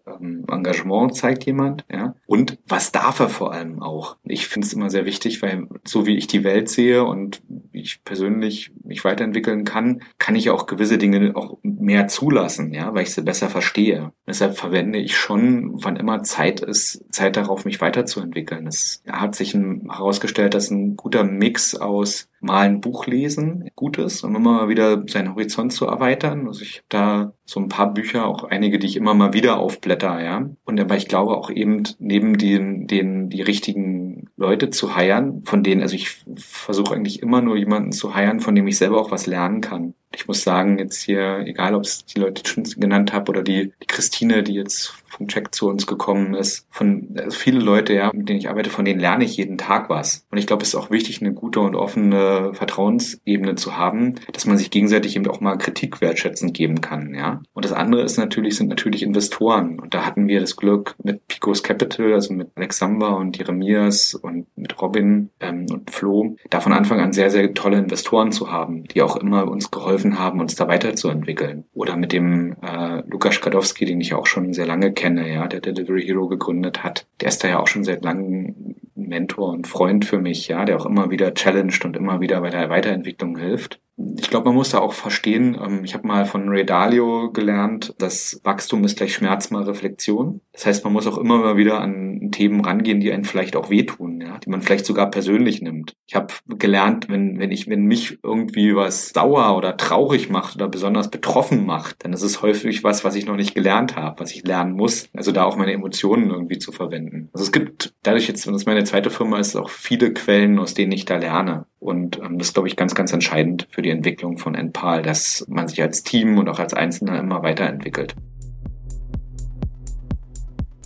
ähm, 0.08 0.46
Engagement 0.50 1.16
zeigt 1.16 1.46
jemand, 1.46 1.86
ja. 1.92 2.16
Und 2.26 2.58
was 2.68 2.92
darf 2.92 3.20
er 3.20 3.30
vor 3.30 3.54
allem 3.54 3.82
auch? 3.82 4.18
Ich 4.24 4.48
finde 4.48 4.66
es 4.66 4.74
immer 4.74 4.90
sehr 4.90 5.06
wichtig, 5.06 5.42
weil 5.42 5.68
so 5.86 6.06
wie 6.06 6.18
ich 6.18 6.28
die 6.28 6.44
Welt 6.44 6.70
sehe 6.70 7.04
und 7.04 7.42
ich 7.72 8.04
persönlich 8.04 8.72
mich 8.88 9.04
weiterentwickeln 9.04 9.64
kann, 9.64 10.02
kann 10.18 10.36
ich 10.36 10.50
auch 10.50 10.66
gewisse 10.66 10.98
Dinge 10.98 11.36
auch 11.36 11.58
mehr 11.64 12.08
zulassen, 12.08 12.74
ja, 12.74 12.94
weil 12.94 13.04
ich 13.04 13.14
sie 13.14 13.22
besser 13.22 13.50
verstehe. 13.50 14.12
Deshalb 14.26 14.58
verwende 14.58 15.00
ich 15.00 15.18
schon, 15.18 15.72
wann 15.84 15.96
immer 15.96 16.24
Zeit 16.24 16.62
ist, 16.62 17.04
Zeit 17.14 17.38
darauf, 17.38 17.66
mich 17.66 17.82
weiterzuentwickeln. 17.82 18.68
Es 18.68 19.04
hat 19.08 19.36
sich 19.36 19.54
herausgestellt, 19.54 20.54
dass 20.54 20.72
ein 20.72 20.96
guter 20.96 21.24
Mix 21.24 21.76
aus 21.76 22.30
mal 22.40 22.66
ein 22.66 22.82
Buch 22.82 23.08
lesen 23.08 23.70
gut 23.76 23.98
ist, 23.98 24.24
um 24.24 24.36
immer 24.36 24.54
mal 24.54 24.70
wieder 24.70 25.04
seinen 25.08 25.34
Horizont 25.34 25.74
zu 25.74 25.86
erweitern. 25.86 26.48
Also 26.48 26.62
ich 26.62 26.78
habe 26.78 26.86
da 26.90 27.34
so 27.46 27.60
ein 27.60 27.70
paar 27.70 27.94
Bücher, 27.94 28.28
auch 28.28 28.44
einige, 28.44 28.80
die 28.80 28.88
ich 28.88 28.96
immer 28.96 29.14
mal 29.14 29.34
wieder 29.34 29.58
aufblätter, 29.58 30.22
ja. 30.24 30.50
Und 30.66 30.80
aber 30.80 30.98
ich 30.98 31.08
glaube 31.08 31.36
auch 31.36 31.50
eben 31.50 31.84
neben 32.00 32.38
den, 32.38 32.88
den 32.88 33.30
die 33.30 33.42
richtigen 33.42 34.07
Leute 34.38 34.70
zu 34.70 34.96
heiern, 34.96 35.44
von 35.44 35.64
denen, 35.64 35.82
also 35.82 35.96
ich 35.96 36.24
versuche 36.36 36.94
eigentlich 36.94 37.22
immer 37.24 37.42
nur 37.42 37.58
jemanden 37.58 37.92
zu 37.92 38.14
heiern, 38.14 38.40
von 38.40 38.54
dem 38.54 38.68
ich 38.68 38.78
selber 38.78 39.02
auch 39.02 39.12
was 39.12 39.26
lernen 39.26 39.62
kann. 39.62 39.96
Ich 40.14 40.28
muss 40.28 40.44
sagen, 40.44 40.80
jetzt 40.80 41.02
hier, 41.02 41.40
egal 41.46 41.76
ob 41.76 41.84
es 41.84 42.06
die 42.06 42.20
Leute 42.20 42.48
schon 42.48 42.64
genannt 42.64 43.14
habe 43.14 43.30
oder 43.30 43.44
die, 43.44 43.74
die 43.82 43.88
Christine, 43.88 44.44
die 44.44 44.54
jetzt 44.54 44.94
vom 45.08 45.28
Check 45.28 45.54
zu 45.54 45.68
uns 45.68 45.88
gekommen 45.88 46.34
ist, 46.34 46.68
von 46.70 47.16
also 47.18 47.38
viele 47.38 47.60
Leute, 47.60 47.94
ja, 47.94 48.12
mit 48.14 48.30
denen 48.30 48.40
ich 48.40 48.50
arbeite, 48.50 48.70
von 48.70 48.86
denen 48.86 49.00
lerne 49.00 49.24
ich 49.24 49.38
jeden 49.38 49.58
Tag 49.58 49.90
was. 49.90 50.26
Und 50.32 50.38
ich 50.38 50.48
glaube, 50.48 50.64
es 50.64 50.70
ist 50.70 50.76
auch 50.76 50.92
wichtig, 50.92 51.22
eine 51.22 51.34
gute 51.34 51.60
und 51.60 51.76
offene 51.76 52.52
Vertrauensebene 52.54 53.56
zu 53.56 53.78
haben, 53.78 54.16
dass 54.34 54.46
man 54.46 54.58
sich 54.58 54.70
gegenseitig 54.70 55.16
eben 55.16 55.28
auch 55.28 55.42
mal 55.42 55.58
Kritik 55.58 56.02
wertschätzend 56.02 56.54
geben 56.54 56.82
kann, 56.82 57.14
ja. 57.14 57.42
Und 57.54 57.66
das 57.66 57.74
andere 57.74 58.04
ist 58.04 58.18
natürlich, 58.18 58.58
sind 58.58 58.70
natürlich 58.70 59.04
Investoren. 59.04 59.80
Und 59.80 59.94
da 59.94 60.06
hatten 60.06 60.28
wir 60.28 60.40
das 60.40 60.56
Glück 60.56 60.96
mit 61.04 61.28
Picos 61.28 61.64
Capital, 61.64 62.14
also 62.14 62.34
mit 62.34 62.50
Alexander 62.56 63.16
und 63.18 63.38
Jeremias 63.38 64.14
und 64.14 64.48
mit 64.56 64.80
Robin 64.82 65.30
ähm, 65.40 65.66
und 65.72 65.92
Flo, 65.92 66.36
da 66.50 66.60
von 66.60 66.74
Anfang 66.74 67.00
an 67.00 67.14
sehr, 67.14 67.30
sehr 67.30 67.54
tolle 67.54 67.78
Investoren 67.78 68.32
zu 68.32 68.52
haben, 68.52 68.84
die 68.84 69.02
auch 69.02 69.16
immer 69.16 69.48
uns 69.48 69.72
geholfen 69.72 69.97
geholfen 69.98 70.20
haben, 70.20 70.40
uns 70.40 70.56
da 70.56 70.68
weiterzuentwickeln. 70.68 71.66
Oder 71.74 71.98
mit 71.98 72.12
dem 72.12 72.56
äh, 72.62 73.02
Lukas 73.08 73.42
Kadowski, 73.42 73.86
den 73.86 74.02
ich 74.02 74.14
auch 74.14 74.28
schon 74.28 74.54
sehr 74.54 74.68
lange 74.68 74.94
kenne, 74.94 75.32
ja, 75.32 75.48
der 75.48 75.60
Delivery 75.62 76.06
Hero 76.06 76.28
gegründet 76.28 76.84
hat. 76.84 77.08
Der 77.22 77.30
ist 77.30 77.44
da 77.44 77.48
ja 77.48 77.60
auch 77.60 77.68
schon 77.68 77.84
seit 77.84 78.04
langem 78.04 78.76
Mentor 78.96 79.50
und 79.50 79.68
Freund 79.68 80.06
für 80.06 80.20
mich, 80.20 80.48
ja, 80.48 80.66
der 80.66 80.78
auch 80.78 80.86
immer 80.86 81.10
wieder 81.10 81.34
challenged 81.34 81.86
und 81.86 81.96
immer 81.96 82.20
wieder 82.20 82.42
bei 82.42 82.50
der 82.50 82.70
Weiterentwicklung 82.70 83.38
hilft 83.38 83.80
ich 83.98 84.30
glaube, 84.30 84.46
man 84.46 84.56
muss 84.56 84.70
da 84.70 84.80
auch 84.80 84.94
verstehen, 84.94 85.58
ähm, 85.60 85.84
ich 85.84 85.96
habe 85.96 86.08
mal 86.08 86.26
von 86.26 86.48
Ray 86.50 86.66
Dalio 86.66 87.32
gelernt, 87.32 87.96
dass 87.98 88.40
Wachstum 88.44 88.84
ist 88.84 88.98
gleich 88.98 89.14
Schmerz 89.16 89.50
mal 89.50 89.64
Reflexion. 89.64 90.42
Das 90.54 90.68
heißt, 90.68 90.84
man 90.84 90.94
muss 90.94 91.08
auch 91.08 91.18
immer 91.18 91.40
mal 91.40 91.58
wieder 91.58 91.82
an 91.82 92.07
Themen 92.32 92.62
rangehen, 92.62 93.00
die 93.00 93.12
einen 93.12 93.24
vielleicht 93.24 93.56
auch 93.56 93.70
wehtun, 93.70 94.22
ja, 94.22 94.38
die 94.40 94.50
man 94.50 94.62
vielleicht 94.62 94.86
sogar 94.86 95.10
persönlich 95.10 95.62
nimmt. 95.62 95.96
Ich 96.08 96.16
habe 96.16 96.34
gelernt, 96.48 97.10
wenn, 97.10 97.40
wenn 97.40 97.52
ich, 97.52 97.68
wenn 97.68 97.84
mich 97.84 98.20
irgendwie 98.24 98.76
was 98.76 99.10
sauer 99.10 99.56
oder 99.58 99.78
traurig 99.78 100.30
macht 100.30 100.56
oder 100.56 100.68
besonders 100.68 101.10
betroffen 101.10 101.66
macht, 101.66 102.04
dann 102.04 102.14
ist 102.14 102.24
es 102.24 102.42
häufig 102.42 102.84
was, 102.84 103.04
was 103.04 103.16
ich 103.16 103.26
noch 103.26 103.36
nicht 103.36 103.56
gelernt 103.56 103.96
habe, 103.96 104.20
was 104.20 104.34
ich 104.34 104.46
lernen 104.46 104.74
muss. 104.74 105.10
Also 105.14 105.32
da 105.32 105.44
auch 105.44 105.58
meine 105.58 105.74
Emotionen 105.74 106.30
irgendwie 106.30 106.60
zu 106.60 106.72
verwenden. 106.72 107.30
Also 107.34 107.46
es 107.46 107.52
gibt 107.52 107.94
dadurch 108.04 108.28
jetzt, 108.28 108.48
es 108.48 108.66
meine 108.66 108.84
zweite 108.84 109.10
Firma 109.10 109.40
ist, 109.40 109.56
auch 109.56 109.70
viele 109.70 110.14
Quellen, 110.14 110.60
aus 110.60 110.74
denen 110.74 110.92
ich 110.92 111.06
da 111.06 111.18
lerne. 111.18 111.66
Und 111.80 112.20
ähm, 112.20 112.38
das 112.38 112.50
ist, 112.50 112.54
glaube 112.54 112.68
ich, 112.68 112.76
ganz, 112.76 112.96
ganz 112.96 113.14
entscheidend 113.14 113.68
für 113.70 113.82
die 113.82 113.90
Entwicklung 113.90 114.38
von 114.38 114.56
NPAL, 114.56 115.04
dass 115.04 115.46
man 115.48 115.68
sich 115.68 115.82
als 115.82 116.04
Team 116.04 116.38
und 116.38 116.50
auch 116.50 116.60
als 116.60 116.74
Einzelner 116.74 117.20
immer 117.20 117.44
weiterentwickelt. 117.44 118.16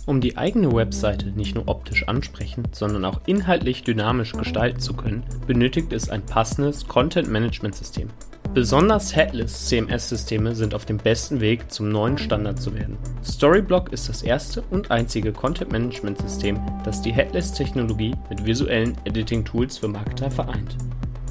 Um 0.04 0.20
die 0.20 0.36
eigene 0.36 0.72
Webseite 0.72 1.28
nicht 1.28 1.54
nur 1.54 1.68
optisch 1.68 2.08
ansprechend, 2.08 2.74
sondern 2.74 3.04
auch 3.04 3.20
inhaltlich 3.26 3.84
dynamisch 3.84 4.32
gestalten 4.32 4.80
zu 4.80 4.94
können, 4.94 5.22
benötigt 5.46 5.92
es 5.92 6.10
ein 6.10 6.26
passendes 6.26 6.88
Content-Management-System. 6.88 8.08
Besonders 8.52 9.14
Headless 9.14 9.68
CMS-Systeme 9.68 10.56
sind 10.56 10.74
auf 10.74 10.84
dem 10.86 10.98
besten 10.98 11.40
Weg, 11.40 11.70
zum 11.70 11.88
neuen 11.88 12.18
Standard 12.18 12.60
zu 12.60 12.74
werden. 12.74 12.98
Storyblock 13.24 13.92
ist 13.92 14.08
das 14.08 14.22
erste 14.22 14.62
und 14.70 14.90
einzige 14.90 15.32
Content-Management-System, 15.32 16.60
das 16.84 17.00
die 17.00 17.12
Headless-Technologie 17.12 18.14
mit 18.28 18.44
visuellen 18.44 18.96
Editing-Tools 19.04 19.78
für 19.78 19.88
Marketer 19.88 20.32
vereint. 20.32 20.76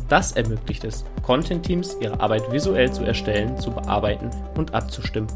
Das 0.08 0.32
ermöglicht 0.32 0.86
es, 0.86 1.04
Content-Teams 1.24 1.98
ihre 2.00 2.20
Arbeit 2.22 2.50
visuell 2.52 2.92
zu 2.92 3.04
erstellen, 3.04 3.58
zu 3.58 3.72
bearbeiten 3.72 4.30
und 4.56 4.74
abzustimmen. 4.74 5.28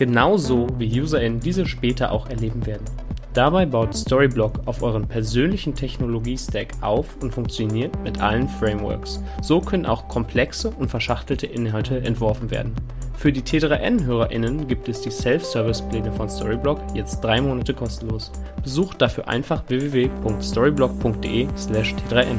Genauso 0.00 0.66
wie 0.78 0.98
UserInnen 0.98 1.38
diese 1.40 1.66
später 1.66 2.10
auch 2.10 2.30
erleben 2.30 2.64
werden. 2.64 2.86
Dabei 3.34 3.66
baut 3.66 3.94
Storyblock 3.94 4.62
auf 4.64 4.82
euren 4.82 5.06
persönlichen 5.06 5.74
Technologie-Stack 5.74 6.68
auf 6.80 7.18
und 7.20 7.34
funktioniert 7.34 8.02
mit 8.02 8.18
allen 8.18 8.48
Frameworks. 8.48 9.22
So 9.42 9.60
können 9.60 9.84
auch 9.84 10.08
komplexe 10.08 10.70
und 10.70 10.88
verschachtelte 10.88 11.46
Inhalte 11.46 12.00
entworfen 12.00 12.50
werden. 12.50 12.72
Für 13.18 13.30
die 13.30 13.42
T3N-HörerInnen 13.42 14.66
gibt 14.66 14.88
es 14.88 15.02
die 15.02 15.10
Self-Service-Pläne 15.10 16.12
von 16.12 16.30
Storyblock 16.30 16.80
jetzt 16.94 17.20
drei 17.20 17.42
Monate 17.42 17.74
kostenlos. 17.74 18.32
Besucht 18.62 19.02
dafür 19.02 19.28
einfach 19.28 19.64
www.storyblock.de/t3n. 19.68 22.38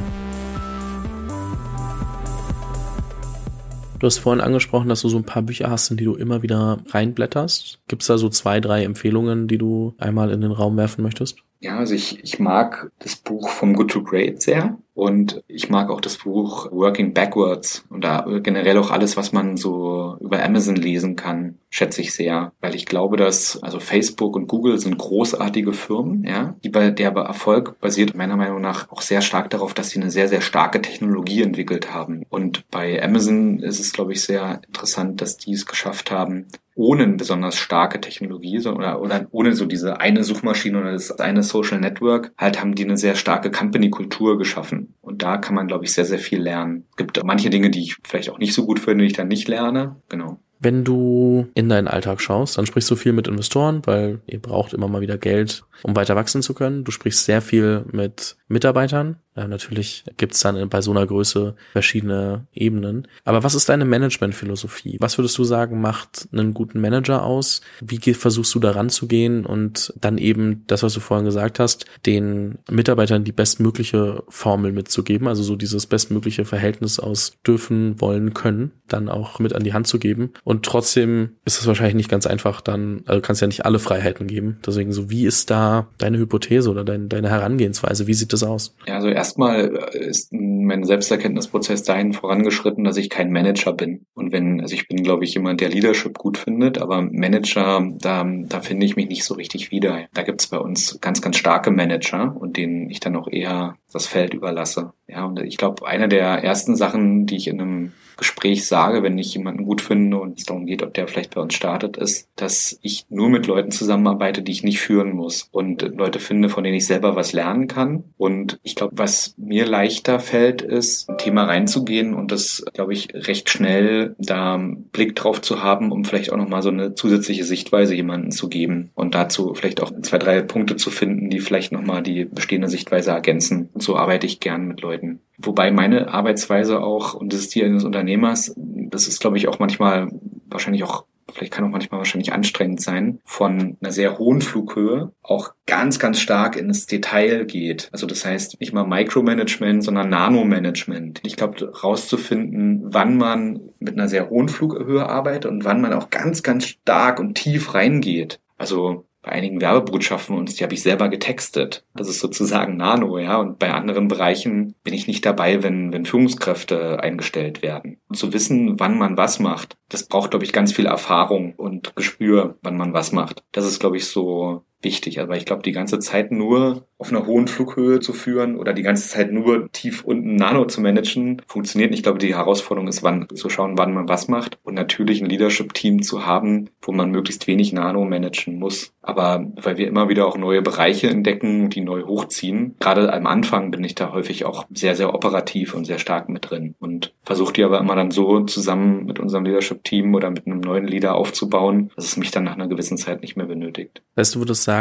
Du 4.02 4.06
hast 4.06 4.18
vorhin 4.18 4.40
angesprochen, 4.40 4.88
dass 4.88 5.02
du 5.02 5.08
so 5.08 5.16
ein 5.16 5.22
paar 5.22 5.42
Bücher 5.42 5.70
hast, 5.70 5.92
in 5.92 5.96
die 5.96 6.04
du 6.04 6.16
immer 6.16 6.42
wieder 6.42 6.80
reinblätterst. 6.88 7.78
Gibt 7.86 8.02
es 8.02 8.08
da 8.08 8.18
so 8.18 8.28
zwei, 8.28 8.58
drei 8.58 8.82
Empfehlungen, 8.82 9.46
die 9.46 9.58
du 9.58 9.94
einmal 9.96 10.32
in 10.32 10.40
den 10.40 10.50
Raum 10.50 10.76
werfen 10.76 11.04
möchtest? 11.04 11.44
Ja, 11.62 11.78
also 11.78 11.94
ich, 11.94 12.18
ich 12.24 12.40
mag 12.40 12.90
das 12.98 13.14
Buch 13.14 13.48
From 13.48 13.74
Good 13.74 13.92
to 13.92 14.02
Great 14.02 14.42
sehr 14.42 14.78
und 14.94 15.44
ich 15.46 15.70
mag 15.70 15.90
auch 15.90 16.00
das 16.00 16.18
Buch 16.18 16.72
Working 16.72 17.14
Backwards 17.14 17.84
und 17.88 18.02
da 18.02 18.26
generell 18.42 18.76
auch 18.78 18.90
alles, 18.90 19.16
was 19.16 19.32
man 19.32 19.56
so 19.56 20.16
über 20.20 20.44
Amazon 20.44 20.74
lesen 20.74 21.14
kann, 21.14 21.58
schätze 21.70 22.00
ich 22.00 22.14
sehr, 22.14 22.50
weil 22.60 22.74
ich 22.74 22.84
glaube, 22.84 23.16
dass 23.16 23.62
also 23.62 23.78
Facebook 23.78 24.34
und 24.34 24.48
Google 24.48 24.76
sind 24.78 24.98
großartige 24.98 25.72
Firmen, 25.72 26.24
ja, 26.24 26.56
die 26.64 26.68
bei 26.68 26.90
der 26.90 27.12
Erfolg 27.12 27.80
basiert 27.80 28.16
meiner 28.16 28.36
Meinung 28.36 28.60
nach 28.60 28.90
auch 28.90 29.00
sehr 29.00 29.20
stark 29.20 29.48
darauf, 29.50 29.72
dass 29.72 29.90
sie 29.90 30.00
eine 30.00 30.10
sehr 30.10 30.26
sehr 30.26 30.40
starke 30.40 30.82
Technologie 30.82 31.42
entwickelt 31.42 31.94
haben. 31.94 32.24
Und 32.28 32.68
bei 32.72 33.00
Amazon 33.00 33.60
ist 33.60 33.78
es 33.78 33.92
glaube 33.92 34.14
ich 34.14 34.22
sehr 34.22 34.62
interessant, 34.66 35.20
dass 35.20 35.36
die 35.36 35.52
es 35.52 35.64
geschafft 35.66 36.10
haben, 36.10 36.48
ohne 36.74 37.06
besonders 37.08 37.56
starke 37.56 38.00
Technologie 38.00 38.58
oder, 38.66 39.00
oder 39.00 39.26
ohne 39.30 39.54
so 39.54 39.66
diese 39.66 40.00
eine 40.00 40.24
Suchmaschine 40.24 40.80
oder 40.80 40.92
das 40.92 41.18
eine 41.18 41.42
Social 41.42 41.80
Network, 41.80 42.32
halt 42.38 42.60
haben 42.60 42.74
die 42.74 42.84
eine 42.84 42.96
sehr 42.96 43.14
starke 43.14 43.50
Company-Kultur 43.50 44.38
geschaffen. 44.38 44.94
Und 45.00 45.22
da 45.22 45.36
kann 45.36 45.54
man, 45.54 45.66
glaube 45.66 45.84
ich, 45.84 45.92
sehr, 45.92 46.04
sehr 46.04 46.18
viel 46.18 46.40
lernen. 46.40 46.86
Es 46.90 46.96
gibt 46.96 47.22
manche 47.24 47.50
Dinge, 47.50 47.70
die 47.70 47.82
ich 47.82 47.96
vielleicht 48.04 48.30
auch 48.30 48.38
nicht 48.38 48.54
so 48.54 48.64
gut 48.64 48.80
finde, 48.80 49.04
die 49.04 49.10
ich 49.10 49.16
dann 49.16 49.28
nicht 49.28 49.48
lerne. 49.48 49.96
Genau. 50.08 50.38
Wenn 50.64 50.84
du 50.84 51.48
in 51.54 51.68
deinen 51.68 51.88
Alltag 51.88 52.20
schaust, 52.20 52.56
dann 52.56 52.66
sprichst 52.66 52.88
du 52.88 52.94
viel 52.94 53.12
mit 53.12 53.26
Investoren, 53.26 53.82
weil 53.84 54.20
ihr 54.28 54.40
braucht 54.40 54.72
immer 54.72 54.86
mal 54.86 55.00
wieder 55.00 55.18
Geld, 55.18 55.64
um 55.82 55.96
weiter 55.96 56.14
wachsen 56.14 56.40
zu 56.40 56.54
können. 56.54 56.84
Du 56.84 56.92
sprichst 56.92 57.24
sehr 57.24 57.42
viel 57.42 57.84
mit 57.90 58.36
Mitarbeitern. 58.52 59.16
Ja, 59.34 59.48
natürlich 59.48 60.04
gibt's 60.18 60.40
dann 60.40 60.68
bei 60.68 60.82
so 60.82 60.90
einer 60.90 61.06
Größe 61.06 61.54
verschiedene 61.72 62.46
Ebenen. 62.52 63.08
Aber 63.24 63.42
was 63.42 63.54
ist 63.54 63.68
deine 63.68 63.86
Managementphilosophie? 63.86 64.98
Was 65.00 65.16
würdest 65.16 65.38
du 65.38 65.44
sagen, 65.44 65.80
macht 65.80 66.28
einen 66.32 66.52
guten 66.52 66.80
Manager 66.80 67.24
aus? 67.24 67.62
Wie 67.80 67.98
versuchst 68.12 68.54
du 68.54 68.58
da 68.58 68.72
ranzugehen 68.72 69.46
und 69.46 69.94
dann 69.98 70.18
eben 70.18 70.64
das, 70.66 70.82
was 70.82 70.92
du 70.92 71.00
vorhin 71.00 71.24
gesagt 71.24 71.58
hast, 71.58 71.86
den 72.04 72.58
Mitarbeitern 72.70 73.24
die 73.24 73.32
bestmögliche 73.32 74.22
Formel 74.28 74.72
mitzugeben, 74.72 75.28
also 75.28 75.42
so 75.42 75.56
dieses 75.56 75.86
bestmögliche 75.86 76.44
Verhältnis 76.44 77.00
aus 77.00 77.38
dürfen, 77.46 78.00
wollen, 78.00 78.34
können, 78.34 78.72
dann 78.86 79.08
auch 79.08 79.38
mit 79.38 79.54
an 79.54 79.64
die 79.64 79.72
Hand 79.72 79.86
zu 79.86 79.98
geben. 79.98 80.32
Und 80.44 80.66
trotzdem 80.66 81.36
ist 81.46 81.58
es 81.58 81.66
wahrscheinlich 81.66 81.94
nicht 81.94 82.10
ganz 82.10 82.26
einfach, 82.26 82.60
dann, 82.60 83.02
also 83.06 83.22
kannst 83.22 83.40
ja 83.40 83.46
nicht 83.46 83.64
alle 83.64 83.78
Freiheiten 83.78 84.26
geben. 84.26 84.58
Deswegen 84.66 84.92
so, 84.92 85.08
wie 85.08 85.24
ist 85.24 85.50
da 85.50 85.88
deine 85.96 86.18
Hypothese 86.18 86.70
oder 86.70 86.84
dein, 86.84 87.08
deine 87.08 87.30
Herangehensweise? 87.30 88.06
Wie 88.06 88.14
sieht 88.14 88.32
das 88.32 88.41
aus? 88.42 88.74
Ja, 88.86 88.94
also 88.96 89.08
erstmal 89.08 89.76
äh, 89.92 90.06
ist 90.06 90.32
mein 90.32 90.84
Selbsterkenntnisprozess 90.84 91.82
dahin 91.82 92.12
vorangeschritten, 92.12 92.84
dass 92.84 92.96
ich 92.96 93.10
kein 93.10 93.30
Manager 93.30 93.72
bin. 93.72 94.06
Und 94.14 94.32
wenn, 94.32 94.60
also 94.60 94.74
ich 94.74 94.88
bin, 94.88 95.02
glaube 95.02 95.24
ich, 95.24 95.34
jemand, 95.34 95.60
der 95.60 95.70
Leadership 95.70 96.18
gut 96.18 96.38
findet, 96.38 96.78
aber 96.78 97.02
Manager, 97.02 97.86
da, 97.98 98.24
da 98.24 98.60
finde 98.60 98.86
ich 98.86 98.96
mich 98.96 99.08
nicht 99.08 99.24
so 99.24 99.34
richtig 99.34 99.70
wieder. 99.70 100.06
Da 100.14 100.22
gibt 100.22 100.40
es 100.40 100.48
bei 100.48 100.58
uns 100.58 100.98
ganz, 101.00 101.22
ganz 101.22 101.36
starke 101.36 101.70
Manager 101.70 102.36
und 102.38 102.56
denen 102.56 102.90
ich 102.90 103.00
dann 103.00 103.16
auch 103.16 103.28
eher 103.28 103.76
das 103.92 104.06
Feld 104.06 104.34
überlasse. 104.34 104.92
Ja, 105.06 105.24
und 105.24 105.40
ich 105.40 105.56
glaube, 105.56 105.86
eine 105.86 106.08
der 106.08 106.42
ersten 106.42 106.76
Sachen, 106.76 107.26
die 107.26 107.36
ich 107.36 107.48
in 107.48 107.60
einem 107.60 107.92
Gespräch 108.16 108.66
sage, 108.66 109.02
wenn 109.02 109.18
ich 109.18 109.34
jemanden 109.34 109.64
gut 109.64 109.80
finde 109.80 110.18
und 110.18 110.38
es 110.38 110.44
darum 110.44 110.66
geht, 110.66 110.82
ob 110.82 110.94
der 110.94 111.08
vielleicht 111.08 111.34
bei 111.34 111.40
uns 111.40 111.54
startet, 111.54 111.96
ist, 111.96 112.28
dass 112.36 112.78
ich 112.82 113.06
nur 113.08 113.28
mit 113.28 113.46
Leuten 113.46 113.70
zusammenarbeite, 113.70 114.42
die 114.42 114.52
ich 114.52 114.62
nicht 114.62 114.80
führen 114.80 115.12
muss 115.12 115.48
und 115.52 115.82
Leute 115.82 116.18
finde, 116.18 116.48
von 116.48 116.64
denen 116.64 116.76
ich 116.76 116.86
selber 116.86 117.16
was 117.16 117.32
lernen 117.32 117.68
kann. 117.68 118.04
Und 118.16 118.58
ich 118.62 118.74
glaube, 118.74 118.98
was 118.98 119.34
mir 119.36 119.66
leichter 119.66 120.20
fällt, 120.20 120.62
ist, 120.62 121.08
ein 121.08 121.18
Thema 121.18 121.44
reinzugehen 121.44 122.14
und 122.14 122.32
das, 122.32 122.64
glaube 122.72 122.92
ich, 122.92 123.08
recht 123.14 123.50
schnell 123.50 124.14
da 124.18 124.60
Blick 124.92 125.16
drauf 125.16 125.40
zu 125.40 125.62
haben, 125.62 125.92
um 125.92 126.04
vielleicht 126.04 126.32
auch 126.32 126.36
nochmal 126.36 126.62
so 126.62 126.70
eine 126.70 126.94
zusätzliche 126.94 127.44
Sichtweise 127.44 127.94
jemanden 127.94 128.30
zu 128.30 128.48
geben 128.48 128.90
und 128.94 129.14
dazu 129.14 129.54
vielleicht 129.54 129.82
auch 129.82 129.92
zwei, 130.02 130.18
drei 130.18 130.42
Punkte 130.42 130.76
zu 130.76 130.90
finden, 130.90 131.30
die 131.30 131.40
vielleicht 131.40 131.72
nochmal 131.72 132.02
die 132.02 132.24
bestehende 132.24 132.68
Sichtweise 132.68 133.10
ergänzen. 133.10 133.68
Und 133.72 133.82
so 133.82 133.96
arbeite 133.96 134.26
ich 134.26 134.40
gern 134.40 134.66
mit 134.66 134.80
Leuten. 134.80 135.20
Wobei 135.42 135.70
meine 135.70 136.12
Arbeitsweise 136.12 136.80
auch, 136.80 137.14
und 137.14 137.32
das 137.32 137.40
ist 137.40 137.54
die 137.54 137.64
eines 137.64 137.84
Unternehmers, 137.84 138.54
das 138.56 139.08
ist, 139.08 139.20
glaube 139.20 139.36
ich, 139.36 139.48
auch 139.48 139.58
manchmal 139.58 140.08
wahrscheinlich 140.46 140.84
auch 140.84 141.04
vielleicht 141.32 141.52
kann 141.52 141.64
auch 141.64 141.70
manchmal 141.70 141.98
wahrscheinlich 141.98 142.32
anstrengend 142.32 142.80
sein, 142.80 143.20
von 143.24 143.76
einer 143.80 143.92
sehr 143.92 144.18
hohen 144.18 144.40
Flughöhe 144.40 145.12
auch 145.22 145.52
ganz, 145.66 145.98
ganz 145.98 146.20
stark 146.20 146.56
ins 146.56 146.86
Detail 146.86 147.44
geht. 147.44 147.88
Also 147.92 148.06
das 148.06 148.24
heißt 148.24 148.60
nicht 148.60 148.72
mal 148.72 148.84
Micromanagement, 148.84 149.82
sondern 149.82 150.10
Nanomanagement. 150.10 151.20
Ich 151.24 151.36
glaube, 151.36 151.72
rauszufinden, 151.72 152.82
wann 152.84 153.16
man 153.16 153.60
mit 153.78 153.94
einer 153.94 154.08
sehr 154.08 154.30
hohen 154.30 154.48
Flughöhe 154.48 155.08
arbeitet 155.08 155.50
und 155.50 155.64
wann 155.64 155.80
man 155.80 155.92
auch 155.92 156.10
ganz, 156.10 156.42
ganz 156.42 156.66
stark 156.66 157.18
und 157.18 157.34
tief 157.34 157.74
reingeht. 157.74 158.40
Also 158.58 159.06
bei 159.22 159.32
einigen 159.32 159.60
Werbebotschaften 159.60 160.36
uns, 160.36 160.56
die 160.56 160.64
habe 160.64 160.74
ich 160.74 160.82
selber 160.82 161.08
getextet. 161.08 161.84
Das 161.94 162.08
ist 162.08 162.18
sozusagen 162.18 162.76
Nano, 162.76 163.18
ja. 163.18 163.38
Und 163.38 163.58
bei 163.58 163.72
anderen 163.72 164.08
Bereichen 164.08 164.74
bin 164.82 164.94
ich 164.94 165.06
nicht 165.06 165.24
dabei, 165.24 165.62
wenn, 165.62 165.92
wenn 165.92 166.04
Führungskräfte 166.04 167.00
eingestellt 167.00 167.62
werden. 167.62 168.00
Und 168.08 168.16
zu 168.16 168.32
wissen, 168.32 168.80
wann 168.80 168.98
man 168.98 169.16
was 169.16 169.38
macht, 169.38 169.76
das 169.88 170.08
braucht, 170.08 170.30
glaube 170.30 170.44
ich, 170.44 170.52
ganz 170.52 170.72
viel 170.72 170.86
Erfahrung 170.86 171.54
und 171.54 171.94
Gespür, 171.94 172.58
wann 172.62 172.76
man 172.76 172.92
was 172.92 173.12
macht. 173.12 173.44
Das 173.52 173.64
ist, 173.64 173.78
glaube 173.78 173.96
ich, 173.96 174.06
so 174.06 174.64
wichtig. 174.82 175.20
Aber 175.20 175.36
ich 175.36 175.44
glaube, 175.44 175.62
die 175.62 175.72
ganze 175.72 175.98
Zeit 175.98 176.32
nur 176.32 176.86
auf 176.98 177.10
einer 177.10 177.26
hohen 177.26 177.48
Flughöhe 177.48 177.98
zu 177.98 178.12
führen 178.12 178.56
oder 178.56 178.72
die 178.72 178.82
ganze 178.82 179.08
Zeit 179.08 179.32
nur 179.32 179.70
tief 179.72 180.04
unten 180.04 180.36
Nano 180.36 180.66
zu 180.66 180.80
managen, 180.80 181.42
funktioniert 181.48 181.90
nicht. 181.90 181.98
Ich 181.98 182.04
glaube, 182.04 182.20
die 182.20 182.36
Herausforderung 182.36 182.86
ist, 182.88 183.02
wann 183.02 183.26
zu 183.34 183.48
schauen, 183.48 183.76
wann 183.76 183.92
man 183.92 184.08
was 184.08 184.28
macht 184.28 184.58
und 184.62 184.74
natürlich 184.74 185.20
ein 185.20 185.28
Leadership-Team 185.28 186.02
zu 186.02 186.26
haben, 186.26 186.70
wo 186.80 186.92
man 186.92 187.10
möglichst 187.10 187.48
wenig 187.48 187.72
Nano 187.72 188.04
managen 188.04 188.58
muss. 188.58 188.92
Aber 189.02 189.44
weil 189.56 189.78
wir 189.78 189.88
immer 189.88 190.08
wieder 190.08 190.28
auch 190.28 190.36
neue 190.38 190.62
Bereiche 190.62 191.08
entdecken, 191.08 191.70
die 191.70 191.80
neu 191.80 192.04
hochziehen. 192.04 192.76
Gerade 192.78 193.12
am 193.12 193.26
Anfang 193.26 193.72
bin 193.72 193.82
ich 193.82 193.96
da 193.96 194.12
häufig 194.12 194.44
auch 194.44 194.66
sehr, 194.72 194.94
sehr 194.94 195.12
operativ 195.12 195.74
und 195.74 195.84
sehr 195.84 195.98
stark 195.98 196.28
mit 196.28 196.50
drin 196.50 196.76
und 196.78 197.12
versuche 197.22 197.52
die 197.52 197.64
aber 197.64 197.80
immer 197.80 197.96
dann 197.96 198.12
so 198.12 198.44
zusammen 198.44 199.06
mit 199.06 199.18
unserem 199.18 199.44
Leadership-Team 199.44 200.14
oder 200.14 200.30
mit 200.30 200.46
einem 200.46 200.60
neuen 200.60 200.86
Leader 200.86 201.16
aufzubauen, 201.16 201.90
dass 201.96 202.04
es 202.04 202.16
mich 202.16 202.30
dann 202.30 202.44
nach 202.44 202.54
einer 202.54 202.68
gewissen 202.68 202.96
Zeit 202.96 203.22
nicht 203.22 203.36
mehr 203.36 203.46
benötigt. 203.46 204.02
Weißt 204.14 204.36
du, 204.36 204.38
würdest 204.38 204.62
sagen, 204.62 204.71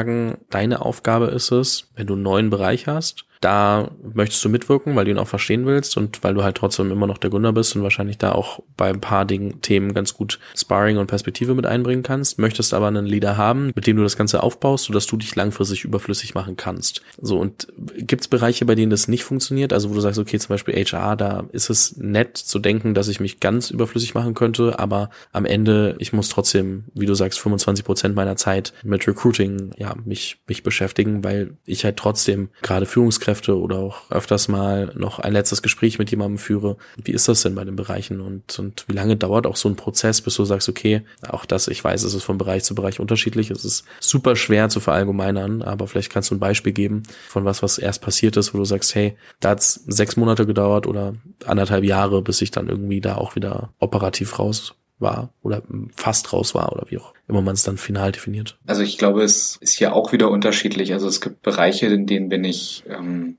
deine 0.50 0.82
Aufgabe 0.86 1.28
ist 1.28 1.52
es, 1.52 1.88
wenn 1.96 2.08
du 2.08 2.14
einen 2.14 2.24
neuen 2.24 2.50
Bereich 2.50 2.88
hast, 2.88 3.26
da 3.42 3.90
möchtest 4.14 4.46
du 4.46 4.50
mitwirken, 4.50 4.96
weil 4.96 5.06
du 5.06 5.12
ihn 5.12 5.18
auch 5.18 5.28
verstehen 5.28 5.66
willst 5.66 5.98
und 5.98 6.24
weil 6.24 6.36
du 6.36 6.44
halt 6.44 6.56
trotzdem 6.56 6.92
immer 6.92 7.08
noch 7.08 7.18
der 7.18 7.32
Gründer 7.32 7.52
bist 7.52 7.76
und 7.76 7.82
wahrscheinlich 7.82 8.20
da 8.20 8.32
auch 8.32 8.60
bei 8.78 8.90
ein 8.90 9.02
paar 9.02 9.26
Dingen, 9.26 9.62
Themen 9.62 9.96
ganz 9.96 10.14
gut 10.14 10.40
Sparring 10.56 10.98
und 10.98 11.08
Perspektive 11.08 11.56
mit 11.56 11.66
einbringen 11.66 12.04
kannst, 12.04 12.38
möchtest 12.38 12.74
aber 12.74 12.88
einen 12.88 13.08
Leader 13.08 13.38
haben, 13.38 13.72
mit 13.76 13.88
dem 13.88 13.98
du 13.98 14.04
das 14.04 14.16
Ganze 14.16 14.44
aufbaust, 14.44 14.86
sodass 14.86 15.08
du 15.08 15.18
dich 15.18 15.36
langfristig 15.36 15.84
überflüssig 15.84 16.36
machen 16.36 16.56
kannst. 16.56 17.02
So, 17.20 17.40
und 17.40 17.68
gibt 17.98 18.22
es 18.22 18.28
Bereiche, 18.28 18.66
bei 18.66 18.76
denen 18.76 18.92
das 18.92 19.08
nicht 19.08 19.24
funktioniert? 19.24 19.74
Also 19.74 19.90
wo 19.90 19.96
du 19.96 20.02
sagst, 20.02 20.20
okay, 20.20 20.38
zum 20.38 20.50
Beispiel 20.50 20.76
HR, 20.76 21.16
da 21.16 21.46
ist 21.52 21.72
es 21.72 21.98
nett 21.98 22.38
zu 22.38 22.60
denken, 22.60 22.94
dass 22.94 23.08
ich 23.08 23.20
mich 23.20 23.40
ganz 23.40 23.72
überflüssig 23.72 24.14
machen 24.14 24.36
könnte, 24.36 24.78
aber 24.78 25.10
am 25.32 25.46
Ende, 25.46 25.96
ich 25.98 26.14
muss 26.14 26.30
trotzdem, 26.30 26.84
wie 26.94 27.08
du 27.08 27.16
sagst, 27.16 27.40
25 27.40 27.84
Prozent 27.84 28.16
meiner 28.16 28.36
Zeit 28.36 28.74
mit 28.84 29.08
Recruiting, 29.08 29.72
ja, 29.78 29.96
mich, 30.06 30.38
mich 30.48 30.62
beschäftigen, 30.62 31.24
weil 31.24 31.58
ich 31.66 31.84
halt 31.86 31.98
trotzdem 31.98 32.50
gerade 32.62 32.86
Führungskräfte 32.86 33.31
Führungskräfte 33.32 33.60
oder 33.60 33.78
auch 33.80 34.12
öfters 34.12 34.48
mal 34.48 34.92
noch 34.96 35.20
ein 35.20 35.34
letztes 35.34 35.62
Gespräch 35.62 36.00
mit 36.00 36.12
jemandem 36.12 36.38
führe. 36.38 36.78
Wie 37.04 37.12
ist 37.12 37.28
das 37.28 37.42
denn 37.42 37.56
bei 37.56 37.64
den 37.64 37.76
Bereichen 37.76 38.22
und, 38.22 38.60
und 38.60 38.86
wie 38.88 38.94
lange 38.94 39.16
dauert 39.16 39.48
auch 39.48 39.56
so 39.56 39.70
ein 39.70 39.76
Prozess, 39.76 40.22
bis 40.22 40.36
du 40.36 40.46
sagst, 40.46 40.70
okay, 40.70 41.02
auch 41.28 41.46
das, 41.46 41.68
ich 41.68 41.84
weiß, 41.84 42.04
es 42.04 42.14
ist 42.14 42.24
von 42.24 42.38
Bereich 42.38 42.64
zu 42.64 42.76
Bereich 42.76 43.00
unterschiedlich. 43.00 43.52
Es 43.52 43.66
ist 43.66 43.86
super 44.00 44.36
schwer 44.36 44.70
zu 44.70 44.80
verallgemeinern, 44.80 45.62
aber 45.62 45.88
vielleicht 45.88 46.12
kannst 46.12 46.32
du 46.32 46.36
ein 46.36 46.40
Beispiel 46.40 46.74
geben 46.74 47.04
von 47.28 47.46
was, 47.46 47.64
was 47.64 47.78
erst 47.78 48.02
passiert 48.02 48.38
ist, 48.38 48.54
wo 48.54 48.58
du 48.58 48.66
sagst, 48.66 48.96
hey, 48.96 49.16
da 49.40 49.50
hat 49.50 49.60
es 49.60 49.74
sechs 49.88 50.16
Monate 50.18 50.46
gedauert 50.46 50.88
oder 50.88 51.16
anderthalb 51.46 51.84
Jahre, 51.84 52.22
bis 52.22 52.42
ich 52.42 52.52
dann 52.52 52.68
irgendwie 52.68 53.02
da 53.02 53.16
auch 53.16 53.36
wieder 53.36 53.70
operativ 53.80 54.40
raus 54.40 54.76
war 55.02 55.34
oder 55.42 55.64
fast 55.96 56.32
raus 56.34 56.56
war 56.56 56.72
oder 56.72 56.86
wie 56.90 56.98
auch 56.98 57.14
immer 57.28 57.42
man 57.42 57.54
es 57.56 57.64
dann 57.64 57.78
final 57.78 58.12
definiert. 58.12 58.58
Also 58.68 58.84
ich 58.84 58.98
glaube, 58.98 59.24
es 59.24 59.58
ist 59.62 59.74
hier 59.74 59.94
auch 59.94 60.12
wieder 60.12 60.30
unterschiedlich. 60.30 60.94
Also 60.94 61.08
es 61.08 61.22
gibt 61.22 61.42
Bereiche, 61.42 61.88
in 61.88 62.06
denen 62.06 62.30
bin 62.30 62.44
ich 62.44 62.84
ähm, 62.88 63.38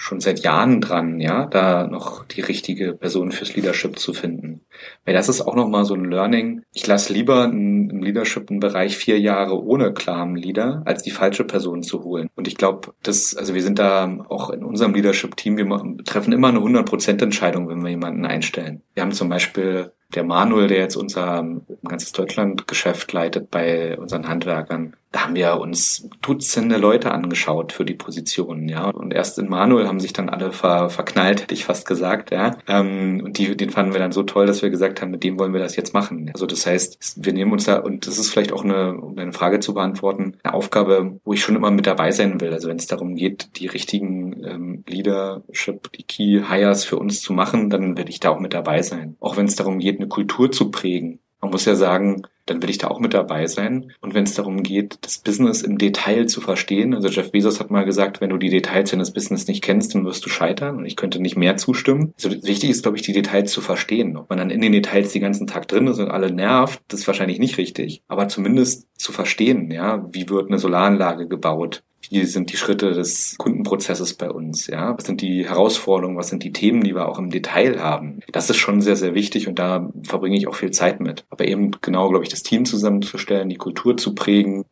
schon 0.00 0.20
seit 0.20 0.40
Jahren 0.40 0.80
dran, 0.80 1.20
ja, 1.20 1.44
da 1.44 1.86
noch 1.86 2.24
die 2.24 2.40
richtige 2.40 2.94
Person 2.94 3.32
fürs 3.32 3.54
Leadership 3.54 3.98
zu 3.98 4.14
finden. 4.14 4.62
Weil 5.04 5.12
das 5.12 5.28
ist 5.28 5.42
auch 5.42 5.54
nochmal 5.54 5.84
so 5.84 5.94
ein 5.94 6.06
Learning. 6.06 6.62
Ich 6.72 6.86
lasse 6.86 7.12
lieber 7.12 7.44
im 7.44 8.02
Leadership 8.02 8.50
einen 8.50 8.60
Bereich 8.60 8.96
vier 8.96 9.20
Jahre 9.20 9.62
ohne 9.62 9.92
klaren 9.92 10.36
Leader, 10.36 10.82
als 10.86 11.02
die 11.02 11.10
falsche 11.10 11.44
Person 11.44 11.82
zu 11.82 12.02
holen. 12.02 12.30
Und 12.34 12.48
ich 12.48 12.56
glaube, 12.56 12.94
das, 13.02 13.36
also 13.36 13.52
wir 13.54 13.62
sind 13.62 13.78
da 13.78 14.24
auch 14.30 14.48
in 14.48 14.64
unserem 14.64 14.94
Leadership-Team, 14.94 15.58
wir 15.58 16.04
treffen 16.04 16.32
immer 16.32 16.48
eine 16.48 16.60
100% 16.60 17.22
Entscheidung, 17.22 17.68
wenn 17.68 17.82
wir 17.82 17.90
jemanden 17.90 18.24
einstellen. 18.24 18.80
Wir 18.94 19.02
haben 19.02 19.12
zum 19.12 19.28
Beispiel 19.28 19.92
der 20.14 20.24
Manuel, 20.24 20.68
der 20.68 20.78
jetzt 20.78 20.96
unser 20.96 21.44
ganzes 21.86 22.12
Deutschland-Geschäft 22.12 23.12
leitet 23.12 23.50
bei 23.50 23.98
unseren 23.98 24.28
Handwerkern, 24.28 24.96
da 25.12 25.24
haben 25.24 25.34
wir 25.34 25.58
uns 25.58 26.08
Dutzende 26.22 26.76
Leute 26.76 27.10
angeschaut 27.10 27.72
für 27.72 27.84
die 27.84 27.94
Positionen, 27.94 28.68
ja. 28.68 28.90
Und 28.90 29.12
erst 29.12 29.38
in 29.38 29.48
Manuel 29.48 29.88
haben 29.88 29.98
sich 29.98 30.12
dann 30.12 30.28
alle 30.28 30.52
ver 30.52 30.88
verknallt, 30.88 31.42
hätte 31.42 31.54
ich 31.54 31.64
fast 31.64 31.86
gesagt, 31.86 32.30
ja. 32.30 32.56
Ähm, 32.68 33.22
und 33.24 33.38
die, 33.38 33.56
den 33.56 33.70
fanden 33.70 33.92
wir 33.92 33.98
dann 33.98 34.12
so 34.12 34.22
toll, 34.22 34.46
dass 34.46 34.62
wir 34.62 34.70
gesagt 34.70 35.02
haben, 35.02 35.10
mit 35.10 35.24
dem 35.24 35.38
wollen 35.38 35.52
wir 35.52 35.60
das 35.60 35.74
jetzt 35.74 35.94
machen. 35.94 36.30
Also 36.32 36.46
das 36.46 36.64
heißt, 36.64 37.24
wir 37.24 37.32
nehmen 37.32 37.52
uns 37.52 37.64
da, 37.64 37.78
und 37.78 38.06
das 38.06 38.18
ist 38.18 38.30
vielleicht 38.30 38.52
auch 38.52 38.64
eine, 38.64 38.96
um 38.96 39.18
eine 39.18 39.32
Frage 39.32 39.58
zu 39.58 39.74
beantworten, 39.74 40.36
eine 40.44 40.54
Aufgabe, 40.54 41.18
wo 41.24 41.32
ich 41.32 41.40
schon 41.42 41.56
immer 41.56 41.72
mit 41.72 41.86
dabei 41.86 42.12
sein 42.12 42.40
will. 42.40 42.52
Also 42.52 42.68
wenn 42.68 42.76
es 42.76 42.86
darum 42.86 43.16
geht, 43.16 43.58
die 43.58 43.66
richtigen 43.66 44.44
ähm, 44.44 44.84
Leadership, 44.86 45.90
die 45.92 46.04
Key 46.04 46.42
Hires 46.48 46.84
für 46.84 46.98
uns 46.98 47.20
zu 47.20 47.32
machen, 47.32 47.68
dann 47.68 47.96
werde 47.96 48.10
ich 48.10 48.20
da 48.20 48.30
auch 48.30 48.40
mit 48.40 48.54
dabei 48.54 48.82
sein. 48.82 49.16
Auch 49.18 49.36
wenn 49.36 49.46
es 49.46 49.56
darum 49.56 49.80
geht, 49.80 49.98
eine 49.98 50.08
Kultur 50.08 50.52
zu 50.52 50.70
prägen. 50.70 51.18
Man 51.40 51.50
muss 51.50 51.64
ja 51.64 51.74
sagen, 51.74 52.22
dann 52.46 52.62
will 52.62 52.70
ich 52.70 52.78
da 52.78 52.88
auch 52.88 53.00
mit 53.00 53.14
dabei 53.14 53.46
sein. 53.46 53.92
Und 54.00 54.12
wenn 54.12 54.24
es 54.24 54.34
darum 54.34 54.62
geht, 54.62 54.98
das 55.02 55.18
Business 55.18 55.62
im 55.62 55.78
Detail 55.78 56.26
zu 56.26 56.40
verstehen, 56.40 56.94
also 56.94 57.08
Jeff 57.08 57.30
Bezos 57.30 57.60
hat 57.60 57.70
mal 57.70 57.84
gesagt, 57.84 58.20
wenn 58.20 58.30
du 58.30 58.38
die 58.38 58.50
Details 58.50 58.90
deines 58.90 59.12
Business 59.12 59.46
nicht 59.46 59.62
kennst, 59.62 59.94
dann 59.94 60.04
wirst 60.04 60.24
du 60.24 60.28
scheitern. 60.28 60.76
Und 60.76 60.84
ich 60.84 60.96
könnte 60.96 61.20
nicht 61.20 61.36
mehr 61.36 61.56
zustimmen. 61.56 62.12
Also 62.16 62.30
wichtig 62.42 62.70
ist, 62.70 62.82
glaube 62.82 62.96
ich, 62.96 63.02
die 63.02 63.12
Details 63.12 63.52
zu 63.52 63.60
verstehen. 63.60 64.16
Ob 64.16 64.28
man 64.28 64.38
dann 64.38 64.50
in 64.50 64.60
den 64.60 64.72
Details 64.72 65.12
den 65.12 65.22
ganzen 65.22 65.46
Tag 65.46 65.68
drin 65.68 65.86
ist 65.86 65.98
und 65.98 66.10
alle 66.10 66.32
nervt, 66.32 66.82
das 66.88 67.00
ist 67.00 67.06
wahrscheinlich 67.06 67.38
nicht 67.38 67.56
richtig. 67.56 68.02
Aber 68.08 68.28
zumindest 68.28 68.86
zu 68.98 69.12
verstehen, 69.12 69.70
ja, 69.70 70.04
wie 70.12 70.28
wird 70.28 70.48
eine 70.48 70.58
Solaranlage 70.58 71.28
gebaut? 71.28 71.82
Wie 72.08 72.24
sind 72.24 72.52
die 72.52 72.56
Schritte 72.56 72.92
des 72.92 73.36
Kundenprozesses 73.38 74.14
bei 74.14 74.30
uns? 74.30 74.66
Ja, 74.66 74.96
was 74.96 75.04
sind 75.04 75.20
die 75.20 75.46
Herausforderungen? 75.46 76.16
Was 76.16 76.28
sind 76.28 76.42
die 76.42 76.52
Themen, 76.52 76.82
die 76.82 76.94
wir 76.94 77.08
auch 77.08 77.18
im 77.18 77.30
Detail 77.30 77.80
haben? 77.80 78.20
Das 78.32 78.50
ist 78.50 78.56
schon 78.56 78.80
sehr, 78.80 78.96
sehr 78.96 79.14
wichtig 79.14 79.48
und 79.48 79.58
da 79.58 79.90
verbringe 80.02 80.36
ich 80.36 80.48
auch 80.48 80.54
viel 80.54 80.70
Zeit 80.70 81.00
mit. 81.00 81.24
Aber 81.30 81.46
eben 81.46 81.70
genau, 81.80 82.08
glaube 82.08 82.24
ich, 82.24 82.30
das 82.30 82.42
Team 82.42 82.64
zusammenzustellen, 82.64 83.48
die 83.48 83.56
Kultur 83.56 83.96
zu 83.96 84.14
prägen, 84.14 84.64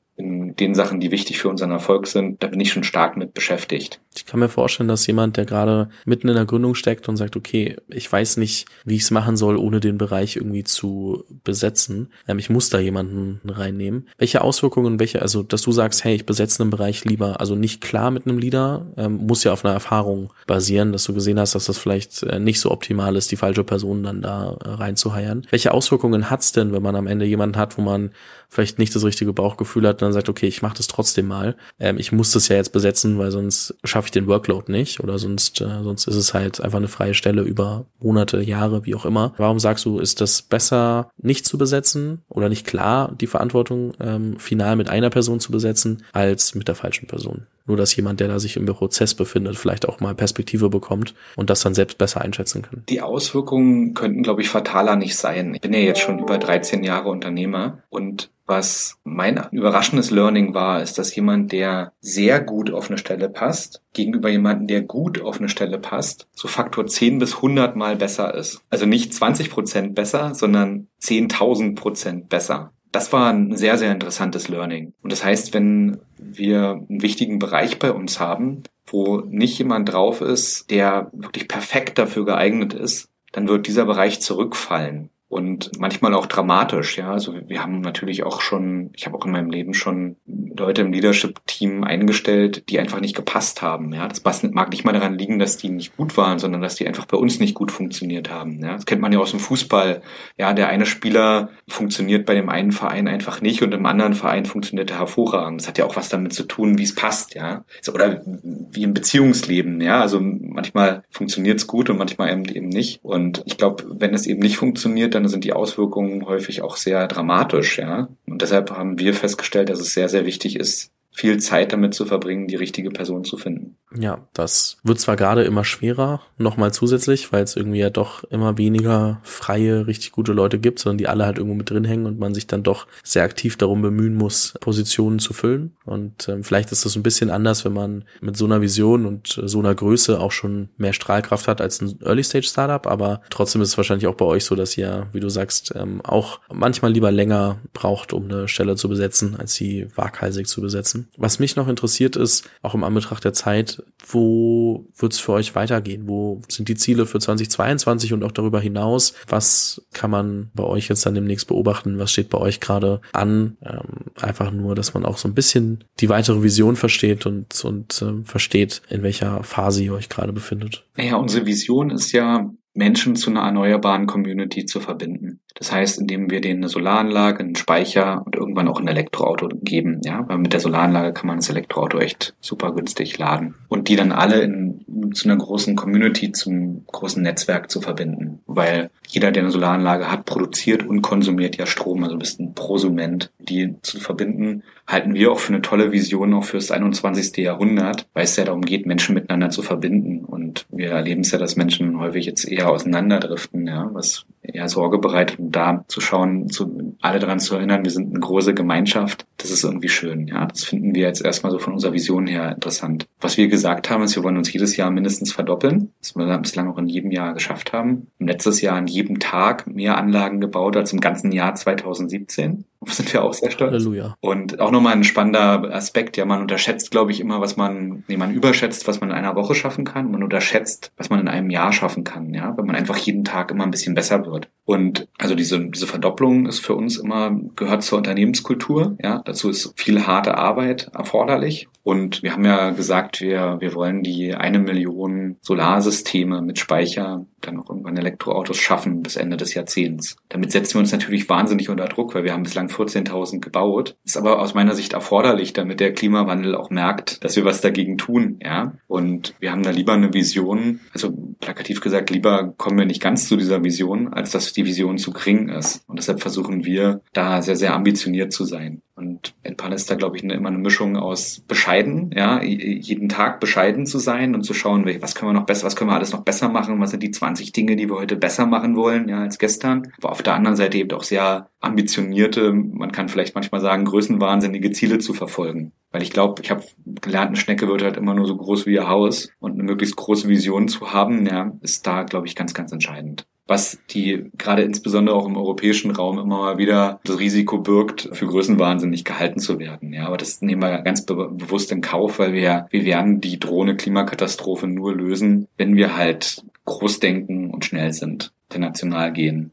den 0.61 0.75
Sachen, 0.75 1.01
die 1.01 1.11
wichtig 1.11 1.38
für 1.38 1.49
unseren 1.49 1.71
Erfolg 1.71 2.07
sind, 2.07 2.42
da 2.42 2.49
bin 2.49 2.61
ich 2.61 2.73
schon 2.73 2.85
stark 2.85 3.16
mit 3.16 3.35
beschäftigt. 3.35 4.01
Ich 4.16 4.27
kann 4.27 4.40
mir 4.40 4.49
vorstellen, 4.49 4.88
dass 4.88 5.07
jemand, 5.07 5.37
der 5.37 5.44
gerade 5.44 5.90
mitten 6.05 6.29
in 6.29 6.35
der 6.35 6.44
Gründung 6.44 6.75
steckt 6.75 7.09
und 7.09 7.16
sagt, 7.16 7.37
okay, 7.37 7.77
ich 7.88 8.11
weiß 8.11 8.37
nicht, 8.38 8.66
wie 8.85 8.97
ich 8.97 9.03
es 9.03 9.11
machen 9.11 9.37
soll, 9.37 9.57
ohne 9.57 9.81
den 9.81 9.97
Bereich 9.97 10.37
irgendwie 10.37 10.64
zu 10.64 11.25
besetzen. 11.44 12.12
Ähm, 12.27 12.38
ich 12.38 12.51
muss 12.51 12.68
da 12.71 12.79
jemanden 12.79 13.40
reinnehmen. 13.49 14.09
Welche 14.18 14.40
Auswirkungen, 14.40 14.99
welche, 14.99 15.23
also 15.23 15.42
dass 15.42 15.62
du 15.62 15.73
sagst, 15.73 16.03
hey, 16.05 16.16
ich 16.16 16.27
besetze 16.27 16.62
einen 16.62 16.71
Bereich 16.71 17.05
lieber, 17.05 17.40
also 17.40 17.55
nicht 17.55 17.81
klar 17.81 18.11
mit 18.11 18.27
einem 18.27 18.38
Leader, 18.38 18.87
ähm, 18.97 19.27
muss 19.27 19.44
ja 19.44 19.53
auf 19.53 19.64
einer 19.64 19.75
Erfahrung 19.75 20.33
basieren, 20.47 20.92
dass 20.92 21.05
du 21.05 21.14
gesehen 21.14 21.38
hast, 21.38 21.55
dass 21.55 21.66
das 21.66 21.79
vielleicht 21.79 22.23
äh, 22.25 22.40
nicht 22.40 22.61
so 22.61 22.71
optimal 22.73 23.14
ist, 23.16 23.31
die 23.31 23.37
falsche 23.37 23.64
Person 23.64 24.03
dann 24.03 24.23
da 24.23 24.57
äh, 24.64 24.68
reinzuheiern. 24.68 25.47
Welche 25.51 25.73
Auswirkungen 25.73 26.29
hat's 26.29 26.53
denn, 26.53 26.73
wenn 26.73 26.83
man 26.83 26.97
am 26.97 27.07
Ende 27.07 27.25
jemanden 27.25 27.57
hat, 27.57 27.79
wo 27.79 27.83
man 27.83 28.11
vielleicht 28.49 28.79
nicht 28.79 28.95
das 28.95 29.05
richtige 29.05 29.33
Bauchgefühl 29.33 29.87
hat 29.87 29.97
und 29.97 30.07
dann 30.07 30.13
sagt, 30.13 30.29
okay, 30.29 30.47
ich 30.47 30.63
mache 30.63 30.77
das 30.77 30.87
trotzdem 30.87 31.27
mal. 31.27 31.57
Ähm, 31.79 31.99
ich 31.99 32.13
muss 32.13 32.33
das 32.33 32.49
ja 32.49 32.57
jetzt 32.57 32.73
besetzen, 32.73 33.19
weil 33.19 33.31
sonst 33.31 33.77
schaffe 33.85 34.07
ich 34.07 34.13
den 34.13 34.27
Workload 34.27 34.73
nicht 34.73 35.01
oder 35.01 35.19
sonst, 35.19 35.61
äh, 35.61 35.83
sonst 35.83 36.07
ist 36.07 36.17
es 36.17 36.35
halt 36.35 36.61
einfach 36.61 36.79
eine 36.79 36.89
freie 36.89 37.15
Stelle 37.15 37.43
über 37.43 37.85
Monate, 38.01 38.41
Jahre, 38.41 38.87
wie 38.87 38.95
auch 38.95 39.05
immer. 39.05 39.35
Warum 39.37 39.61
sagst 39.61 39.85
du, 39.85 39.99
ist 39.99 40.21
das 40.21 40.43
besser 40.43 41.11
nicht 41.19 41.47
zu 41.47 41.59
besetzen 41.59 42.23
oder 42.29 42.49
nicht 42.49 42.67
klar 42.67 43.15
die 43.21 43.27
Verantwortung 43.27 43.93
ähm, 44.01 44.39
final 44.39 44.77
mit 44.77 44.89
einer 44.89 45.11
Person 45.11 45.41
zu 45.41 45.53
besetzen, 45.53 46.05
als 46.13 46.55
mit 46.55 46.69
der 46.69 46.75
falschen 46.75 47.07
Person? 47.07 47.47
Nur 47.69 47.77
dass 47.77 47.95
jemand, 47.95 48.19
der 48.19 48.29
da 48.29 48.41
sich 48.41 48.57
im 48.57 48.67
Prozess 48.67 49.15
befindet, 49.15 49.57
vielleicht 49.57 49.89
auch 49.89 50.01
mal 50.01 50.15
Perspektive 50.15 50.69
bekommt 50.71 51.15
und 51.37 51.51
das 51.51 51.61
dann 51.61 51.75
selbst 51.75 51.99
besser 51.99 52.21
einschätzen 52.21 52.63
kann. 52.63 52.83
Die 52.89 53.01
Auswirkungen 53.01 53.95
könnten, 53.95 54.23
glaube 54.25 54.43
ich, 54.43 54.49
fataler 54.49 54.97
nicht 54.97 55.17
sein. 55.17 55.55
Ich 55.55 55.61
bin 55.61 55.73
ja 55.73 55.79
jetzt 55.79 56.01
schon 56.01 56.19
über 56.19 56.39
13 56.39 56.83
Jahre 56.83 57.11
Unternehmer 57.11 57.83
und 57.91 58.31
was 58.49 58.97
mein 59.05 59.47
überraschendes 59.53 60.11
Learning 60.11 60.55
war, 60.55 60.81
ist, 60.81 60.97
dass 60.97 61.15
jemand, 61.15 61.53
der 61.53 61.93
sehr 62.01 62.41
gut 62.41 62.71
auf 62.71 62.89
eine 62.89 62.97
Stelle 62.97 63.29
passt, 63.29 63.83
gegenüber 63.93 64.31
jemandem, 64.31 64.67
der 64.69 64.81
gut 64.81 65.21
auf 65.21 65.39
eine 65.39 65.51
Stelle 65.51 65.79
passt, 65.79 66.27
so 66.33 66.49
Faktor 66.49 66.87
10 66.87 67.19
bis 67.19 67.37
100 67.37 67.77
mal 67.77 67.97
besser 67.97 68.35
ist. 68.35 68.63
Also 68.71 68.87
nicht 68.87 69.13
20 69.13 69.51
Prozent 69.51 69.95
besser, 69.95 70.35
sondern 70.35 70.89
10.000 71.03 71.75
Prozent 71.75 72.31
besser. 72.31 72.73
Das 72.92 73.12
war 73.12 73.33
ein 73.33 73.57
sehr, 73.57 73.77
sehr 73.77 73.92
interessantes 73.92 74.48
Learning. 74.48 74.94
Und 75.03 75.12
das 75.12 75.24
heißt, 75.24 75.53
wenn 75.55 75.98
wir 76.16 76.85
einen 76.88 77.03
wichtigen 77.03 77.38
Bereich 77.38 77.79
bei 77.79 77.92
uns 77.92 78.18
haben, 78.20 78.62
wo 78.87 79.20
nicht 79.20 79.59
jemand 79.59 79.92
drauf 79.92 80.20
ist, 80.20 80.70
der 80.70 81.11
wirklich 81.12 81.48
perfekt 81.48 81.98
dafür 81.98 82.24
geeignet 82.24 82.72
ist, 82.72 83.11
dann 83.33 83.48
wird 83.48 83.66
dieser 83.66 83.85
Bereich 83.85 84.20
zurückfallen. 84.20 85.11
Und 85.29 85.79
manchmal 85.79 86.14
auch 86.14 86.26
dramatisch, 86.26 86.97
ja. 86.97 87.12
Also 87.12 87.35
wir 87.47 87.62
haben 87.62 87.81
natürlich 87.81 88.24
auch 88.24 88.41
schon, 88.41 88.91
ich 88.95 89.05
habe 89.05 89.16
auch 89.16 89.26
in 89.26 89.33
meinem 89.33 89.51
Leben 89.51 89.74
schon 89.74 90.16
Leute 90.26 90.81
im 90.83 90.93
Leadership-Team 90.93 91.85
eingestellt, 91.85 92.64
die 92.70 92.79
einfach 92.79 93.01
nicht 93.01 93.14
gepasst 93.14 93.61
haben, 93.61 93.93
ja. 93.93 94.09
Das 94.09 94.22
mag 94.24 94.70
nicht 94.70 94.85
mal 94.85 94.93
daran 94.93 95.18
liegen, 95.18 95.39
dass 95.39 95.59
die 95.59 95.68
nicht 95.68 95.97
gut 95.97 96.16
waren, 96.16 96.39
sondern 96.39 96.62
dass 96.62 96.76
die 96.76 96.87
einfach 96.87 97.05
bei 97.05 97.18
uns 97.18 97.41
nicht 97.41 97.55
gut 97.55 97.70
funktioniert 97.70 98.31
haben, 98.31 98.61
ja. 98.61 98.74
Das 98.74 98.87
kennt 98.87 99.03
man 99.03 99.12
ja 99.12 99.18
aus 99.18 99.33
dem 99.33 99.41
Fußball, 99.41 100.01
ja. 100.39 100.55
Der 100.55 100.68
eine 100.68 100.87
Spieler 100.87 101.51
funktioniert 101.68 102.24
bei 102.24 102.35
dem 102.35 102.49
einen 102.49 102.72
Verein 102.72 103.07
einfach 103.07 103.43
nicht 103.43 103.62
und 103.62 103.74
im 103.74 103.85
anderen 103.85 104.14
Verein 104.14 104.47
funktioniert 104.47 104.91
er 104.91 104.99
hervorragend. 105.01 105.61
Das 105.61 105.68
hat 105.68 105.76
ja 105.76 105.85
auch 105.85 105.97
was 105.97 106.09
damit 106.09 106.33
zu 106.33 106.45
tun, 106.45 106.79
wie 106.79 106.85
es 106.85 106.95
passt, 106.95 107.35
ja. 107.35 107.64
Oder 107.93 108.22
wie 108.24 108.83
im 108.83 108.95
Beziehungsleben, 108.95 109.83
ja. 109.83 110.01
Also 110.01 110.20
manchmal 110.22 111.03
funktioniert 111.11 111.59
es 111.59 111.66
gut 111.66 111.91
und 111.91 111.99
manchmal 111.99 112.31
eben 112.31 112.68
nicht. 112.68 113.01
Und 113.03 113.43
ich 113.45 113.59
glaube, 113.59 113.85
wenn 113.91 114.14
es 114.14 114.26
eben 114.26 114.41
nicht 114.41 114.57
funktioniert, 114.57 115.18
dann 115.23 115.31
sind 115.31 115.45
die 115.45 115.53
Auswirkungen 115.53 116.27
häufig 116.27 116.62
auch 116.62 116.77
sehr 116.77 117.07
dramatisch, 117.07 117.79
ja. 117.79 118.09
Und 118.27 118.43
deshalb 118.43 118.71
haben 118.71 118.99
wir 118.99 119.14
festgestellt, 119.14 119.69
dass 119.69 119.81
es 119.81 119.95
sehr, 119.95 120.09
sehr 120.09 120.27
wichtig 120.27 120.57
ist, 120.57 120.93
viel 121.11 121.39
Zeit 121.39 121.73
damit 121.73 121.95
zu 121.95 122.05
verbringen, 122.05 122.47
die 122.47 122.57
richtige 122.57 122.91
Person 122.91 123.25
zu 123.25 123.37
finden. 123.37 123.77
Ja, 123.97 124.28
das 124.34 124.76
wird 124.82 125.01
zwar 125.01 125.16
gerade 125.16 125.45
immer 125.45 125.64
schwerer, 125.64 126.20
nochmal 126.36 126.72
zusätzlich, 126.72 127.32
weil 127.32 127.43
es 127.43 127.57
irgendwie 127.57 127.78
ja 127.78 127.89
doch 127.89 128.24
immer 128.24 128.59
weniger 128.59 129.20
freie, 129.22 129.86
richtig 129.86 130.12
gute 130.12 130.32
Leute 130.32 130.59
gibt, 130.59 130.78
sondern 130.78 130.99
die 130.99 131.09
alle 131.09 131.24
halt 131.24 131.39
irgendwo 131.39 131.57
mit 131.57 131.70
drin 131.70 131.84
hängen 131.84 132.07
und 132.07 132.18
man 132.18 132.34
sich 132.34 132.47
dann 132.47 132.62
doch 132.62 132.86
sehr 133.03 133.22
aktiv 133.22 133.57
darum 133.57 133.80
bemühen 133.80 134.14
muss, 134.14 134.55
Positionen 134.61 135.18
zu 135.20 135.32
füllen. 135.32 135.76
Und 135.86 136.28
ähm, 136.28 136.45
vielleicht 136.45 136.70
ist 136.70 136.84
das 136.84 136.97
ein 136.97 137.03
bisschen 137.03 137.30
anders, 137.30 137.64
wenn 137.64 137.72
man 137.72 138.05
mit 138.20 138.36
so 138.36 138.45
einer 138.45 138.61
Vision 138.61 139.07
und 139.07 139.41
so 139.43 139.59
einer 139.59 139.74
Größe 139.74 140.20
auch 140.20 140.32
schon 140.32 140.68
mehr 140.76 140.93
Strahlkraft 140.93 141.49
hat 141.49 141.61
als 141.62 141.80
ein 141.80 141.99
Early-Stage-Startup, 142.03 142.86
aber 142.86 143.22
trotzdem 143.30 143.62
ist 143.62 143.68
es 143.68 143.76
wahrscheinlich 143.78 144.07
auch 144.07 144.16
bei 144.16 144.26
euch 144.26 144.45
so, 144.45 144.55
dass 144.55 144.76
ihr, 144.76 145.07
wie 145.12 145.20
du 145.20 145.30
sagst, 145.30 145.72
ähm, 145.74 146.03
auch 146.03 146.41
manchmal 146.53 146.93
lieber 146.93 147.11
länger 147.11 147.59
braucht, 147.72 148.12
um 148.12 148.24
eine 148.24 148.49
Stelle 148.49 148.76
zu 148.76 148.89
besetzen, 148.89 149.36
als 149.36 149.55
sie 149.55 149.89
waghalsig 149.95 150.47
zu 150.47 150.61
besetzen. 150.61 151.09
Was 151.16 151.39
mich 151.39 151.57
noch 151.57 151.68
interessiert 151.68 152.16
ist, 152.16 152.49
auch 152.61 152.74
im 152.74 152.84
Anbetracht 152.84 153.24
der 153.24 153.32
Zeit, 153.32 153.78
wo 154.07 154.87
wird 154.97 155.12
es 155.12 155.18
für 155.18 155.33
euch 155.33 155.55
weitergehen? 155.55 156.07
Wo 156.07 156.41
sind 156.49 156.68
die 156.68 156.76
Ziele 156.76 157.07
für 157.07 157.18
2022 157.18 158.12
und 158.12 158.24
auch 158.24 158.33
darüber 158.33 158.61
hinaus? 158.61 159.14
Was 159.29 159.83
kann 159.93 160.11
man 160.11 160.51
bei 160.55 160.64
euch 160.64 160.89
jetzt 160.89 161.05
dann 161.05 161.14
demnächst 161.14 161.49
beobachten? 161.49 161.99
Was 161.99 162.12
steht 162.12 162.31
bei 162.31 162.39
euch 162.39 162.61
gerade 162.61 163.01
an? 163.12 163.57
Ähm, 163.62 164.12
einfach 164.20 164.51
nur, 164.51 164.74
dass 164.74 164.95
man 164.95 165.05
auch 165.05 165.18
so 165.18 165.29
ein 165.29 165.35
bisschen 165.35 165.85
die 166.01 166.09
weitere 166.09 166.43
Vision 166.43 166.76
versteht 166.76 167.26
und, 167.26 167.64
und 167.64 168.03
äh, 168.03 168.24
versteht, 168.24 168.83
in 168.89 169.03
welcher 169.03 169.43
Phase 169.43 169.83
ihr 169.85 169.95
euch 169.95 170.09
gerade 170.09 170.33
befindet. 170.33 170.85
Naja, 170.97 171.16
unsere 171.16 171.47
Vision 171.47 171.91
ist 171.91 172.12
ja, 172.12 172.51
Menschen 172.79 173.16
zu 173.16 173.31
einer 173.31 173.41
erneuerbaren 173.41 174.07
Community 174.07 174.64
zu 174.64 174.81
verbinden. 174.81 175.41
Das 175.59 175.73
heißt, 175.73 176.01
indem 176.01 176.31
wir 176.31 176.41
denen 176.41 176.61
eine 176.63 176.69
Solaranlage, 176.69 177.41
einen 177.41 177.57
Speicher 177.57 178.23
und 178.25 178.37
irgendwann 178.37 178.69
auch 178.69 178.81
ein 178.81 178.89
Elektroauto 178.89 179.49
geben. 179.61 180.01
Ja, 180.05 180.25
weil 180.29 180.39
mit 180.39 180.53
der 180.53 180.61
Solaranlage 180.61 181.13
kann 181.13 181.27
man 181.27 181.39
das 181.39 181.51
Elektroauto 181.51 181.99
echt 181.99 182.35
super 182.41 182.73
günstig 182.73 183.19
laden. 183.19 183.55
Und 183.69 183.89
die 183.89 183.97
dann 183.97 184.13
alle 184.13 184.41
in, 184.41 184.85
zu 185.13 185.29
einer 185.29 185.37
großen 185.37 185.75
Community, 185.75 186.33
zum 186.33 186.85
großen 186.87 187.23
Netzwerk 187.23 187.71
zu 187.71 187.81
verbinden. 187.81 188.41
Weil 188.47 188.91
jeder, 189.07 189.33
der 189.33 189.43
eine 189.43 189.53
Solaranlage 189.53 190.11
hat, 190.11 190.27
produziert 190.27 190.87
und 190.87 191.03
konsumiert 191.03 191.57
ja 191.57 191.67
Strom. 191.67 192.05
Also 192.05 192.17
bist 192.17 192.39
ein 192.39 192.55
Prosument. 192.55 193.33
Die 193.39 193.75
zu 193.83 193.99
verbinden, 193.99 194.63
halten 194.87 195.15
wir 195.15 195.33
auch 195.33 195.39
für 195.39 195.53
eine 195.53 195.63
tolle 195.63 195.91
Vision 195.91 196.35
auch 196.35 196.45
fürs 196.45 196.71
21. 196.71 197.37
Jahrhundert, 197.39 198.07
weil 198.15 198.25
es 198.25 198.37
ja 198.37 198.45
darum 198.45 198.63
geht, 198.63 198.87
Menschen 198.87 199.15
miteinander 199.15 199.51
zu 199.51 199.63
verbinden. 199.63 200.25
Und 200.25 200.67
wir 200.71 200.91
erleben 200.91 201.23
es 201.23 201.31
ja, 201.31 201.39
dass 201.39 201.57
Menschen 201.57 201.99
häufig 201.99 202.27
jetzt 202.27 202.49
eher 202.49 202.71
auseinanderdriften, 202.71 203.67
ja, 203.67 203.91
was 203.93 204.25
eher 204.53 204.68
Sorge 204.68 204.99
bereitet, 204.99 205.38
um 205.38 205.53
da 205.53 205.84
zu 205.88 206.01
schauen, 206.01 206.49
zu, 206.49 206.96
alle 207.01 207.18
daran 207.18 207.38
zu 207.38 207.55
erinnern, 207.55 207.84
wir 207.84 207.90
sind 207.90 208.11
eine 208.11 208.20
große 208.20 208.55
Gemeinschaft. 208.55 209.26
Das 209.39 209.51
ist 209.51 209.64
irgendwie 209.64 209.89
schön, 209.89 210.26
ja. 210.26 210.47
Das 210.47 210.64
finden 210.64 210.95
wir 210.95 211.03
jetzt 211.03 211.24
erstmal 211.24 211.53
so 211.53 211.59
von 211.59 211.72
unserer 211.72 211.93
Vision 211.93 212.26
her 212.26 212.53
interessant. 212.53 213.07
Was 213.20 213.36
wir 213.36 213.49
gesagt 213.49 213.89
haben, 213.89 214.03
ist, 214.03 214.16
wir 214.16 214.24
wollen 214.24 214.36
uns 214.36 214.53
jedes 214.53 214.76
Jahr 214.76 214.91
mindestens 214.91 215.32
verdoppeln. 215.32 215.93
Das 216.01 216.16
wir 216.16 216.39
bislang 216.39 216.68
auch 216.68 216.78
in 216.78 216.89
jedem 216.89 217.12
Jahr 217.12 217.34
geschafft 217.34 217.72
haben. 217.72 218.09
Im 218.18 218.26
letztes 218.26 218.61
Jahr 218.61 218.76
an 218.76 218.89
jedem 218.89 219.20
Tag 219.20 219.66
mehr 219.68 219.97
Anlagen 219.97 220.41
gebaut 220.41 220.76
als 220.76 220.93
im 220.93 221.01
ganzen 221.01 221.30
Jahr 221.30 221.55
2017. 221.55 222.64
Auf 222.80 222.93
sind 222.95 223.12
wir 223.12 223.24
auch 223.24 223.34
sehr 223.34 223.51
stolz. 223.51 223.72
Halleluja. 223.72 224.16
Und 224.20 224.61
auch 224.61 224.70
nochmal 224.70 224.93
ein 224.93 225.05
spannender 225.05 225.74
Aspekt, 225.74 226.16
ja, 226.16 226.24
man 226.24 226.41
unterschätzt, 226.41 226.91
glaube 226.91 227.11
ich, 227.11 227.20
immer, 227.20 227.41
was 227.41 227.57
man, 227.57 228.05
nee, 228.09 228.16
man 228.16 228.32
überschätzt, 228.32 228.86
was 228.86 229.01
man 229.01 229.11
in 229.11 229.16
einer 229.16 229.34
Woche 229.34 229.55
schaffen 229.55 229.84
kann. 229.84 230.11
Man 230.11 230.22
unterschätzt, 230.22 230.93
was 230.97 231.11
man 231.11 231.20
in 231.20 231.28
einem 231.28 231.51
Jahr 231.51 231.72
schaffen 231.72 232.05
kann, 232.05 232.32
ja, 232.34 232.57
wenn 232.57 232.66
man 232.66 232.76
einfach 232.76 232.97
jeden 232.97 233.24
Tag 233.24 233.51
immer 233.51 233.64
ein 233.64 233.70
bisschen 233.70 233.95
besser 233.95 234.24
wird. 234.26 234.49
Und 234.64 235.09
also 235.18 235.34
diese, 235.34 235.61
diese 235.70 235.86
Verdopplung 235.86 236.47
ist 236.47 236.61
für 236.61 236.74
uns 236.74 236.99
immer, 236.99 237.39
gehört 237.57 237.82
zur 237.82 237.99
Unternehmenskultur, 237.99 238.97
ja. 239.03 239.22
Dazu 239.29 239.51
ist 239.51 239.74
viel 239.76 240.07
harte 240.07 240.39
Arbeit 240.39 240.91
erforderlich. 240.95 241.68
Und 241.89 242.22
wir 242.22 242.34
haben 242.34 242.45
ja 242.45 242.68
gesagt, 242.68 243.22
wir, 243.22 243.57
wir 243.61 243.74
wollen 243.74 244.03
die 244.03 244.34
eine 244.34 244.59
Million 244.59 245.39
Solarsysteme 245.41 246.43
mit 246.43 246.59
Speicher 246.59 247.24
dann 247.41 247.59
auch 247.59 247.70
irgendwann 247.70 247.97
Elektroautos 247.97 248.59
schaffen 248.59 249.01
bis 249.01 249.16
Ende 249.16 249.39
des 249.39 249.55
Jahrzehnts. 249.55 250.16
Damit 250.28 250.53
setzen 250.53 250.74
wir 250.74 250.80
uns 250.80 250.93
natürlich 250.93 251.30
wahnsinnig 251.30 251.70
unter 251.70 251.86
Druck, 251.86 252.14
weil 252.14 252.24
wir 252.24 252.34
haben 252.34 252.43
bislang 252.43 252.66
14.000 252.66 253.41
gebaut. 253.41 253.97
Ist 254.05 254.18
aber 254.18 254.39
aus 254.39 254.53
meiner 254.53 254.74
Sicht 254.74 254.93
erforderlich, 254.93 255.55
damit 255.55 255.80
der 255.80 255.95
Klimawandel 255.95 256.57
auch 256.57 256.68
merkt, 256.68 257.24
dass 257.24 257.36
wir 257.36 257.47
was 257.47 257.62
dagegen 257.62 257.97
tun, 257.97 258.39
ja. 258.43 258.74
Und 258.86 259.34
wir 259.41 259.51
haben 259.51 259.62
da 259.62 259.70
lieber 259.70 259.95
eine 259.95 260.12
Vision, 260.12 260.80
also 260.93 261.16
plakativ 261.41 261.80
gesagt, 261.80 262.11
lieber 262.11 262.53
kommen 262.59 262.76
wir 262.76 262.84
nicht 262.84 263.01
ganz 263.01 263.28
zu 263.28 263.39
dieser 263.39 263.64
Vision, 263.64 264.12
als 264.12 264.30
dass 264.30 264.53
die 264.53 264.66
Vision 264.66 264.99
zu 264.99 265.11
gering 265.11 265.49
ist. 265.49 265.84
Und 265.86 265.99
deshalb 265.99 266.20
versuchen 266.20 266.66
wir 266.66 267.01
da 267.14 267.41
sehr, 267.41 267.57
sehr 267.57 267.72
ambitioniert 267.72 268.30
zu 268.34 268.45
sein. 268.45 268.82
Und 268.95 269.32
ist 269.78 269.91
da, 269.91 269.95
glaube 269.95 270.16
ich, 270.16 270.24
immer 270.24 270.49
eine 270.49 270.59
Mischung 270.59 270.97
aus 270.97 271.41
bescheiden, 271.79 272.11
ja, 272.14 272.43
jeden 272.43 273.09
Tag 273.09 273.41
bescheiden 273.41 273.87
zu 273.87 273.99
sein 273.99 274.35
und 274.35 274.43
zu 274.43 274.55
schauen, 274.55 274.85
was 275.01 275.14
können 275.14 275.31
wir 275.31 275.39
noch 275.39 275.47
besser, 275.47 275.66
was 275.66 275.76
können 275.76 275.91
wir 275.91 275.95
alles 275.95 276.12
noch 276.12 276.22
besser 276.22 276.49
machen, 276.49 276.81
was 276.81 276.91
sind 276.91 277.03
die 277.03 277.11
20 277.11 277.53
Dinge, 277.53 277.76
die 277.76 277.89
wir 277.89 277.97
heute 277.97 278.16
besser 278.16 278.47
machen 278.47 278.76
wollen, 278.76 279.09
ja, 279.09 279.20
als 279.20 279.39
gestern. 279.39 279.93
Aber 279.99 280.12
auf 280.12 280.22
der 280.22 280.35
anderen 280.35 280.57
Seite 280.57 280.79
eben 280.79 280.91
auch 280.93 281.03
sehr 281.03 281.51
ambitionierte, 281.61 282.53
man 282.53 282.93
kann 282.93 283.09
vielleicht 283.09 283.35
manchmal 283.35 283.61
sagen, 283.61 283.85
größenwahnsinnige 283.85 284.72
Ziele 284.72 284.99
zu 284.99 285.14
verfolgen. 285.14 285.72
Weil 285.91 286.03
ich 286.03 286.11
glaube, 286.11 286.43
ich 286.43 286.51
habe 286.51 286.64
gelernt, 286.85 287.29
eine 287.29 287.37
Schnecke 287.37 287.68
wird 287.68 287.83
halt 287.83 287.97
immer 287.97 288.14
nur 288.14 288.26
so 288.26 288.37
groß 288.37 288.66
wie 288.66 288.74
ihr 288.74 288.89
Haus 288.89 289.31
und 289.39 289.53
eine 289.53 289.62
möglichst 289.62 289.97
große 289.97 290.29
Vision 290.29 290.68
zu 290.68 290.93
haben, 290.93 291.26
ja, 291.26 291.53
ist 291.61 291.87
da, 291.87 292.03
glaube 292.03 292.26
ich, 292.26 292.35
ganz, 292.35 292.55
ganz 292.55 292.72
entscheidend 292.72 293.26
was 293.49 293.80
die 293.90 294.30
gerade 294.36 294.62
insbesondere 294.62 295.16
auch 295.16 295.26
im 295.26 295.36
europäischen 295.36 295.90
Raum 295.90 296.18
immer 296.18 296.38
mal 296.38 296.59
wieder 296.59 297.01
das 297.05 297.18
Risiko 297.18 297.59
birgt, 297.59 298.11
für 298.12 298.26
größenwahnsinnig 298.26 299.05
gehalten 299.05 299.40
zu 299.40 299.59
werden. 299.59 299.92
Ja, 299.92 300.07
aber 300.07 300.18
das 300.18 300.42
nehmen 300.42 300.62
wir 300.62 300.82
ganz 300.82 301.05
be 301.05 301.16
bewusst 301.30 301.72
in 301.72 301.80
Kauf, 301.80 302.18
weil 302.18 302.34
wir, 302.34 302.66
wir 302.70 302.84
werden 302.84 303.20
die 303.20 303.40
drohende 303.40 303.74
Klimakatastrophe 303.74 304.66
nur 304.66 304.94
lösen, 304.94 305.49
wenn 305.57 305.74
wir 305.76 305.96
halt 305.96 306.44
groß 306.66 307.01
denken 307.01 307.51
und 307.51 307.64
schnell 307.64 307.92
sind, 307.92 308.32
international 308.51 309.12
gehen. 309.12 309.53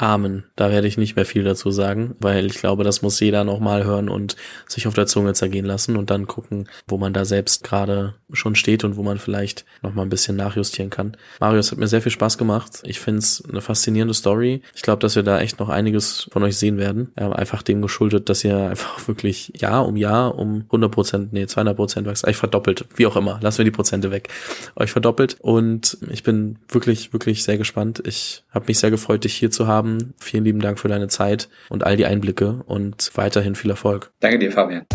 Amen. 0.00 0.44
Da 0.56 0.70
werde 0.70 0.86
ich 0.86 0.96
nicht 0.96 1.16
mehr 1.16 1.26
viel 1.26 1.44
dazu 1.44 1.70
sagen, 1.70 2.16
weil 2.20 2.46
ich 2.46 2.54
glaube, 2.54 2.84
das 2.84 3.02
muss 3.02 3.20
jeder 3.20 3.44
nochmal 3.44 3.84
hören 3.84 4.08
und 4.08 4.34
sich 4.66 4.86
auf 4.86 4.94
der 4.94 5.06
Zunge 5.06 5.34
zergehen 5.34 5.66
lassen 5.66 5.98
und 5.98 6.08
dann 6.08 6.26
gucken, 6.26 6.70
wo 6.88 6.96
man 6.96 7.12
da 7.12 7.26
selbst 7.26 7.64
gerade 7.64 8.14
schon 8.32 8.54
steht 8.54 8.82
und 8.82 8.96
wo 8.96 9.02
man 9.02 9.18
vielleicht 9.18 9.66
nochmal 9.82 10.06
ein 10.06 10.08
bisschen 10.08 10.36
nachjustieren 10.36 10.88
kann. 10.88 11.18
Marius 11.38 11.70
hat 11.70 11.78
mir 11.78 11.86
sehr 11.86 12.00
viel 12.00 12.12
Spaß 12.12 12.38
gemacht. 12.38 12.80
Ich 12.84 12.98
finde 12.98 13.18
es 13.18 13.44
eine 13.46 13.60
faszinierende 13.60 14.14
Story. 14.14 14.62
Ich 14.74 14.80
glaube, 14.80 15.00
dass 15.00 15.16
wir 15.16 15.22
da 15.22 15.38
echt 15.38 15.60
noch 15.60 15.68
einiges 15.68 16.30
von 16.32 16.42
euch 16.44 16.56
sehen 16.56 16.78
werden. 16.78 17.12
einfach 17.16 17.62
dem 17.62 17.82
geschuldet, 17.82 18.30
dass 18.30 18.42
ihr 18.42 18.56
einfach 18.56 19.06
wirklich 19.06 19.52
Jahr 19.60 19.86
um 19.86 19.96
Jahr 19.96 20.38
um 20.38 20.62
100 20.62 20.90
Prozent, 20.90 21.32
nee, 21.34 21.46
200 21.46 21.76
Prozent 21.76 22.06
wächst, 22.06 22.26
euch 22.26 22.36
verdoppelt. 22.36 22.86
Wie 22.96 23.06
auch 23.06 23.16
immer. 23.16 23.38
Lassen 23.42 23.58
wir 23.58 23.66
die 23.66 23.70
Prozente 23.70 24.10
weg. 24.10 24.30
Euch 24.76 24.92
verdoppelt 24.92 25.36
und 25.40 25.98
ich 26.08 26.22
bin 26.22 26.56
wirklich, 26.70 27.12
wirklich 27.12 27.44
sehr 27.44 27.58
gespannt. 27.58 28.02
Ich 28.06 28.44
habe 28.50 28.64
mich 28.68 28.78
sehr 28.78 28.90
gefreut, 28.90 29.24
dich 29.24 29.34
hier 29.34 29.50
zu 29.50 29.66
haben 29.66 29.89
haben. 29.90 30.14
Vielen 30.18 30.44
lieben 30.44 30.60
Dank 30.60 30.78
für 30.78 30.88
deine 30.88 31.08
Zeit 31.08 31.48
und 31.68 31.84
all 31.84 31.96
die 31.96 32.06
Einblicke 32.06 32.62
und 32.66 33.10
weiterhin 33.14 33.54
viel 33.54 33.70
Erfolg. 33.70 34.10
Danke 34.20 34.38
dir, 34.38 34.52
Fabian. 34.52 34.86